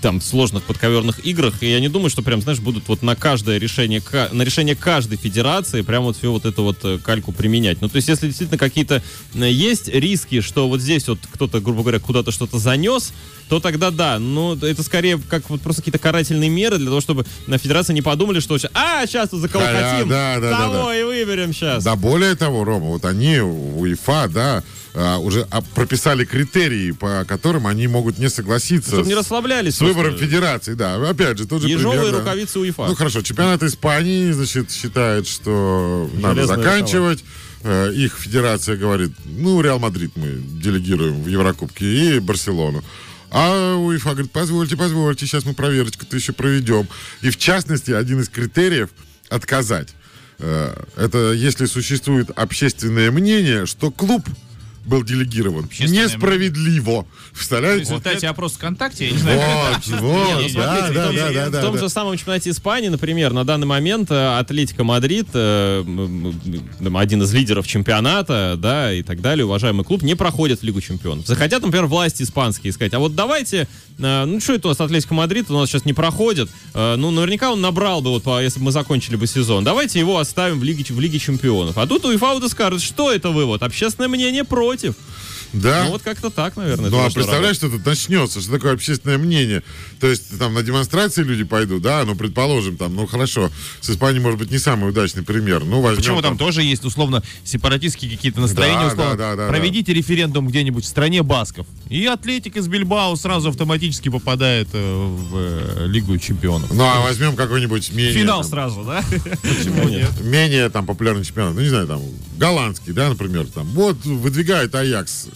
там 0.02 0.20
сложных 0.20 0.62
подковерных 0.64 1.24
играх. 1.26 1.39
И 1.60 1.70
я 1.70 1.80
не 1.80 1.88
думаю, 1.88 2.10
что 2.10 2.22
прям, 2.22 2.40
знаешь, 2.40 2.60
будут 2.60 2.88
вот 2.88 3.02
на 3.02 3.16
каждое 3.16 3.58
решение, 3.58 4.02
на 4.32 4.42
решение 4.42 4.76
каждой 4.76 5.18
федерации 5.18 5.82
прям 5.82 6.04
вот 6.04 6.16
все 6.16 6.30
вот 6.30 6.44
эту 6.44 6.62
вот 6.62 6.78
э, 6.84 6.98
кальку 6.98 7.32
применять. 7.32 7.80
Ну, 7.80 7.88
то 7.88 7.96
есть, 7.96 8.08
если 8.08 8.26
действительно 8.26 8.58
какие-то 8.58 9.02
э, 9.34 9.50
есть 9.50 9.88
риски, 9.88 10.40
что 10.40 10.68
вот 10.68 10.80
здесь 10.80 11.08
вот 11.08 11.18
кто-то, 11.32 11.60
грубо 11.60 11.82
говоря, 11.82 11.98
куда-то 11.98 12.30
что-то 12.32 12.58
занес, 12.58 13.12
то 13.48 13.60
тогда 13.60 13.90
да. 13.90 14.18
Но 14.18 14.54
это 14.54 14.82
скорее 14.82 15.18
как 15.28 15.50
вот 15.50 15.60
просто 15.60 15.82
какие-то 15.82 15.98
карательные 15.98 16.50
меры 16.50 16.78
для 16.78 16.86
того, 16.86 17.00
чтобы 17.00 17.26
на 17.46 17.58
федерации 17.58 17.92
не 17.92 18.02
подумали, 18.02 18.40
что 18.40 18.58
а, 18.74 19.06
сейчас 19.06 19.30
тут 19.30 19.40
заколокотим, 19.40 20.08
да, 20.08 20.38
да, 20.38 20.50
да, 20.50 20.58
того 20.58 20.74
да, 20.74 20.84
да. 20.84 20.96
и 20.98 21.02
выберем 21.02 21.52
сейчас. 21.52 21.84
Да, 21.84 21.96
более 21.96 22.34
того, 22.36 22.64
Рома, 22.64 22.86
вот 22.86 23.04
они, 23.04 23.40
УЕФА, 23.40 24.28
да, 24.28 24.64
а, 24.94 25.18
уже 25.18 25.46
прописали 25.74 26.24
критерии, 26.24 26.90
по 26.92 27.24
которым 27.26 27.66
они 27.66 27.86
могут 27.86 28.18
не 28.18 28.28
согласиться. 28.28 28.90
Чтобы 28.90 29.08
не 29.08 29.14
расслаблялись. 29.14 29.76
С 29.76 29.80
выбором 29.80 30.16
федерации, 30.16 30.74
да. 30.74 30.96
Опять 31.08 31.38
же, 31.38 31.46
тот 31.46 31.62
же 31.62 31.68
Ежовые 31.68 32.00
пример, 32.00 32.18
рукавицы 32.18 32.54
да. 32.54 32.60
УЕФА. 32.60 32.86
Ну 32.86 32.94
хорошо, 32.94 33.22
чемпионат 33.22 33.62
Испании, 33.62 34.32
значит, 34.32 34.70
считает, 34.70 35.26
что 35.26 36.08
Железная 36.10 36.34
надо 36.34 36.46
заканчивать. 36.46 37.20
Рукава. 37.20 37.40
Э, 37.62 37.92
их 37.92 38.16
федерация 38.16 38.76
говорит, 38.76 39.12
ну, 39.24 39.60
Реал 39.60 39.78
Мадрид 39.78 40.16
мы 40.16 40.40
делегируем 40.60 41.22
в 41.22 41.28
Еврокубке 41.28 42.16
и 42.16 42.18
Барселону. 42.18 42.82
А 43.30 43.76
УЕФА 43.76 44.10
говорит, 44.10 44.32
позвольте, 44.32 44.76
позвольте, 44.76 45.26
сейчас 45.26 45.44
мы 45.44 45.54
проверочку-то 45.54 46.16
еще 46.16 46.32
проведем. 46.32 46.88
И 47.20 47.30
в 47.30 47.36
частности, 47.36 47.92
один 47.92 48.20
из 48.20 48.28
критериев 48.28 48.90
отказать. 49.28 49.90
Э, 50.38 50.74
это 50.96 51.32
если 51.32 51.66
существует 51.66 52.30
общественное 52.30 53.10
мнение, 53.10 53.66
что 53.66 53.90
клуб 53.90 54.26
был 54.84 55.02
делегирован. 55.04 55.68
Несправедливо. 55.78 57.06
Представляете? 57.32 57.84
В 57.84 57.88
результате 57.88 58.28
опроса 58.28 58.56
ВКонтакте, 58.56 59.06
я 59.06 59.12
не 59.12 59.18
знаю. 59.18 59.40
Вот, 59.86 60.00
вот, 60.00 60.52
да, 60.54 60.90
да, 60.90 61.12
да, 61.12 61.50
да. 61.50 61.58
В 61.60 61.62
том 61.62 61.78
же 61.78 61.88
самом 61.88 62.16
чемпионате 62.16 62.50
Испании, 62.50 62.88
например, 62.88 63.32
на 63.32 63.44
данный 63.44 63.66
момент 63.66 64.10
э, 64.10 64.38
Атлетика 64.38 64.82
Мадрид, 64.82 65.28
э, 65.34 65.84
один 66.94 67.22
из 67.22 67.34
лидеров 67.34 67.66
чемпионата, 67.66 68.56
да, 68.58 68.92
и 68.92 69.02
так 69.02 69.20
далее, 69.20 69.44
уважаемый 69.44 69.84
клуб, 69.84 70.02
не 70.02 70.14
проходит 70.14 70.60
в 70.60 70.64
Лигу 70.64 70.80
чемпионов. 70.80 71.26
Захотят, 71.26 71.62
например, 71.62 71.86
власти 71.86 72.22
испанские 72.22 72.72
сказать, 72.72 72.94
а 72.94 72.98
вот 72.98 73.14
давайте, 73.14 73.68
э, 73.98 74.24
ну 74.24 74.40
что 74.40 74.54
это 74.54 74.68
у 74.68 74.70
нас 74.70 74.80
Атлетика 74.80 75.12
Мадрид 75.14 75.50
у 75.50 75.54
нас 75.54 75.68
сейчас 75.68 75.84
не 75.84 75.92
проходит, 75.92 76.48
ну 76.74 77.10
наверняка 77.10 77.52
он 77.52 77.60
набрал 77.60 78.00
бы, 78.00 78.10
вот, 78.10 78.24
если 78.40 78.58
бы 78.58 78.66
мы 78.66 78.72
закончили 78.72 79.16
бы 79.16 79.26
сезон, 79.26 79.62
давайте 79.62 79.98
его 79.98 80.18
оставим 80.18 80.58
в 80.58 80.64
Лиге, 80.64 80.84
в 80.88 81.00
Лиге 81.00 81.18
чемпионов. 81.18 81.76
А 81.76 81.86
тут 81.86 82.04
УЕФА 82.04 82.48
скажет, 82.48 82.80
что 82.80 83.12
это 83.12 83.30
вы, 83.30 83.44
вот, 83.44 83.62
общественное 83.62 84.08
мнение 84.08 84.44
против 84.44 84.69
против. 84.70 84.94
Да. 85.52 85.84
Ну 85.84 85.90
вот 85.90 86.02
как-то 86.02 86.30
так, 86.30 86.56
наверное. 86.56 86.90
Ну 86.90 87.04
а 87.04 87.10
представляешь, 87.10 87.56
что 87.56 87.68
тут 87.68 87.84
начнется, 87.84 88.40
что 88.40 88.52
такое 88.52 88.72
общественное 88.72 89.18
мнение. 89.18 89.62
То 89.98 90.06
есть 90.06 90.38
там 90.38 90.54
на 90.54 90.62
демонстрации 90.62 91.22
люди 91.22 91.44
пойдут, 91.44 91.82
да, 91.82 92.04
ну 92.04 92.14
предположим, 92.14 92.76
там, 92.76 92.94
ну 92.94 93.06
хорошо, 93.06 93.50
с 93.80 93.90
Испанией 93.90 94.22
может 94.22 94.38
быть 94.38 94.50
не 94.50 94.58
самый 94.58 94.90
удачный 94.90 95.22
пример. 95.22 95.64
Ну, 95.64 95.80
возьмем, 95.80 96.02
Почему 96.02 96.22
там, 96.22 96.32
там 96.32 96.38
тоже 96.38 96.62
есть 96.62 96.84
условно 96.84 97.22
сепаратистские 97.44 98.10
какие-то 98.10 98.40
настроения, 98.40 98.80
да, 98.80 98.86
условно. 98.88 99.16
Да, 99.16 99.36
да, 99.36 99.44
да, 99.44 99.48
Проведите 99.48 99.92
да. 99.92 99.98
референдум 99.98 100.48
где-нибудь 100.48 100.84
в 100.84 100.88
стране 100.88 101.22
Басков. 101.22 101.66
И 101.88 102.06
Атлетик 102.06 102.56
из 102.56 102.68
Бильбао 102.68 103.16
сразу 103.16 103.48
автоматически 103.48 104.08
попадает 104.08 104.68
э, 104.72 105.06
в 105.06 105.36
э, 105.36 105.86
Лигу 105.86 106.16
чемпионов. 106.18 106.72
Ну 106.72 106.84
а 106.84 107.00
возьмем 107.00 107.34
какой-нибудь 107.34 107.92
менее... 107.92 108.12
Финал 108.12 108.42
там, 108.42 108.50
сразу, 108.50 108.84
да? 108.84 109.02
Почему 109.42 109.88
нет? 109.88 110.20
Менее 110.20 110.68
там 110.70 110.86
популярный 110.86 111.24
чемпионат. 111.24 111.54
Ну 111.54 111.60
не 111.60 111.68
знаю, 111.68 111.86
там 111.86 112.00
голландский, 112.36 112.92
да, 112.92 113.08
например, 113.08 113.46
там. 113.46 113.66
Вот 113.68 114.04
выдвигает 114.04 114.74
Аякс 114.74 115.28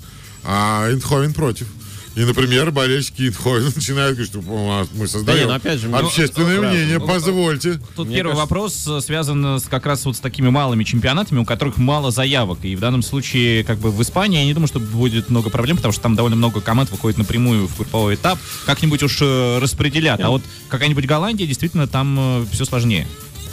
а 0.44 0.90
Эндховен 0.90 1.33
против. 1.35 1.66
И, 2.14 2.20
например, 2.20 2.70
болельщики 2.70 3.28
Инхойна 3.28 3.70
начинают 3.74 4.16
говорить, 4.16 4.30
что 4.30 4.87
мы 4.94 5.09
создаем 5.09 5.48
да, 5.48 5.57
опять 5.57 5.80
же, 5.80 5.90
общественное 5.90 6.61
ну, 6.61 6.68
мнение, 6.68 6.98
ну, 6.98 7.07
позвольте. 7.07 7.80
Тут 7.96 8.07
Мне 8.07 8.16
первый 8.16 8.35
кажется... 8.35 8.54
вопрос 8.54 8.87
э, 8.87 9.00
связан 9.00 9.59
с, 9.59 9.64
как 9.64 9.85
раз 9.87 10.04
вот 10.04 10.16
с 10.16 10.20
такими 10.20 10.48
малыми 10.48 10.85
чемпионатами, 10.85 11.40
у 11.40 11.44
которых 11.44 11.76
мало 11.76 12.12
заявок. 12.12 12.61
И 12.62 12.76
в 12.76 12.80
данном 12.80 13.02
случае, 13.02 13.64
как 13.64 13.78
бы 13.78 13.90
в 13.90 14.00
Испании, 14.00 14.38
я 14.38 14.44
не 14.44 14.54
думаю, 14.54 14.68
что 14.68 14.79
будет 14.79 15.29
много 15.29 15.50
проблем, 15.50 15.77
потому 15.77 15.90
что 15.90 16.02
там 16.02 16.14
довольно 16.14 16.37
много 16.37 16.60
команд 16.60 16.90
выходит 16.92 17.18
напрямую 17.18 17.66
в 17.66 17.77
групповой 17.77 18.14
этап. 18.14 18.38
Как-нибудь 18.64 19.02
уж 19.02 19.18
э, 19.21 19.58
распределят. 19.58 20.21
А 20.21 20.31
вот 20.31 20.42
какая-нибудь 20.68 21.06
Голландия, 21.06 21.46
действительно, 21.46 21.88
там 21.88 22.42
э, 22.42 22.46
все 22.52 22.64
сложнее. 22.64 23.08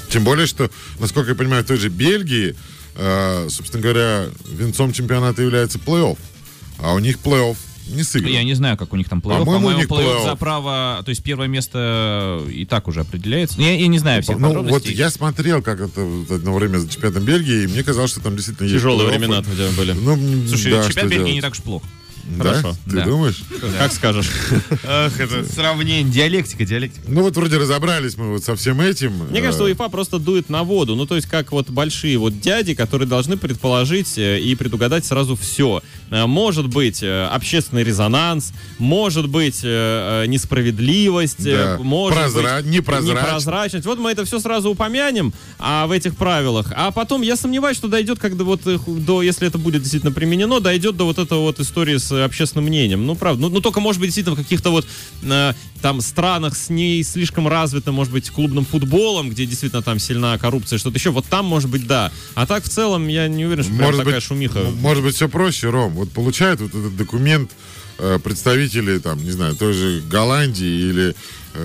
Тем 0.10 0.24
более, 0.24 0.46
что, 0.46 0.70
насколько 1.00 1.32
я 1.32 1.36
понимаю, 1.36 1.64
в 1.64 1.68
той 1.68 1.78
же 1.78 1.90
Бельгии, 1.90 2.56
э, 2.96 3.48
собственно 3.50 3.82
говоря, 3.82 4.26
венцом 4.46 4.94
чемпионата 4.94 5.42
является 5.42 5.80
плей-офф. 5.80 6.18
А 6.82 6.94
у 6.94 7.00
них 7.00 7.18
плей-офф 7.24 7.56
не 7.90 8.04
сыгран. 8.04 8.32
Я 8.32 8.44
не 8.44 8.54
знаю, 8.54 8.78
как 8.78 8.94
у 8.94 8.96
них 8.96 9.10
там 9.10 9.20
плей-офф. 9.20 9.40
По-моему, 9.40 9.52
По-моему, 9.54 9.78
у 9.78 9.82
них 9.82 9.90
плей-офф 9.90 10.18
плей-офф. 10.22 10.30
за 10.30 10.36
право, 10.36 11.02
то 11.04 11.10
есть 11.10 11.24
первое 11.24 11.48
место 11.48 12.42
и 12.50 12.66
так 12.66 12.88
уже 12.88 13.02
определяется. 13.02 13.60
Я, 13.62 13.76
я 13.78 13.88
не 13.88 14.00
знаю 14.00 14.24
всех 14.24 14.38
Ну, 14.40 14.64
вот 14.64 14.86
я 14.86 15.10
смотрел, 15.10 15.62
как 15.62 15.82
это 15.82 16.02
одно 16.30 16.54
время 16.54 16.78
за 16.78 16.90
чемпионатом 16.90 17.26
Бельгии, 17.26 17.64
и 17.64 17.68
мне 17.68 17.84
казалось, 17.84 18.12
что 18.12 18.22
там 18.22 18.36
действительно 18.36 18.68
есть 18.68 18.78
Тяжелые 18.78 19.10
плей-офф. 19.10 19.18
времена 19.20 19.42
тебя 19.44 19.68
были. 19.78 19.92
Ну, 19.94 20.48
Слушай, 20.48 20.72
да, 20.72 20.88
чемпионат 20.88 21.12
Бельгии 21.12 21.18
делать? 21.18 21.34
не 21.36 21.42
так 21.42 21.52
уж 21.54 21.60
плохо. 21.62 21.86
Да? 22.24 22.44
Хорошо. 22.54 22.76
Ты 22.86 22.92
Да. 22.96 23.06
думаешь? 23.06 23.44
Как 23.78 23.92
скажешь. 23.94 24.30
Ах, 24.86 25.20
это 25.20 25.44
сравнение, 25.46 26.04
диалектика, 26.12 26.66
диалектика. 26.66 27.04
Ну 27.08 27.22
вот 27.22 27.36
вроде 27.36 27.58
разобрались 27.58 28.18
мы 28.18 28.30
вот 28.32 28.44
со 28.44 28.56
всем 28.56 28.80
этим. 28.82 29.12
Мне 29.30 29.42
кажется, 29.42 29.64
Э, 29.64 29.68
УЕФА 29.68 29.90
просто 29.90 30.20
дует 30.20 30.50
на 30.50 30.64
воду. 30.64 30.96
Ну, 30.96 31.06
то 31.06 31.16
есть, 31.16 31.28
как 31.28 31.52
вот 31.52 31.70
большие 31.70 32.18
вот 32.18 32.40
дяди, 32.40 32.74
которые 32.74 33.08
должны 33.08 33.38
предположить 33.38 34.18
э, 34.18 34.40
и 34.40 34.56
предугадать 34.56 35.06
сразу 35.06 35.36
все. 35.36 35.82
Э, 36.10 36.26
Может 36.26 36.68
быть 36.68 37.04
общественный 37.04 37.84
резонанс, 37.84 38.54
может 38.80 39.28
быть 39.30 39.64
несправедливость, 40.42 41.44
Да. 41.44 41.78
может 41.82 42.20
Прозра- 42.20 42.58
быть 42.64 42.72
непрозрачность. 42.72 43.26
непрозрачность. 43.26 43.86
Вот 43.86 44.00
мы 44.00 44.12
это 44.12 44.26
все 44.26 44.40
сразу 44.40 44.70
упомянем 44.70 45.34
а, 45.60 45.88
в 45.88 45.92
этих 45.92 46.16
правилах. 46.16 46.72
А 46.76 46.92
потом 46.92 47.22
я 47.22 47.36
сомневаюсь, 47.36 47.78
что 47.78 47.88
дойдет, 47.88 48.20
когда 48.20 48.44
вот 48.44 48.62
э, 48.66 48.78
до, 48.88 49.22
если 49.22 49.48
это 49.48 49.58
будет 49.58 49.82
действительно 49.82 50.12
применено, 50.12 50.60
дойдет 50.60 50.98
до 50.98 51.06
вот 51.06 51.18
этого 51.20 51.42
вот 51.42 51.60
истории 51.60 51.98
с 51.98 52.11
э, 52.12 52.24
общественным 52.24 52.66
мнением. 52.66 53.06
Ну, 53.06 53.16
правда. 53.16 53.42
Ну, 53.42 53.50
ну, 53.50 53.62
только, 53.62 53.80
может 53.80 54.00
быть, 54.00 54.08
действительно 54.10 54.36
в 54.36 54.40
каких-то 54.40 54.70
вот 54.72 54.86
э, 55.24 55.54
там 55.82 56.02
странах 56.02 56.56
с 56.56 56.70
не 56.70 57.02
слишком 57.04 57.48
развитым, 57.48 57.96
может 57.96 58.14
быть, 58.14 58.30
клубным 58.30 58.66
футболом, 58.66 59.30
где 59.30 59.46
действительно 59.46 59.82
там 59.82 60.00
сильна 60.00 60.38
коррупция, 60.38 60.78
что-то 60.80 60.98
еще. 60.98 61.10
Вот 61.12 61.26
там, 61.26 61.46
может 61.46 61.70
быть, 61.70 61.88
да. 61.88 62.12
А 62.36 62.46
так, 62.46 62.64
в 62.64 62.70
целом, 62.70 63.08
я 63.08 63.28
не 63.28 63.46
уверен, 63.46 63.64
что 63.64 63.74
может 63.74 63.98
такая 64.00 64.16
быть, 64.16 64.24
шумиха. 64.24 64.60
м- 64.60 64.76
может 64.78 65.04
быть, 65.04 65.16
все 65.16 65.28
проще, 65.30 65.70
Ром. 65.70 65.94
Вот 65.94 66.12
получают 66.12 66.62
вот 66.62 66.70
этот 66.70 66.96
документ 66.96 67.52
э, 68.00 68.20
представители, 68.24 68.98
там, 69.00 69.24
не 69.24 69.32
знаю, 69.32 69.56
той 69.56 69.74
же 69.74 70.02
Голландии 70.10 70.90
или 70.90 71.16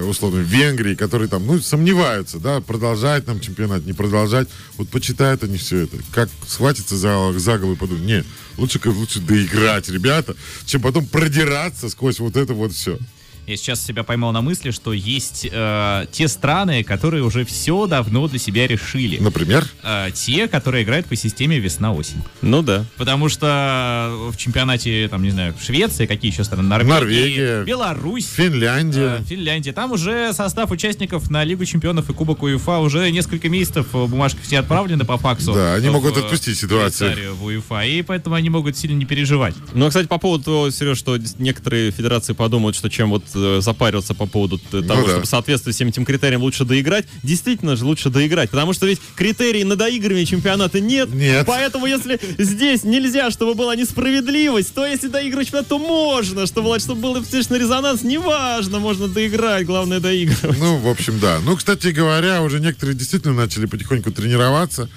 условно 0.08 0.38
Венгрии, 0.38 0.94
которые 0.94 1.28
там, 1.28 1.46
ну, 1.46 1.60
сомневаются, 1.60 2.38
да, 2.38 2.60
продолжать 2.60 3.26
нам 3.26 3.40
чемпионат, 3.40 3.84
не 3.84 3.92
продолжать. 3.92 4.48
Вот 4.76 4.88
почитают 4.88 5.42
они 5.44 5.58
все 5.58 5.84
это. 5.84 5.98
Как 6.12 6.28
схватятся 6.46 6.96
за, 6.96 7.32
за 7.38 7.58
голову 7.58 7.74
и 7.74 7.76
подумают, 7.76 8.06
не, 8.06 8.24
лучше, 8.56 8.80
лучше 8.84 9.20
доиграть, 9.20 9.88
ребята, 9.88 10.36
чем 10.64 10.82
потом 10.82 11.06
продираться 11.06 11.88
сквозь 11.88 12.18
вот 12.18 12.36
это 12.36 12.54
вот 12.54 12.72
все. 12.72 12.98
Я 13.46 13.56
сейчас 13.56 13.84
себя 13.84 14.02
поймал 14.02 14.32
на 14.32 14.40
мысли, 14.40 14.72
что 14.72 14.92
есть 14.92 15.46
э, 15.50 16.06
те 16.10 16.26
страны, 16.26 16.82
которые 16.82 17.22
уже 17.22 17.44
все 17.44 17.86
давно 17.86 18.26
для 18.26 18.38
себя 18.38 18.66
решили. 18.66 19.18
Например, 19.18 19.64
Э, 19.82 20.08
те, 20.12 20.48
которые 20.48 20.82
играют 20.82 21.06
по 21.06 21.14
системе 21.14 21.58
весна-осень. 21.60 22.22
Ну 22.42 22.62
да. 22.62 22.84
Потому 22.96 23.28
что 23.28 24.12
в 24.32 24.36
чемпионате, 24.36 25.06
там, 25.08 25.22
не 25.22 25.30
знаю, 25.30 25.54
Швеции, 25.64 26.06
какие 26.06 26.32
еще 26.32 26.42
страны? 26.42 26.64
Норвегия, 26.64 26.94
Норвегия, 26.94 27.64
Беларусь, 27.64 28.28
Финляндия. 28.28 29.18
э, 29.20 29.24
Финляндия. 29.24 29.72
Там 29.72 29.92
уже 29.92 30.32
состав 30.32 30.70
участников 30.72 31.30
на 31.30 31.44
Лигу 31.44 31.64
чемпионов 31.64 32.10
и 32.10 32.12
Кубок 32.12 32.42
УЕФА 32.42 32.78
уже 32.78 33.10
несколько 33.10 33.48
месяцев 33.48 33.86
бумажки 33.92 34.38
все 34.42 34.58
отправлены 34.58 35.04
по 35.04 35.18
факсу. 35.18 35.52
Да, 35.54 35.74
они 35.74 35.88
в, 35.88 35.92
могут 35.92 36.16
э, 36.16 36.20
отпустить 36.20 36.58
ситуацию. 36.58 37.34
В 37.36 37.44
УЕФА, 37.44 37.82
и 37.82 38.02
поэтому 38.02 38.34
они 38.34 38.50
могут 38.50 38.76
сильно 38.76 38.96
не 38.96 39.04
переживать. 39.04 39.54
Ну, 39.72 39.86
а, 39.86 39.88
кстати, 39.88 40.06
по 40.08 40.18
поводу 40.18 40.44
того, 40.44 40.70
Сереж, 40.70 40.98
что 40.98 41.16
некоторые 41.38 41.92
федерации 41.92 42.32
подумают, 42.32 42.74
что 42.76 42.90
чем 42.90 43.10
вот 43.10 43.24
запариваться 43.60 44.14
по 44.14 44.26
поводу 44.26 44.58
того, 44.58 44.82
Ну 44.82 45.04
да. 45.06 45.10
чтобы 45.10 45.26
соответствовать 45.26 45.76
всем 45.76 45.88
этим 45.88 46.04
критериям 46.04 46.42
лучше 46.42 46.64
доиграть, 46.64 47.06
действительно 47.22 47.76
же 47.76 47.84
лучше 47.84 48.10
доиграть, 48.10 48.50
потому 48.50 48.72
что 48.72 48.86
ведь 48.86 49.00
критерий 49.14 49.64
на 49.64 49.76
доигрывание 49.76 50.26
чемпионата 50.26 50.80
нет, 50.80 51.12
Нет. 51.12 51.44
поэтому 51.46 51.86
если 51.86 52.18
здесь 52.38 52.84
нельзя, 52.84 53.30
чтобы 53.30 53.54
была 53.54 53.74
несправедливость, 53.76 54.74
то 54.74 54.86
если 54.86 55.08
доигрывать 55.08 55.46
чемпионат, 55.48 55.68
то 55.68 55.78
можно, 55.78 56.46
чтобы, 56.46 56.68
было- 56.68 56.78
чтобы 56.80 57.00
был 57.00 57.16
общественный 57.16 57.60
резонанс, 57.60 58.02
неважно, 58.02 58.78
можно 58.78 59.08
доиграть, 59.08 59.66
главное 59.66 60.00
доигрывать. 60.00 60.58
Ну, 60.58 60.78
в 60.78 60.88
общем, 60.88 61.18
да. 61.20 61.38
Ну, 61.44 61.56
кстати 61.56 61.88
говоря, 61.88 62.42
уже 62.42 62.60
некоторые 62.60 62.96
действительно 62.96 63.34
начали 63.34 63.66
потихоньку 63.66 64.10
тренироваться. 64.10 64.88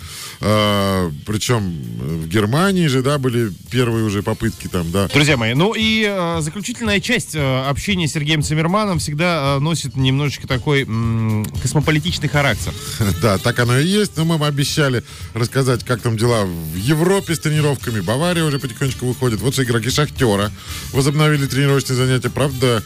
Э, 0.42 1.12
причем 1.26 1.74
в 2.00 2.28
Германии 2.28 2.88
же, 2.88 3.02
да, 3.02 3.18
были 3.18 3.52
первые 3.72 4.06
уже 4.06 4.24
попытки 4.24 4.68
там, 4.68 4.90
да. 4.92 5.08
Друзья 5.08 5.36
мои, 5.38 5.54
ну 5.54 5.74
и 5.76 6.06
э, 6.08 6.42
заключительная 6.42 7.00
часть 7.02 7.36
э, 7.36 7.64
общения 7.68 8.08
с 8.08 8.16
Сергеем 8.30 8.44
Цимерманом 8.44 9.00
всегда 9.00 9.56
э, 9.58 9.60
носит 9.60 9.96
немножечко 9.96 10.48
такой 10.48 10.84
м, 10.84 11.44
космополитичный 11.64 12.30
характер. 12.30 12.72
Да, 13.24 13.40
так 13.40 13.58
оно 13.58 13.80
и 13.80 13.88
есть. 13.88 14.18
Но 14.18 14.24
мы 14.24 14.38
вам 14.38 14.44
обещали 14.44 15.04
рассказать, 15.34 15.84
как 15.84 16.02
там 16.02 16.16
дела 16.16 16.46
в 16.46 16.76
Европе 16.76 17.34
с 17.34 17.40
тренировками. 17.40 18.02
Бавария 18.02 18.44
уже 18.44 18.60
потихонечку 18.60 19.08
выходит. 19.08 19.42
Вот 19.42 19.58
игроки 19.58 19.90
Шахтера 19.90 20.52
возобновили 20.94 21.48
тренировочные 21.48 21.98
занятия. 21.98 22.30
Правда, 22.30 22.84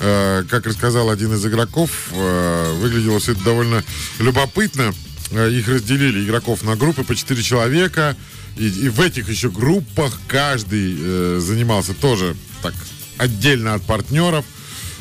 э, 0.00 0.44
как 0.48 0.66
рассказал 0.66 1.10
один 1.10 1.34
из 1.34 1.44
игроков, 1.44 1.90
э, 2.12 2.72
выглядело 2.80 3.20
все 3.20 3.32
это 3.32 3.44
довольно 3.44 3.84
любопытно. 4.18 4.94
Э, 5.30 5.50
Их 5.50 5.68
разделили, 5.68 6.24
игроков, 6.24 6.62
на 6.62 6.74
группы 6.74 7.04
по 7.04 7.14
4 7.14 7.42
человека. 7.42 8.16
И, 8.56 8.66
и 8.66 8.88
в 8.88 9.02
этих 9.02 9.28
еще 9.28 9.50
группах 9.50 10.18
каждый 10.26 10.96
э, 10.98 11.38
занимался 11.38 11.92
тоже 11.92 12.34
так 12.62 12.72
отдельно 13.18 13.74
от 13.74 13.82
партнеров. 13.82 14.46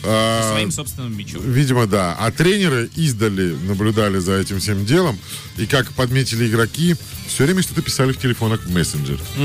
Э, 0.05 0.49
Своим 0.51 0.71
собственным 0.71 1.17
мячом. 1.17 1.41
Видимо, 1.43 1.87
да. 1.87 2.15
А 2.19 2.31
тренеры 2.31 2.89
издали, 2.95 3.55
наблюдали 3.67 4.19
за 4.19 4.33
этим 4.33 4.59
всем 4.59 4.85
делом. 4.85 5.17
И 5.57 5.65
как 5.65 5.91
подметили 5.93 6.47
игроки, 6.47 6.95
все 7.27 7.45
время 7.45 7.61
что-то 7.63 7.81
писали 7.81 8.11
в 8.11 8.17
телефонах 8.19 8.61
в 8.65 8.71
мессенджер. 8.71 9.19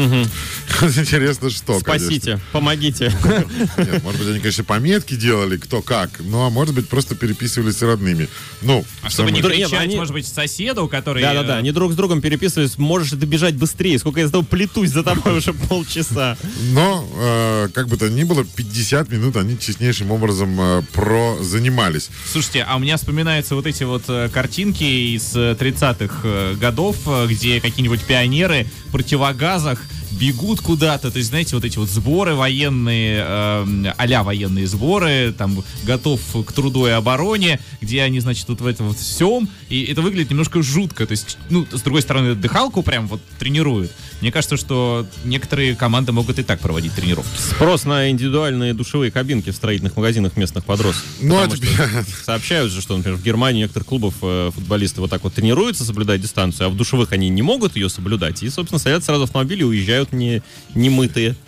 Интересно, 0.82 1.50
что, 1.50 1.78
Спасите, 1.80 2.40
помогите. 2.52 3.12
конечно. 3.22 3.50
Нет, 3.78 4.02
может 4.02 4.20
быть, 4.20 4.28
они, 4.30 4.38
конечно, 4.40 4.64
пометки 4.64 5.14
делали, 5.14 5.56
кто 5.56 5.82
как. 5.82 6.10
Ну, 6.20 6.42
а 6.44 6.50
может 6.50 6.74
быть, 6.74 6.88
просто 6.88 7.14
переписывались 7.14 7.76
с 7.78 7.82
родными. 7.82 8.28
Ну, 8.62 8.84
А 9.02 9.10
чтобы 9.10 9.30
не 9.30 9.42
кричать, 9.42 9.72
они- 9.74 9.96
может 9.96 10.12
быть, 10.12 10.26
соседу, 10.26 10.88
который... 10.88 11.22
Да-да-да, 11.22 11.56
э, 11.56 11.58
они 11.58 11.72
друг 11.72 11.92
с 11.92 11.96
другом 11.96 12.20
переписывались, 12.20 12.78
можешь 12.78 13.10
ты 13.10 13.16
бежать 13.26 13.54
быстрее, 13.54 13.98
сколько 13.98 14.20
я 14.20 14.26
за 14.26 14.32
тобой 14.32 14.46
плетусь 14.46 14.90
за 14.90 15.02
тобой 15.02 15.38
уже 15.38 15.52
полчаса. 15.68 16.36
Но, 16.72 17.08
э, 17.16 17.68
как 17.72 17.88
бы 17.88 17.96
то 17.96 18.08
ни 18.08 18.24
было, 18.24 18.44
50 18.44 19.10
минут 19.10 19.36
они 19.36 19.58
честнейшим 19.58 20.10
образом 20.10 20.49
э, 20.58 20.82
прозанимались. 20.92 22.10
Слушайте, 22.24 22.64
а 22.66 22.76
у 22.76 22.78
меня 22.78 22.96
вспоминаются 22.96 23.54
вот 23.54 23.66
эти 23.66 23.84
вот 23.84 24.04
э, 24.08 24.28
картинки 24.32 24.84
из 24.84 25.36
э, 25.36 25.52
30-х 25.52 26.20
э, 26.24 26.54
годов, 26.54 26.96
где 27.28 27.60
какие-нибудь 27.60 28.02
пионеры 28.04 28.66
в 28.86 28.92
противогазах 28.92 29.82
бегут 30.10 30.60
куда-то, 30.60 31.10
то 31.10 31.18
есть, 31.18 31.30
знаете, 31.30 31.54
вот 31.56 31.64
эти 31.64 31.78
вот 31.78 31.88
сборы 31.88 32.34
военные, 32.34 33.24
э, 33.26 33.92
а 33.96 34.22
военные 34.22 34.66
сборы, 34.66 35.32
там, 35.36 35.62
готов 35.84 36.20
к 36.46 36.52
труду 36.52 36.86
и 36.86 36.90
обороне, 36.90 37.60
где 37.80 38.02
они, 38.02 38.20
значит, 38.20 38.48
вот 38.48 38.60
в 38.60 38.66
этом 38.66 38.88
вот 38.88 38.98
всем, 38.98 39.48
и 39.68 39.84
это 39.84 40.02
выглядит 40.02 40.30
немножко 40.30 40.62
жутко, 40.62 41.06
то 41.06 41.12
есть, 41.12 41.38
ну, 41.48 41.66
с 41.70 41.82
другой 41.82 42.02
стороны, 42.02 42.34
дыхалку 42.34 42.82
прям 42.82 43.06
вот 43.06 43.20
тренируют. 43.38 43.92
Мне 44.20 44.30
кажется, 44.30 44.56
что 44.56 45.06
некоторые 45.24 45.74
команды 45.74 46.12
могут 46.12 46.38
и 46.38 46.42
так 46.42 46.60
проводить 46.60 46.92
тренировки. 46.94 47.30
Спрос 47.38 47.84
на 47.84 48.10
индивидуальные 48.10 48.74
душевые 48.74 49.10
кабинки 49.10 49.50
в 49.50 49.56
строительных 49.56 49.96
магазинах 49.96 50.36
местных 50.36 50.64
подростков. 50.64 51.04
Ну, 51.20 51.38
что 51.54 51.66
сообщают 52.24 52.70
же, 52.72 52.82
что, 52.82 52.96
например, 52.96 53.18
в 53.18 53.22
Германии 53.22 53.60
некоторых 53.60 53.88
клубов 53.88 54.14
э, 54.22 54.50
футболисты 54.54 55.00
вот 55.00 55.10
так 55.10 55.24
вот 55.24 55.34
тренируются 55.34 55.84
соблюдать 55.84 56.20
дистанцию, 56.20 56.66
а 56.66 56.70
в 56.70 56.76
душевых 56.76 57.12
они 57.12 57.28
не 57.28 57.42
могут 57.42 57.76
ее 57.76 57.88
соблюдать. 57.88 58.42
И, 58.42 58.50
собственно, 58.50 58.78
садятся 58.78 59.06
сразу 59.06 59.22
в 59.22 59.24
автомобиль 59.24 59.60
и 59.60 59.64
уезжают 59.64 59.99
не, 60.12 60.42
не 60.74 60.90
мытые. 60.90 61.36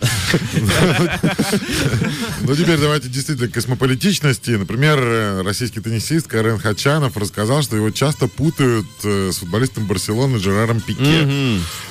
Ну, 2.41 2.57
теперь 2.57 2.79
давайте 2.79 3.09
действительно 3.09 3.49
к 3.49 3.53
космополитичности. 3.55 4.51
Например, 4.53 4.99
э, 5.01 5.43
российский 5.43 5.81
теннисист 5.81 6.27
Карен 6.27 6.59
Хачанов 6.59 7.17
рассказал, 7.17 7.63
что 7.63 7.77
его 7.77 7.91
часто 7.91 8.27
путают 8.29 8.87
э, 9.05 9.31
с 9.33 9.39
футболистом 9.39 9.87
Барселоны 9.87 10.39
Жераром 10.39 10.81
Пике. 10.81 11.29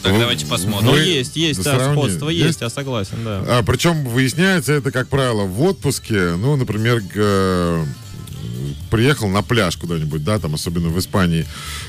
Так, 0.03 0.17
давайте 0.19 0.45
посмотрим. 0.45 0.87
Ну, 0.87 0.91
вы- 0.93 0.99
есть, 0.99 1.35
есть, 1.35 1.63
да, 1.63 1.91
сходство 1.93 2.29
есть, 2.29 2.61
я 2.61 2.69
согласен, 2.69 3.17
да. 3.23 3.43
А, 3.47 3.63
причем 3.63 4.03
выясняется 4.05 4.73
это, 4.73 4.91
как 4.91 5.07
правило, 5.07 5.43
в 5.43 5.61
отпуске. 5.61 6.35
Ну, 6.35 6.55
например, 6.55 7.01
приехал 8.89 9.29
на 9.29 9.41
пляж 9.41 9.77
куда-нибудь, 9.77 10.23
да, 10.23 10.39
там, 10.39 10.55
особенно 10.55 10.89
в 10.89 10.99
Испании, 10.99 11.45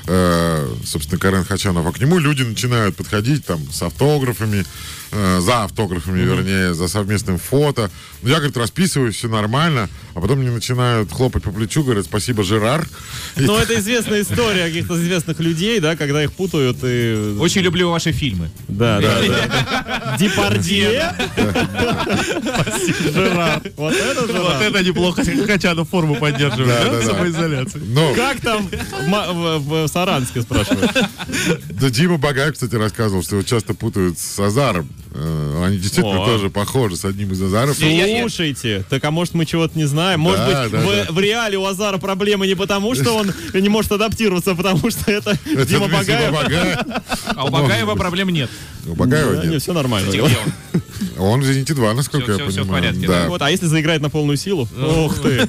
э, 0.07 0.75
собственно, 0.85 1.19
Карен 1.19 1.45
Хачанов, 1.45 1.87
а 1.87 1.93
к 1.93 2.01
нему 2.01 2.19
люди 2.19 2.43
начинают 2.43 2.97
подходить 2.97 3.45
там 3.45 3.61
с 3.73 3.83
автографами, 3.83 4.65
э, 5.13 5.41
за 5.41 5.65
автографами, 5.65 6.21
вернее, 6.23 6.75
за 6.75 6.89
совместным 6.89 7.39
фото. 7.39 7.91
Ну, 8.23 8.29
я, 8.29 8.37
говорит, 8.37 8.57
расписываюсь, 8.57 9.17
все 9.17 9.29
нормально, 9.29 9.89
а 10.15 10.21
потом 10.21 10.39
мне 10.39 10.51
начинают 10.51 11.13
хлопать 11.13 11.43
по 11.43 11.51
плечу, 11.51 11.83
говорят, 11.83 12.05
спасибо, 12.05 12.43
Жерар. 12.43 12.87
Ну, 13.37 13.57
это 13.57 13.79
известная 13.79 14.23
история 14.23 14.67
каких-то 14.67 14.95
известных 14.95 15.41
людей, 15.41 15.81
да, 15.81 15.97
когда 15.97 16.23
их 16.23 16.33
путают 16.33 16.79
и... 16.83 17.37
Очень 17.41 17.63
люблю 17.63 17.91
ваши 17.91 18.13
фильмы. 18.13 18.51
Да, 18.69 19.01
да, 19.01 19.21
да. 19.23 20.17
Депардье. 20.19 21.15
Жерар. 23.13 23.63
Вот 23.77 23.95
это 23.95 24.21
Вот 24.21 24.31
Жерар. 24.31 24.63
это 24.63 24.83
неплохо, 24.83 25.23
Хачанов 25.47 25.89
форму 25.89 26.17
поддерживает, 26.17 26.72
Да, 26.73 26.91
да, 26.91 26.99
да, 27.01 27.03
самоизоляции. 27.07 27.83
Ну, 27.85 28.15
Как 28.15 28.41
там 28.41 28.69
в, 28.69 29.59
в- 29.59 29.87
в 29.87 29.89
Саранске, 29.89 30.43
спрашивают? 30.43 30.91
да, 31.71 31.91
Дима 31.91 32.19
Багаев, 32.19 32.55
кстати, 32.55 32.75
рассказывал, 32.75 33.23
что 33.23 33.37
его 33.37 33.45
часто 33.45 33.75
путают 33.75 34.19
с 34.19 34.39
Азаром. 34.41 34.89
Э, 35.15 35.65
они 35.65 35.77
действительно 35.77 36.23
О. 36.23 36.27
тоже 36.27 36.49
похожи 36.49 36.97
с 36.97 37.05
одним 37.05 37.33
из 37.33 37.43
Азаров. 37.43 37.77
Слушайте, 37.77 38.85
так 38.89 39.05
а 39.05 39.11
может 39.11 39.35
мы 39.35 39.45
чего-то 39.45 39.77
не 39.79 39.85
знаем? 39.85 40.21
Может 40.21 40.41
да, 40.41 40.63
быть, 40.63 40.73
да, 40.73 40.81
в, 40.81 40.85
да. 40.85 41.13
в 41.13 41.19
реале 41.21 41.59
у 41.59 41.67
Азара 41.67 41.99
проблемы 41.99 42.47
не 42.47 42.55
потому, 42.55 42.95
что 42.95 43.13
он 43.17 43.33
не 43.53 43.69
может 43.69 43.93
адаптироваться, 43.93 44.53
а 44.53 44.55
потому 44.55 44.91
что 44.91 45.11
это, 45.11 45.39
это 45.45 45.67
Дима 45.67 45.89
Багаев. 45.89 46.35
А 47.37 47.45
у 47.45 47.51
Багаева 47.51 47.95
проблем 47.95 48.31
нет. 48.31 48.51
У 48.87 48.95
Багаева 48.95 49.45
нет. 49.45 49.63
Все 49.63 49.73
нормально. 49.73 50.11
Он 51.19 51.41
в 51.41 51.45
«Зените 51.45 51.75
2», 51.75 51.95
насколько 51.95 52.33
все, 52.33 52.45
я 52.45 52.51
все, 52.51 52.63
понимаю. 52.63 52.83
Все 52.83 52.93
в 52.93 53.01
порядке, 53.01 53.07
да. 53.07 53.29
Вот, 53.29 53.43
а 53.43 53.51
если 53.51 53.67
заиграет 53.67 54.03
на 54.03 54.11
полную 54.11 54.37
силу? 54.37 54.69
Ух 54.77 55.19
ты. 55.21 55.47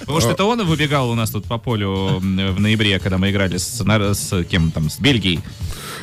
Потому 0.00 0.20
что 0.20 0.30
это 0.30 0.44
он 0.44 0.64
выбегал 0.64 1.10
у 1.10 1.14
нас 1.14 1.30
тут 1.30 1.44
по 1.44 1.58
полю 1.58 2.18
в 2.18 2.60
ноябре, 2.60 2.98
когда 2.98 3.18
мы 3.18 3.30
играли 3.30 3.58
с, 3.58 3.82
с 3.82 4.44
кем 4.44 4.70
там, 4.70 4.90
с 4.90 4.98
Бельгией. 4.98 5.40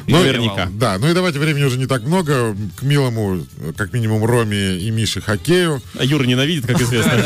Ну, 0.07 0.19
наверняка. 0.19 0.69
Да, 0.71 0.97
ну 0.97 1.09
и 1.09 1.13
давайте 1.13 1.39
времени 1.39 1.63
уже 1.63 1.77
не 1.77 1.85
так 1.85 2.03
много. 2.03 2.55
К 2.77 2.81
милому, 2.83 3.45
как 3.77 3.93
минимум, 3.93 4.25
Роме 4.25 4.77
и 4.77 4.89
Мише 4.91 5.21
хоккею. 5.21 5.81
А 5.97 6.03
Юра 6.03 6.23
ненавидит, 6.23 6.65
как 6.65 6.81
известно. 6.81 7.23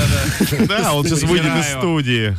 Да, 0.67 0.93
он 0.93 1.05
сейчас 1.05 1.23
выйдет 1.23 1.51
из 1.59 1.67
студии. 1.77 2.37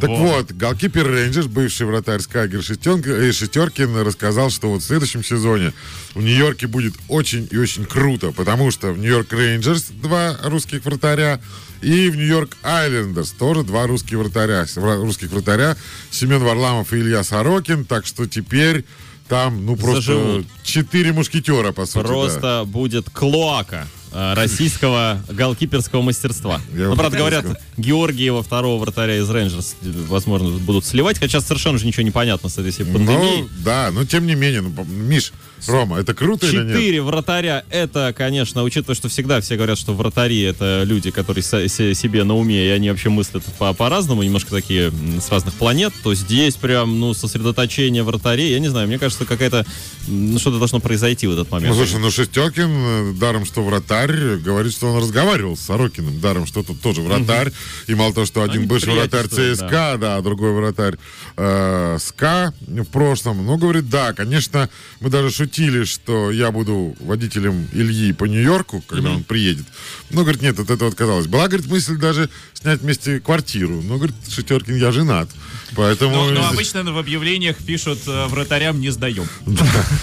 Так 0.00 0.10
вот, 0.10 0.52
голкипер 0.52 1.10
Рейнджерс, 1.10 1.46
бывший 1.46 1.86
вратарь 1.86 2.20
СКА 2.20 2.34
Игорь 2.34 2.58
э, 2.58 3.32
Шестеркин, 3.32 3.96
рассказал, 3.98 4.50
что 4.50 4.70
вот 4.70 4.82
в 4.82 4.84
следующем 4.84 5.24
сезоне 5.24 5.72
в 6.14 6.22
Нью-Йорке 6.22 6.66
будет 6.66 6.94
очень 7.08 7.48
и 7.50 7.56
очень 7.56 7.84
круто, 7.84 8.32
потому 8.32 8.70
что 8.70 8.92
в 8.92 8.98
Нью-Йорк 8.98 9.32
Рейнджерс 9.32 9.86
два 10.02 10.36
русских 10.44 10.84
вратаря, 10.84 11.40
и 11.82 12.10
в 12.10 12.16
Нью-Йорк 12.16 12.56
Айлендерс 12.62 13.30
тоже 13.32 13.62
два 13.62 13.86
русских 13.86 14.18
вратаря, 14.18 14.66
русских 14.76 15.30
вратаря 15.30 15.76
Семен 16.10 16.42
Варламов 16.42 16.92
и 16.92 16.96
Илья 16.96 17.22
Сорокин, 17.22 17.84
так 17.84 18.06
что 18.06 18.26
теперь 18.26 18.84
там, 19.28 19.64
ну, 19.64 19.76
просто 19.76 20.00
Заживут. 20.00 20.46
четыре 20.62 21.12
мушкетера, 21.12 21.72
по 21.72 21.86
сути. 21.86 22.04
Просто 22.04 22.40
да. 22.40 22.64
будет 22.64 23.10
клоака 23.10 23.86
Э, 24.18 24.32
российского 24.32 25.22
голкиперского 25.28 26.00
мастерства. 26.00 26.58
Я 26.74 26.88
ну, 26.88 26.96
правда, 26.96 27.18
говорят, 27.18 27.44
Георгиева, 27.76 28.42
второго 28.42 28.80
вратаря 28.80 29.18
из 29.18 29.28
Рейнджерс, 29.28 29.76
возможно, 30.08 30.48
будут 30.58 30.86
сливать, 30.86 31.18
хотя 31.18 31.42
совершенно 31.42 31.76
же 31.76 31.86
ничего 31.86 32.02
не 32.02 32.10
понятно 32.10 32.48
с 32.48 32.56
этой 32.56 32.70
всей 32.70 32.86
пандемией. 32.86 33.42
Ну, 33.42 33.48
да, 33.58 33.90
но 33.92 34.06
тем 34.06 34.26
не 34.26 34.34
менее, 34.34 34.62
ну, 34.62 34.84
Миш, 34.84 35.34
Рома, 35.66 35.98
это 35.98 36.14
круто 36.14 36.46
Четыре 36.46 36.62
или 36.62 36.66
нет? 36.68 36.76
Четыре 36.76 37.02
вратаря, 37.02 37.64
это, 37.70 38.14
конечно, 38.16 38.62
учитывая, 38.62 38.94
что 38.94 39.08
всегда 39.08 39.40
все 39.40 39.56
говорят, 39.56 39.78
что 39.78 39.94
вратари 39.94 40.40
это 40.42 40.82
люди, 40.84 41.10
которые 41.10 41.42
себе 41.42 42.24
на 42.24 42.34
уме, 42.36 42.66
и 42.66 42.70
они 42.70 42.90
вообще 42.90 43.08
мыслят 43.08 43.42
по- 43.58 43.72
по-разному, 43.72 44.22
немножко 44.22 44.50
такие 44.50 44.92
с 45.20 45.30
разных 45.30 45.54
планет, 45.54 45.92
то 46.02 46.14
здесь 46.14 46.54
прям, 46.56 47.00
ну, 47.00 47.14
сосредоточение 47.14 48.02
вратарей, 48.02 48.52
я 48.52 48.58
не 48.58 48.68
знаю, 48.68 48.86
мне 48.86 48.98
кажется, 48.98 49.24
какая-то, 49.24 49.66
ну, 50.06 50.38
что-то 50.38 50.58
должно 50.58 50.80
произойти 50.80 51.26
в 51.26 51.32
этот 51.32 51.50
момент. 51.50 51.74
Ну, 51.74 51.84
слушай, 51.84 52.00
ну, 52.00 52.10
Шестеркин, 52.10 52.70
э, 52.70 53.12
даром, 53.14 53.44
что 53.44 53.62
вратарь, 53.62 54.36
говорит, 54.36 54.72
что 54.72 54.92
он 54.92 55.02
разговаривал 55.02 55.56
с 55.56 55.60
Сорокиным, 55.60 56.20
даром, 56.20 56.46
что 56.46 56.62
тут 56.62 56.80
тоже 56.80 57.00
вратарь, 57.00 57.52
и 57.86 57.94
мало 57.94 58.12
того, 58.12 58.26
что 58.26 58.42
один 58.42 58.66
бывший 58.66 58.94
вратарь 58.94 59.26
ЦСКА, 59.26 59.68
да. 59.68 59.96
да, 59.96 60.16
а 60.16 60.22
другой 60.22 60.52
вратарь 60.52 60.96
э, 61.36 61.98
СКА 62.00 62.52
в 62.60 62.84
прошлом, 62.84 63.44
ну, 63.44 63.56
говорит, 63.56 63.88
да, 63.88 64.12
конечно, 64.12 64.68
мы 65.00 65.10
даже 65.10 65.30
шутили, 65.30 65.45
что 65.84 66.30
я 66.30 66.50
буду 66.50 66.96
водителем 67.00 67.68
Ильи 67.72 68.12
по 68.12 68.24
Нью-Йорку, 68.24 68.82
когда 68.86 69.10
mm-hmm. 69.10 69.16
он 69.16 69.24
приедет. 69.24 69.66
Но, 70.10 70.22
говорит, 70.22 70.42
нет, 70.42 70.58
от 70.58 70.70
этого 70.70 70.90
отказалась. 70.90 71.26
Была, 71.26 71.48
говорит, 71.48 71.66
мысль 71.66 71.96
даже 71.96 72.30
снять 72.54 72.80
вместе 72.80 73.20
квартиру. 73.20 73.82
Но, 73.82 73.96
говорит, 73.96 74.16
Шестеркин, 74.28 74.76
я 74.76 74.92
женат. 74.92 75.28
Поэтому... 75.74 76.14
Но, 76.14 76.30
но 76.30 76.48
обычно 76.48 76.84
в 76.84 76.98
объявлениях 76.98 77.56
пишут 77.56 77.98
э, 78.06 78.26
«вратарям 78.28 78.80
не 78.80 78.90
сдаем». 78.90 79.26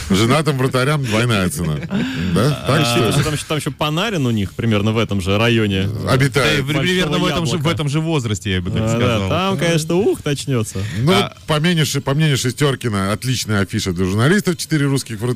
Женатым 0.10 0.58
вратарям 0.58 1.04
двойная 1.04 1.50
цена. 1.50 1.78
Да? 2.34 2.64
Так 2.68 2.86
что... 2.86 3.24
Там 3.48 3.58
еще 3.58 3.72
Панарин 3.72 4.26
у 4.26 4.32
них 4.32 4.54
примерно 4.54 4.92
в 4.92 4.98
этом 4.98 5.22
же 5.22 5.38
районе. 5.38 5.90
Обитает. 6.08 6.66
Примерно 6.68 7.18
в 7.18 7.68
этом 7.68 7.90
же 7.90 8.00
возрасте, 8.00 8.52
я 8.52 8.62
бы 8.62 8.72
так 8.72 8.90
сказал. 8.90 9.30
Там, 9.30 9.58
конечно, 9.58 9.96
ух, 9.96 10.24
начнется. 10.24 10.80
Ну, 11.00 11.14
по 11.48 11.60
мнению 11.60 11.86
Шестеркина, 12.38 13.12
отличная 13.12 13.62
афиша 13.62 13.94
для 13.94 14.06
журналистов, 14.06 14.58
четыре 14.58 14.86
русских 14.86 15.20
вратаря. 15.20 15.33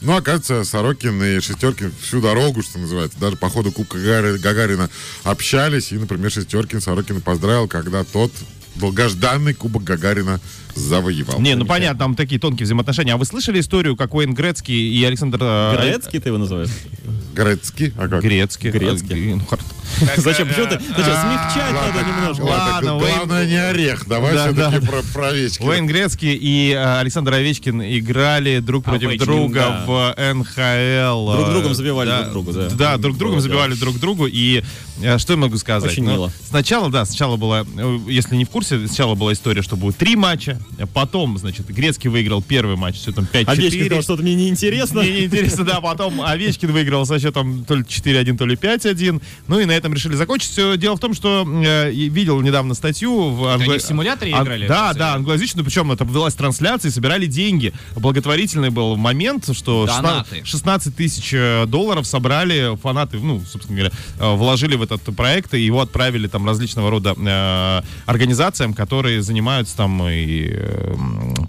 Ну, 0.00 0.16
оказывается, 0.16 0.64
Сорокин 0.64 1.22
и 1.22 1.40
Шестеркин 1.40 1.92
всю 2.00 2.20
дорогу, 2.20 2.62
что 2.62 2.78
называется, 2.78 3.18
даже 3.18 3.36
по 3.36 3.48
ходу 3.48 3.72
Кубка 3.72 3.98
Гагарина 4.38 4.90
общались. 5.24 5.92
И, 5.92 5.96
например, 5.96 6.30
Шестеркин 6.30 6.80
Сорокина 6.80 7.20
поздравил, 7.20 7.68
когда 7.68 8.04
тот 8.04 8.32
долгожданный 8.76 9.54
Кубок 9.54 9.84
Гагарина 9.84 10.40
завоевал. 10.76 11.40
Не, 11.40 11.54
ну 11.54 11.64
понятно, 11.64 11.98
там 11.98 12.14
такие 12.14 12.40
тонкие 12.40 12.64
взаимоотношения. 12.64 13.14
А 13.14 13.16
вы 13.16 13.24
слышали 13.24 13.60
историю, 13.60 13.96
как 13.96 14.14
Уэйн 14.14 14.34
Грецкий 14.34 14.94
и 14.94 15.04
Александр... 15.04 15.38
Э, 15.40 15.76
Грецкий 15.80 16.20
ты 16.20 16.28
его 16.28 16.38
называешь? 16.38 16.70
Грецкий? 17.34 17.92
А 17.98 18.08
как? 18.08 18.22
Грецкий. 18.22 18.70
Грецкий. 18.70 19.34
Ну, 19.34 19.42
Зачем? 20.16 20.48
Почему 20.48 20.66
ты? 20.66 20.78
Зачем? 20.78 21.04
Смягчать 21.04 21.72
надо 21.72 22.06
немножко. 22.06 22.42
Ладно, 22.42 22.98
главное 22.98 23.46
не 23.46 23.56
орех. 23.56 24.06
Давай 24.06 24.36
все-таки 24.36 24.86
про 25.12 25.28
Овечкина. 25.28 25.68
Уэйн 25.68 25.86
Грецкий 25.86 26.34
и 26.34 26.72
э, 26.72 27.00
Александр 27.00 27.34
Овечкин 27.34 27.82
играли 27.82 28.58
друг 28.60 28.84
против 28.84 29.18
друга 29.18 29.84
в 29.86 30.14
НХЛ. 30.18 31.36
Друг 31.36 31.50
другом 31.50 31.74
забивали 31.74 32.10
друг 32.10 32.32
другу, 32.32 32.52
да. 32.52 32.68
Да, 32.70 32.96
друг 32.96 33.16
другом 33.16 33.40
забивали 33.40 33.74
друг 33.74 33.98
другу. 33.98 34.26
И 34.26 34.62
э, 35.02 35.18
что 35.18 35.34
я 35.34 35.38
могу 35.38 35.56
сказать? 35.56 35.90
Очень 35.90 36.04
мило. 36.04 36.32
Сначала, 36.48 36.90
да, 36.90 37.04
сначала 37.04 37.36
была, 37.36 37.64
если 38.06 38.36
не 38.36 38.44
в 38.44 38.50
курсе, 38.50 38.86
сначала 38.86 39.14
была 39.14 39.32
история, 39.32 39.62
что 39.62 39.76
будет 39.76 39.96
три 39.96 40.16
матча, 40.16 40.60
Потом, 40.92 41.38
значит, 41.38 41.66
Грецкий 41.68 42.10
выиграл 42.10 42.42
первый 42.42 42.76
матч 42.76 42.96
с 42.96 43.04
счетом 43.04 43.26
5-4. 43.32 43.44
Овечкин 43.46 43.86
сказал, 43.86 44.02
что-то 44.02 44.22
мне 44.22 44.34
неинтересно. 44.34 45.02
Мне 45.02 45.20
неинтересно, 45.20 45.64
да. 45.64 45.80
Потом 45.80 46.20
Овечкин 46.20 46.70
выиграл 46.70 47.06
со 47.06 47.18
счетом 47.18 47.64
то 47.64 47.74
ли 47.76 47.82
4-1, 47.82 48.36
то 48.36 48.44
ли 48.44 48.56
5-1. 48.56 49.22
Ну 49.48 49.60
и 49.60 49.64
на 49.64 49.72
этом 49.72 49.94
решили 49.94 50.14
закончить. 50.16 50.50
Все 50.50 50.76
дело 50.76 50.96
в 50.96 51.00
том, 51.00 51.14
что 51.14 51.46
э, 51.46 51.90
видел 51.90 52.40
недавно 52.42 52.74
статью 52.74 53.30
в 53.30 53.46
англ... 53.46 53.70
Они 53.70 53.78
в 53.78 53.82
симуляторе 53.82 54.34
а, 54.34 54.42
играли? 54.42 54.66
Да, 54.66 54.92
да, 54.92 55.14
англоязычную. 55.14 55.64
Причем 55.64 55.92
это 55.92 56.04
велась 56.04 56.34
трансляция, 56.34 56.90
собирали 56.90 57.26
деньги. 57.26 57.72
Благотворительный 57.94 58.70
был 58.70 58.96
момент, 58.96 59.48
что 59.56 59.86
16, 59.86 60.46
16 60.46 60.94
тысяч 60.96 61.30
э, 61.32 61.64
долларов 61.66 62.06
собрали 62.06 62.76
фанаты, 62.76 63.18
ну, 63.18 63.40
собственно 63.40 63.78
говоря, 63.78 63.94
э, 64.18 64.34
вложили 64.34 64.76
в 64.76 64.82
этот 64.82 65.02
проект 65.16 65.54
и 65.54 65.60
его 65.60 65.80
отправили 65.80 66.28
там 66.28 66.46
различного 66.46 66.90
рода 66.90 67.14
э, 67.16 67.82
организациям, 68.06 68.74
которые 68.74 69.22
занимаются 69.22 69.76
там 69.76 70.06
и 70.06 70.55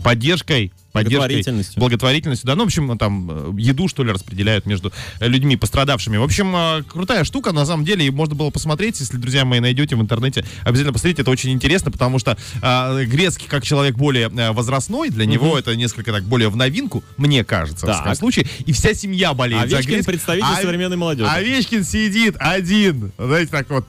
поддержкой 0.04 0.72
благотворительностью. 1.04 1.80
благотворительностью, 1.80 2.48
да, 2.48 2.56
ну, 2.56 2.64
в 2.64 2.68
общем, 2.68 2.98
там 2.98 3.30
э, 3.30 3.52
еду, 3.58 3.88
что 3.88 4.04
ли, 4.04 4.12
распределяют 4.12 4.66
между 4.66 4.92
людьми 5.20 5.56
пострадавшими. 5.56 6.18
В 6.18 6.24
общем, 6.24 6.56
э, 6.56 6.84
крутая 6.84 7.24
штука, 7.24 7.52
на 7.52 7.66
самом 7.66 7.86
деле, 7.86 8.06
и 8.06 8.10
можно 8.10 8.36
было 8.36 8.50
посмотреть, 8.50 9.00
если, 9.00 9.18
друзья 9.18 9.46
мои, 9.46 9.60
найдете 9.60 9.96
в 9.96 10.02
интернете, 10.02 10.46
обязательно 10.64 10.94
посмотрите, 10.94 11.22
это 11.22 11.32
очень 11.32 11.52
интересно, 11.52 11.92
потому 11.92 12.20
что 12.20 12.38
э, 12.62 13.06
Грецкий, 13.06 13.48
как 13.48 13.64
человек 13.64 13.96
более 13.96 14.30
э, 14.30 14.52
возрастной, 14.52 15.10
для 15.10 15.26
mm-hmm. 15.26 15.28
него 15.28 15.60
это 15.60 15.76
несколько 15.76 16.12
так 16.12 16.24
более 16.24 16.50
в 16.50 16.56
новинку, 16.56 17.04
мне 17.18 17.44
кажется, 17.44 17.86
так. 17.86 17.96
в 17.96 18.00
таком 18.00 18.16
случае, 18.16 18.48
и 18.66 18.72
вся 18.72 18.94
семья 18.94 19.34
болеет 19.34 19.64
Овечкин 19.64 19.84
за 19.84 19.88
Грецкий. 19.88 20.12
представитель 20.12 20.54
а, 20.58 20.62
современной 20.62 20.98
молодежи. 20.98 21.30
Овечкин 21.30 21.84
сидит 21.84 22.36
один, 22.40 23.12
знаете, 23.18 23.52
так 23.52 23.70
вот, 23.70 23.86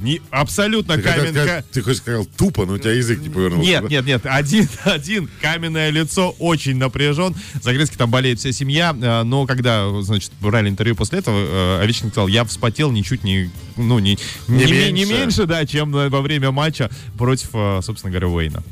не, 0.00 0.20
абсолютно 0.30 1.00
каменная. 1.00 1.64
Ты 1.72 1.82
хочешь 1.82 1.98
сказал 1.98 2.24
тупо, 2.24 2.66
но 2.66 2.74
у 2.74 2.78
тебя 2.78 2.92
язык 2.92 3.20
не 3.20 3.28
повернулся. 3.28 3.68
Нет, 3.68 3.82
да? 3.82 3.88
нет, 3.88 4.06
нет. 4.06 4.22
Один, 4.24 4.68
один 4.84 5.30
каменное 5.40 5.90
лицо, 5.90 6.34
очень 6.38 6.76
напряжен. 6.76 7.34
Загрызки 7.62 7.96
там 7.96 8.10
болеет 8.10 8.40
вся 8.40 8.52
семья. 8.52 8.96
Э, 9.00 9.22
но 9.22 9.46
когда, 9.46 9.88
значит, 10.02 10.32
брали 10.40 10.68
интервью 10.68 10.96
после 10.96 11.20
этого, 11.20 11.38
э, 11.38 11.82
Овечкин 11.82 12.10
сказал, 12.10 12.28
я 12.28 12.44
вспотел 12.44 12.90
ничуть 12.90 13.22
не, 13.24 13.50
ну, 13.76 13.98
не, 13.98 14.18
не, 14.48 14.64
не, 14.64 14.72
меньше. 14.72 14.92
не 14.92 15.04
меньше, 15.04 15.46
да, 15.46 15.64
чем 15.64 15.92
во 15.92 16.20
время 16.20 16.50
матча 16.50 16.90
против, 17.16 17.50
э, 17.54 17.80
собственно 17.82 18.10
говоря, 18.10 18.28
Уэйна. 18.28 18.62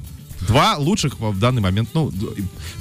Два 0.48 0.76
лучших 0.76 1.20
в 1.20 1.38
данный 1.38 1.62
момент, 1.62 1.90
ну, 1.94 2.12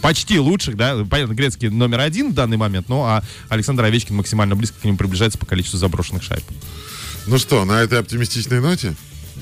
почти 0.01 0.39
лучших, 0.39 0.75
да, 0.75 1.05
понятно, 1.07 1.33
Грецкий 1.33 1.69
номер 1.69 1.99
один 1.99 2.31
в 2.31 2.33
данный 2.33 2.57
момент, 2.57 2.89
ну, 2.89 3.03
а 3.03 3.23
Александр 3.49 3.83
Овечкин 3.83 4.15
максимально 4.15 4.55
близко 4.55 4.81
к 4.81 4.83
нему 4.83 4.97
приближается 4.97 5.37
по 5.37 5.45
количеству 5.45 5.77
заброшенных 5.77 6.23
шайб. 6.23 6.43
Ну 7.27 7.37
что, 7.37 7.65
на 7.65 7.81
этой 7.81 7.99
оптимистичной 7.99 8.61
ноте? 8.61 8.95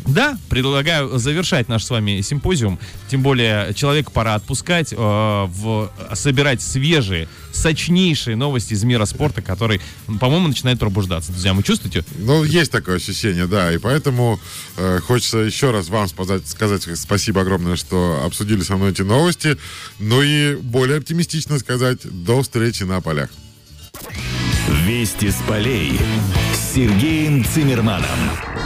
Да, 0.05 0.37
предлагаю 0.49 1.17
завершать 1.19 1.67
наш 1.67 1.83
с 1.83 1.89
вами 1.89 2.21
симпозиум. 2.21 2.79
Тем 3.09 3.21
более, 3.21 3.73
человек 3.73 4.11
пора 4.11 4.35
отпускать, 4.35 4.93
э, 4.93 4.95
в, 4.95 5.91
собирать 6.13 6.61
свежие, 6.61 7.27
сочнейшие 7.51 8.35
новости 8.35 8.73
из 8.73 8.83
мира 8.83 9.05
спорта, 9.05 9.41
который, 9.41 9.81
по-моему, 10.19 10.47
начинает 10.47 10.79
пробуждаться. 10.79 11.31
Друзья, 11.31 11.53
вы 11.53 11.63
чувствуете? 11.63 12.03
Ну, 12.17 12.43
есть 12.43 12.71
такое 12.71 12.95
ощущение, 12.95 13.45
да. 13.47 13.73
И 13.73 13.77
поэтому 13.77 14.39
э, 14.77 14.99
хочется 14.99 15.39
еще 15.39 15.71
раз 15.71 15.89
вам 15.89 16.07
сказать, 16.07 16.47
сказать 16.47 16.87
спасибо 16.95 17.41
огромное, 17.41 17.75
что 17.75 18.21
обсудили 18.25 18.61
со 18.61 18.77
мной 18.77 18.91
эти 18.91 19.01
новости. 19.01 19.57
Ну 19.99 20.21
и 20.21 20.55
более 20.55 20.97
оптимистично 20.97 21.59
сказать, 21.59 21.99
до 22.03 22.41
встречи 22.41 22.83
на 22.83 23.01
полях. 23.01 23.29
Вести 24.85 25.29
с 25.29 25.37
полей 25.47 25.99
Сергеем 26.73 27.43
Цимерманом. 27.43 28.59